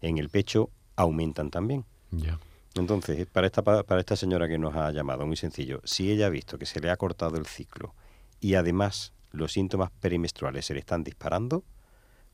en 0.01 0.19
el 0.19 0.29
pecho, 0.29 0.69
aumentan 0.95 1.49
también. 1.49 1.85
Ya. 2.11 2.37
Entonces, 2.75 3.25
para 3.27 3.47
esta, 3.47 3.63
para 3.63 3.99
esta 3.99 4.15
señora 4.15 4.47
que 4.47 4.57
nos 4.57 4.75
ha 4.75 4.91
llamado, 4.91 5.25
muy 5.25 5.35
sencillo, 5.35 5.81
si 5.83 6.11
ella 6.11 6.27
ha 6.27 6.29
visto 6.29 6.57
que 6.57 6.65
se 6.65 6.79
le 6.79 6.89
ha 6.89 6.97
cortado 6.97 7.37
el 7.37 7.45
ciclo 7.45 7.93
y 8.39 8.55
además 8.55 9.13
los 9.31 9.53
síntomas 9.53 9.91
perimenstruales 9.99 10.65
se 10.65 10.73
le 10.73 10.79
están 10.79 11.03
disparando, 11.03 11.63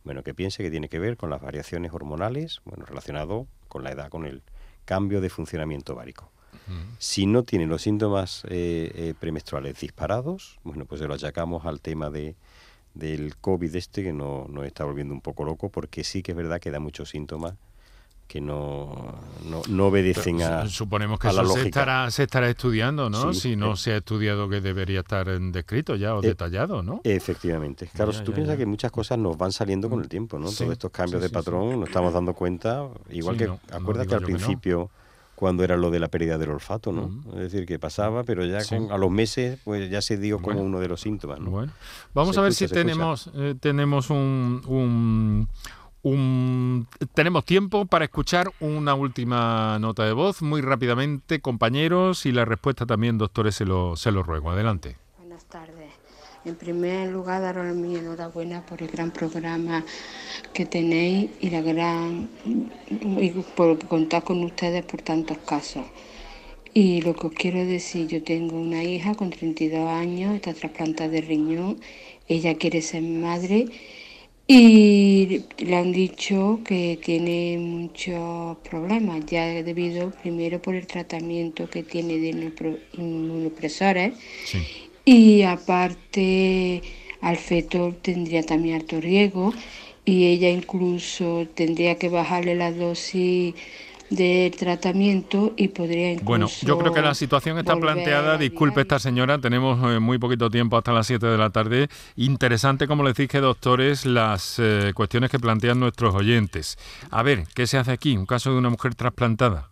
bueno, 0.04 0.24
que 0.24 0.34
piense 0.34 0.64
que 0.64 0.72
tiene 0.72 0.90
que 0.90 1.00
ver 1.00 1.18
con 1.18 1.30
las 1.30 1.42
variaciones 1.42 1.92
hormonales, 1.92 2.62
bueno, 2.66 2.86
relacionado 2.86 3.48
con 3.68 3.84
la 3.84 3.92
edad, 3.92 4.10
con 4.10 4.26
el 4.26 4.44
cambio 4.86 5.22
de 5.22 5.30
funcionamiento 5.30 5.94
ovárico. 5.94 6.32
Si 6.98 7.26
no 7.26 7.44
tiene 7.44 7.66
los 7.66 7.84
síntomas 7.84 8.44
eh, 8.50 8.92
eh, 8.94 9.14
premenstruales 9.18 9.80
disparados, 9.80 10.60
bueno, 10.64 10.86
pues 10.86 11.00
se 11.00 11.08
lo 11.08 11.14
achacamos 11.14 11.66
al 11.66 11.80
tema 11.80 12.10
de, 12.10 12.36
del 12.94 13.38
COVID 13.38 13.74
este 13.76 14.04
que 14.04 14.12
nos 14.12 14.50
no 14.50 14.64
está 14.64 14.84
volviendo 14.84 15.14
un 15.14 15.22
poco 15.22 15.46
loco, 15.46 15.70
porque 15.70 16.04
sí 16.04 16.24
que 16.24 16.32
es 16.32 16.38
verdad 16.38 16.60
que 16.60 16.72
da 16.72 16.80
muchos 16.80 17.10
síntomas 17.10 17.56
que 18.28 18.42
no, 18.42 19.16
no, 19.70 19.86
obedecen 19.88 20.42
a 20.42 20.68
Suponemos 20.68 21.18
que 21.20 21.30
a 21.30 21.32
la 21.34 21.42
eso 21.42 21.50
lógica. 21.50 21.64
se 21.64 21.70
estará, 21.70 22.12
se 22.12 22.24
estará 22.24 22.50
estudiando, 22.50 23.10
¿no? 23.10 23.34
Sí, 23.34 23.40
si 23.40 23.56
no 23.56 23.74
eh. 23.74 23.78
se 23.78 23.94
ha 23.94 23.98
estudiado 23.98 24.50
que 24.50 24.60
debería 24.62 25.00
estar 25.00 25.30
en 25.30 25.52
descrito 25.52 25.96
ya 25.96 26.14
o 26.16 26.20
Eh, 26.22 26.28
detallado, 26.28 26.84
¿no? 26.84 27.02
Efectivamente. 27.04 27.90
Claro, 27.94 28.12
Ya, 28.12 28.18
si 28.20 28.24
tú 28.24 28.32
ya, 28.32 28.36
piensas 28.36 28.56
ya. 28.56 28.60
que 28.60 28.66
muchas 28.66 28.92
cosas 28.92 29.18
nos 29.18 29.38
van 29.38 29.52
saliendo 29.52 29.90
con 29.90 30.02
el 30.02 30.10
tiempo, 30.10 30.38
¿no? 30.38 30.50
Sí, 30.50 30.58
Todos 30.60 30.72
estos 30.74 30.92
cambios 30.92 31.20
sí, 31.22 31.24
de 31.24 31.30
sí, 31.30 31.34
patrón 31.34 31.80
nos 31.80 31.90
estamos 31.90 32.14
dando 32.14 32.34
cuenta, 32.34 32.88
igual 33.10 33.36
Sí, 33.36 33.44
que, 33.44 33.48
no, 33.48 33.60
no 33.72 33.78
acuérdate 33.78 34.14
al 34.16 34.22
no. 34.22 34.28
principio 34.28 34.90
cuando 35.36 35.64
era 35.64 35.78
lo 35.78 35.92
de 35.92 36.00
la 36.00 36.08
pérdida 36.08 36.40
del 36.40 36.50
olfato, 36.50 36.92
¿no? 36.92 37.12
Es 37.36 37.52
decir, 37.52 37.68
que 37.68 37.78
pasaba, 37.78 38.24
pero 38.24 38.44
ya 38.44 38.60
Sí. 38.62 38.76
con- 38.76 38.92
a 38.92 38.98
los 38.98 39.12
meses 39.12 39.60
pues 39.64 39.88
ya 39.90 40.02
se 40.02 40.18
dio 40.18 40.38
como 40.40 40.56
Bueno. 40.56 40.62
uno 40.68 40.80
de 40.80 40.88
los 40.88 41.00
síntomas, 41.00 41.40
¿no? 41.40 41.52
Bueno, 41.52 41.72
Vamos 42.16 42.34
Se 42.34 42.40
a 42.40 42.44
ver 42.44 42.52
escucha, 42.54 42.68
si 42.70 42.74
tenemos, 42.74 43.30
eh, 43.36 43.54
tenemos 43.60 44.10
un, 44.10 44.64
un, 44.66 45.48
tenemos 47.14 47.46
tiempo 47.46 47.86
para 47.86 48.06
escuchar 48.06 48.50
una 48.60 48.94
última 48.94 49.78
nota 49.80 50.06
de 50.06 50.14
voz 50.14 50.42
muy 50.42 50.62
rápidamente, 50.62 51.40
compañeros, 51.40 52.26
y 52.26 52.32
la 52.32 52.46
respuesta 52.46 52.86
también, 52.86 53.18
doctores, 53.18 53.56
se 53.56 53.66
lo, 53.66 53.96
se 53.96 54.12
lo 54.12 54.24
ruego. 54.24 54.52
Adelante. 54.52 54.98
Buenas 55.18 55.46
tardes. 55.46 55.92
En 56.46 56.56
primer 56.56 57.10
lugar, 57.10 57.42
daros 57.42 57.76
mi 57.76 57.96
enhorabuena 57.96 58.66
por 58.66 58.82
el 58.82 58.88
gran 58.88 59.12
programa 59.12 59.84
que 60.54 60.66
tenéis 60.66 61.32
y 61.42 61.50
la 61.50 61.62
gran 61.62 62.30
y 63.02 63.32
por 63.56 63.78
contar 63.88 64.24
con 64.24 64.44
ustedes 64.44 64.86
por 64.86 65.02
tantos 65.02 65.38
casos. 65.40 65.86
Y 66.74 67.02
lo 67.02 67.16
que 67.16 67.28
os 67.28 67.34
quiero 67.34 67.66
decir, 67.66 68.08
yo 68.08 68.24
tengo 68.24 68.56
una 68.56 68.84
hija 68.84 69.16
con 69.16 69.30
32 69.32 69.90
años, 69.90 70.36
está 70.36 70.54
trasplantada 70.54 71.10
de 71.10 71.22
riñón, 71.22 71.80
ella 72.28 72.56
quiere 72.56 72.82
ser 72.82 73.02
madre 73.02 73.66
y 74.48 75.42
le 75.58 75.76
han 75.76 75.92
dicho 75.92 76.62
que 76.64 76.98
tiene 77.04 77.58
muchos 77.60 78.58
problemas, 78.70 79.26
ya 79.26 79.46
debido 79.62 80.12
primero 80.12 80.62
por 80.62 80.76
el 80.76 80.88
tratamiento 80.88 81.70
que 81.70 81.84
tiene 81.84 82.18
de 82.18 82.54
inmunopresores 82.94 84.14
y 85.04 85.42
aparte 85.42 86.82
al 87.20 87.36
feto 87.38 87.94
tendría 88.02 88.44
también 88.44 88.76
alto 88.76 89.02
riesgo 89.02 89.54
y 90.06 90.28
ella 90.28 90.50
incluso 90.50 91.46
tendría 91.54 91.96
que 91.96 92.08
bajarle 92.08 92.56
la 92.56 92.72
dosis 92.72 93.54
del 94.10 94.56
tratamiento 94.56 95.54
y 95.58 95.70
podría 95.70 96.12
incluso 96.12 96.26
Bueno, 96.26 96.48
yo 96.48 96.78
creo 96.78 96.94
que 96.94 97.02
la 97.02 97.14
situación 97.14 97.58
está 97.58 97.76
planteada. 97.76 98.38
Disculpe 98.38 98.82
esta 98.82 99.00
señora, 99.00 99.40
tenemos 99.40 99.80
eh, 99.92 100.00
muy 100.00 100.18
poquito 100.18 100.50
tiempo 100.50 100.78
hasta 100.78 100.94
las 100.94 101.08
7 101.08 101.26
de 101.26 101.38
la 101.38 101.50
tarde. 101.50 101.90
Interesante, 102.16 102.88
como 102.88 103.04
les 103.04 103.16
dije, 103.16 103.40
doctores, 103.40 104.06
las 104.06 104.60
eh, 104.60 104.92
cuestiones 104.96 105.30
que 105.30 105.40
plantean 105.40 105.80
nuestros 105.80 106.16
oyentes. 106.16 106.78
A 107.12 107.24
ver, 107.24 107.44
¿qué 107.54 107.68
se 107.68 107.78
hace 107.78 107.92
aquí? 107.92 108.16
Un 108.16 108.26
caso 108.26 108.52
de 108.52 108.58
una 108.58 108.70
mujer 108.70 108.96
trasplantada. 108.96 109.70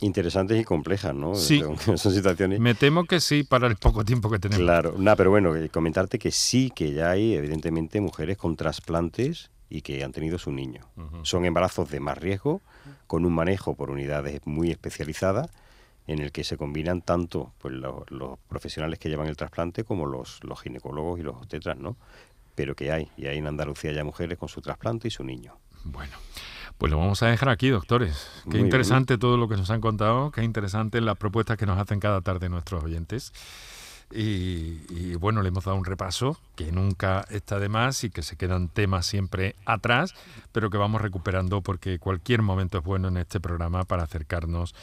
Interesantes 0.00 0.60
y 0.60 0.64
complejas, 0.64 1.14
¿no? 1.14 1.34
Sí. 1.34 1.60
Son, 1.80 1.98
son 1.98 2.12
situaciones... 2.12 2.60
Me 2.60 2.74
temo 2.74 3.04
que 3.04 3.20
sí, 3.20 3.42
para 3.42 3.66
el 3.66 3.76
poco 3.76 4.04
tiempo 4.04 4.30
que 4.30 4.38
tenemos. 4.38 4.62
Claro, 4.62 4.94
nada, 4.96 5.16
pero 5.16 5.30
bueno, 5.30 5.56
eh, 5.56 5.70
comentarte 5.70 6.18
que 6.18 6.30
sí 6.30 6.70
que 6.74 6.92
ya 6.92 7.10
hay 7.10 7.34
evidentemente 7.34 8.00
mujeres 8.00 8.36
con 8.36 8.54
trasplantes 8.54 9.50
y 9.70 9.82
que 9.82 10.02
han 10.04 10.12
tenido 10.12 10.38
su 10.38 10.52
niño. 10.52 10.82
Son 11.22 11.44
embarazos 11.44 11.90
de 11.90 12.00
más 12.00 12.16
riesgo, 12.16 12.62
con 13.06 13.24
un 13.24 13.34
manejo 13.34 13.74
por 13.74 13.90
unidades 13.90 14.40
muy 14.44 14.70
especializadas, 14.70 15.50
en 16.06 16.20
el 16.20 16.32
que 16.32 16.42
se 16.44 16.56
combinan 16.56 17.02
tanto 17.02 17.52
pues, 17.58 17.74
lo- 17.74 18.06
los, 18.08 18.38
profesionales 18.48 18.98
que 18.98 19.08
llevan 19.08 19.28
el 19.28 19.36
trasplante 19.36 19.84
como 19.84 20.06
los, 20.06 20.42
los 20.42 20.60
ginecólogos 20.60 21.20
y 21.20 21.22
los 21.22 21.36
obstetras, 21.36 21.76
¿no? 21.78 21.96
Pero 22.54 22.74
que 22.74 22.90
hay, 22.90 23.10
y 23.16 23.26
hay 23.26 23.38
en 23.38 23.46
Andalucía 23.46 23.92
ya 23.92 24.04
mujeres 24.04 24.38
con 24.38 24.48
su 24.48 24.60
trasplante 24.60 25.08
y 25.08 25.10
su 25.10 25.22
niño. 25.22 25.56
Bueno, 25.84 26.16
pues 26.78 26.90
lo 26.90 26.98
vamos 26.98 27.22
a 27.22 27.28
dejar 27.28 27.50
aquí, 27.50 27.68
doctores. 27.68 28.26
Qué 28.44 28.50
Muy 28.50 28.60
interesante 28.60 29.18
todo 29.18 29.36
lo 29.36 29.48
que 29.48 29.56
nos 29.56 29.70
han 29.70 29.80
contado, 29.80 30.30
qué 30.30 30.42
interesante 30.42 31.00
las 31.00 31.16
propuestas 31.16 31.56
que 31.56 31.66
nos 31.66 31.78
hacen 31.78 32.00
cada 32.00 32.20
tarde 32.20 32.48
nuestros 32.48 32.82
oyentes. 32.82 33.32
Y, 34.10 35.14
bueno, 35.16 35.42
le 35.42 35.48
hemos 35.48 35.64
dado 35.64 35.76
un 35.76 35.84
repaso 35.84 36.38
que 36.56 36.72
nunca 36.72 37.26
está 37.30 37.58
de 37.58 37.68
más 37.68 38.04
y 38.04 38.10
que 38.10 38.22
se 38.22 38.36
quedan 38.36 38.68
temas 38.68 39.04
siempre 39.04 39.54
atrás, 39.66 40.14
pero 40.50 40.70
que 40.70 40.78
vamos 40.78 41.02
recuperando 41.02 41.60
porque 41.60 41.98
cualquier 41.98 42.40
momento 42.40 42.78
es 42.78 42.84
bueno 42.84 43.08
en 43.08 43.18
este 43.18 43.38
programa 43.38 43.84
para 43.84 44.04
acercarnos 44.04 44.74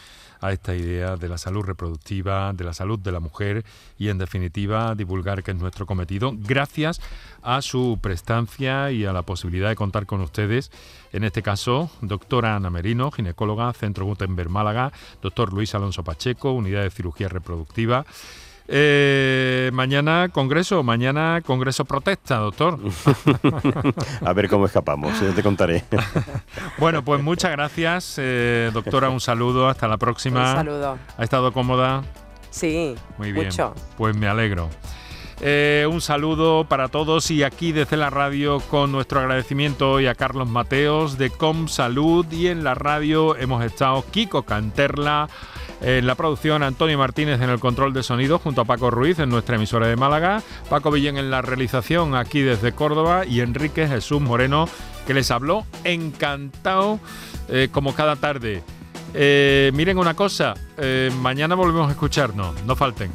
a 0.41 0.51
esta 0.51 0.75
idea 0.75 1.15
de 1.15 1.27
la 1.27 1.39
salud 1.39 1.63
reproductiva, 1.63 2.53
de 2.53 2.63
la 2.63 2.73
salud 2.73 2.99
de 2.99 3.11
la 3.11 3.19
mujer 3.19 3.65
y 3.97 4.09
en 4.09 4.19
definitiva 4.19 4.93
divulgar 4.93 5.41
que 5.41 5.51
es 5.51 5.57
nuestro 5.57 5.87
cometido 5.87 6.33
gracias 6.35 7.01
a 7.41 7.61
su 7.63 7.97
prestancia 8.01 8.91
y 8.91 9.05
a 9.05 9.13
la 9.13 9.23
posibilidad 9.23 9.69
de 9.69 9.75
contar 9.75 10.05
con 10.05 10.21
ustedes. 10.21 10.71
En 11.13 11.23
este 11.23 11.41
caso, 11.41 11.89
doctora 12.01 12.55
Ana 12.55 12.69
Merino, 12.69 13.09
ginecóloga, 13.09 13.73
Centro 13.73 14.05
Gutenberg 14.05 14.49
Málaga, 14.49 14.91
doctor 15.21 15.51
Luis 15.51 15.73
Alonso 15.73 16.03
Pacheco, 16.03 16.51
Unidad 16.51 16.83
de 16.83 16.91
Cirugía 16.91 17.27
Reproductiva. 17.27 18.05
Eh, 18.67 19.69
mañana 19.73 20.29
congreso, 20.31 20.81
mañana 20.81 21.41
congreso 21.45 21.85
protesta, 21.85 22.37
doctor. 22.37 22.79
A 24.25 24.33
ver 24.33 24.49
cómo 24.49 24.65
escapamos, 24.65 25.13
te 25.35 25.43
contaré. 25.43 25.83
bueno, 26.79 27.03
pues 27.03 27.21
muchas 27.21 27.51
gracias, 27.51 28.15
eh, 28.17 28.71
doctora. 28.73 29.09
Un 29.09 29.19
saludo, 29.19 29.67
hasta 29.67 29.87
la 29.87 29.97
próxima. 29.97 30.51
Un 30.51 30.57
saludo. 30.57 30.97
¿Ha 31.17 31.23
estado 31.23 31.51
cómoda? 31.51 32.03
Sí, 32.49 32.95
muy 33.17 33.31
bien. 33.31 33.49
Pues 33.97 34.15
me 34.15 34.27
alegro. 34.27 34.69
Eh, 35.41 35.85
un 35.91 35.99
saludo 35.99 36.63
para 36.63 36.87
todos 36.87 37.29
y 37.29 37.43
aquí 37.43 37.73
desde 37.73 37.97
la 37.97 38.09
radio 38.09 38.61
con 38.61 38.91
nuestro 38.91 39.19
agradecimiento 39.19 39.91
hoy 39.91 40.07
a 40.07 40.15
Carlos 40.15 40.49
Mateos 40.49 41.17
de 41.17 41.29
Com 41.29 41.67
Salud 41.67 42.25
y 42.31 42.47
en 42.47 42.63
la 42.63 42.73
radio 42.73 43.35
hemos 43.35 43.63
estado 43.63 44.03
Kiko 44.11 44.43
Canterla. 44.43 45.27
En 45.81 46.07
la 46.07 46.15
producción, 46.15 46.63
Antonio 46.63 46.97
Martínez 46.97 47.41
en 47.41 47.49
el 47.49 47.59
control 47.59 47.93
de 47.93 48.03
sonido, 48.03 48.39
junto 48.39 48.61
a 48.61 48.65
Paco 48.65 48.91
Ruiz 48.91 49.19
en 49.19 49.29
nuestra 49.29 49.57
emisora 49.57 49.87
de 49.87 49.95
Málaga, 49.95 50.41
Paco 50.69 50.91
Villén 50.91 51.17
en 51.17 51.29
la 51.29 51.41
realización 51.41 52.15
aquí 52.15 52.41
desde 52.41 52.71
Córdoba 52.71 53.25
y 53.25 53.41
Enrique 53.41 53.87
Jesús 53.87 54.21
Moreno, 54.21 54.69
que 55.05 55.13
les 55.13 55.29
habló 55.31 55.65
encantado 55.83 56.99
eh, 57.49 57.69
como 57.71 57.93
cada 57.93 58.15
tarde. 58.15 58.63
Eh, 59.13 59.71
miren 59.73 59.97
una 59.97 60.13
cosa, 60.13 60.55
mañana 61.21 61.55
volvemos 61.55 61.87
a 61.87 61.91
escucharnos, 61.91 62.61
no 62.63 62.75
falten. 62.75 63.11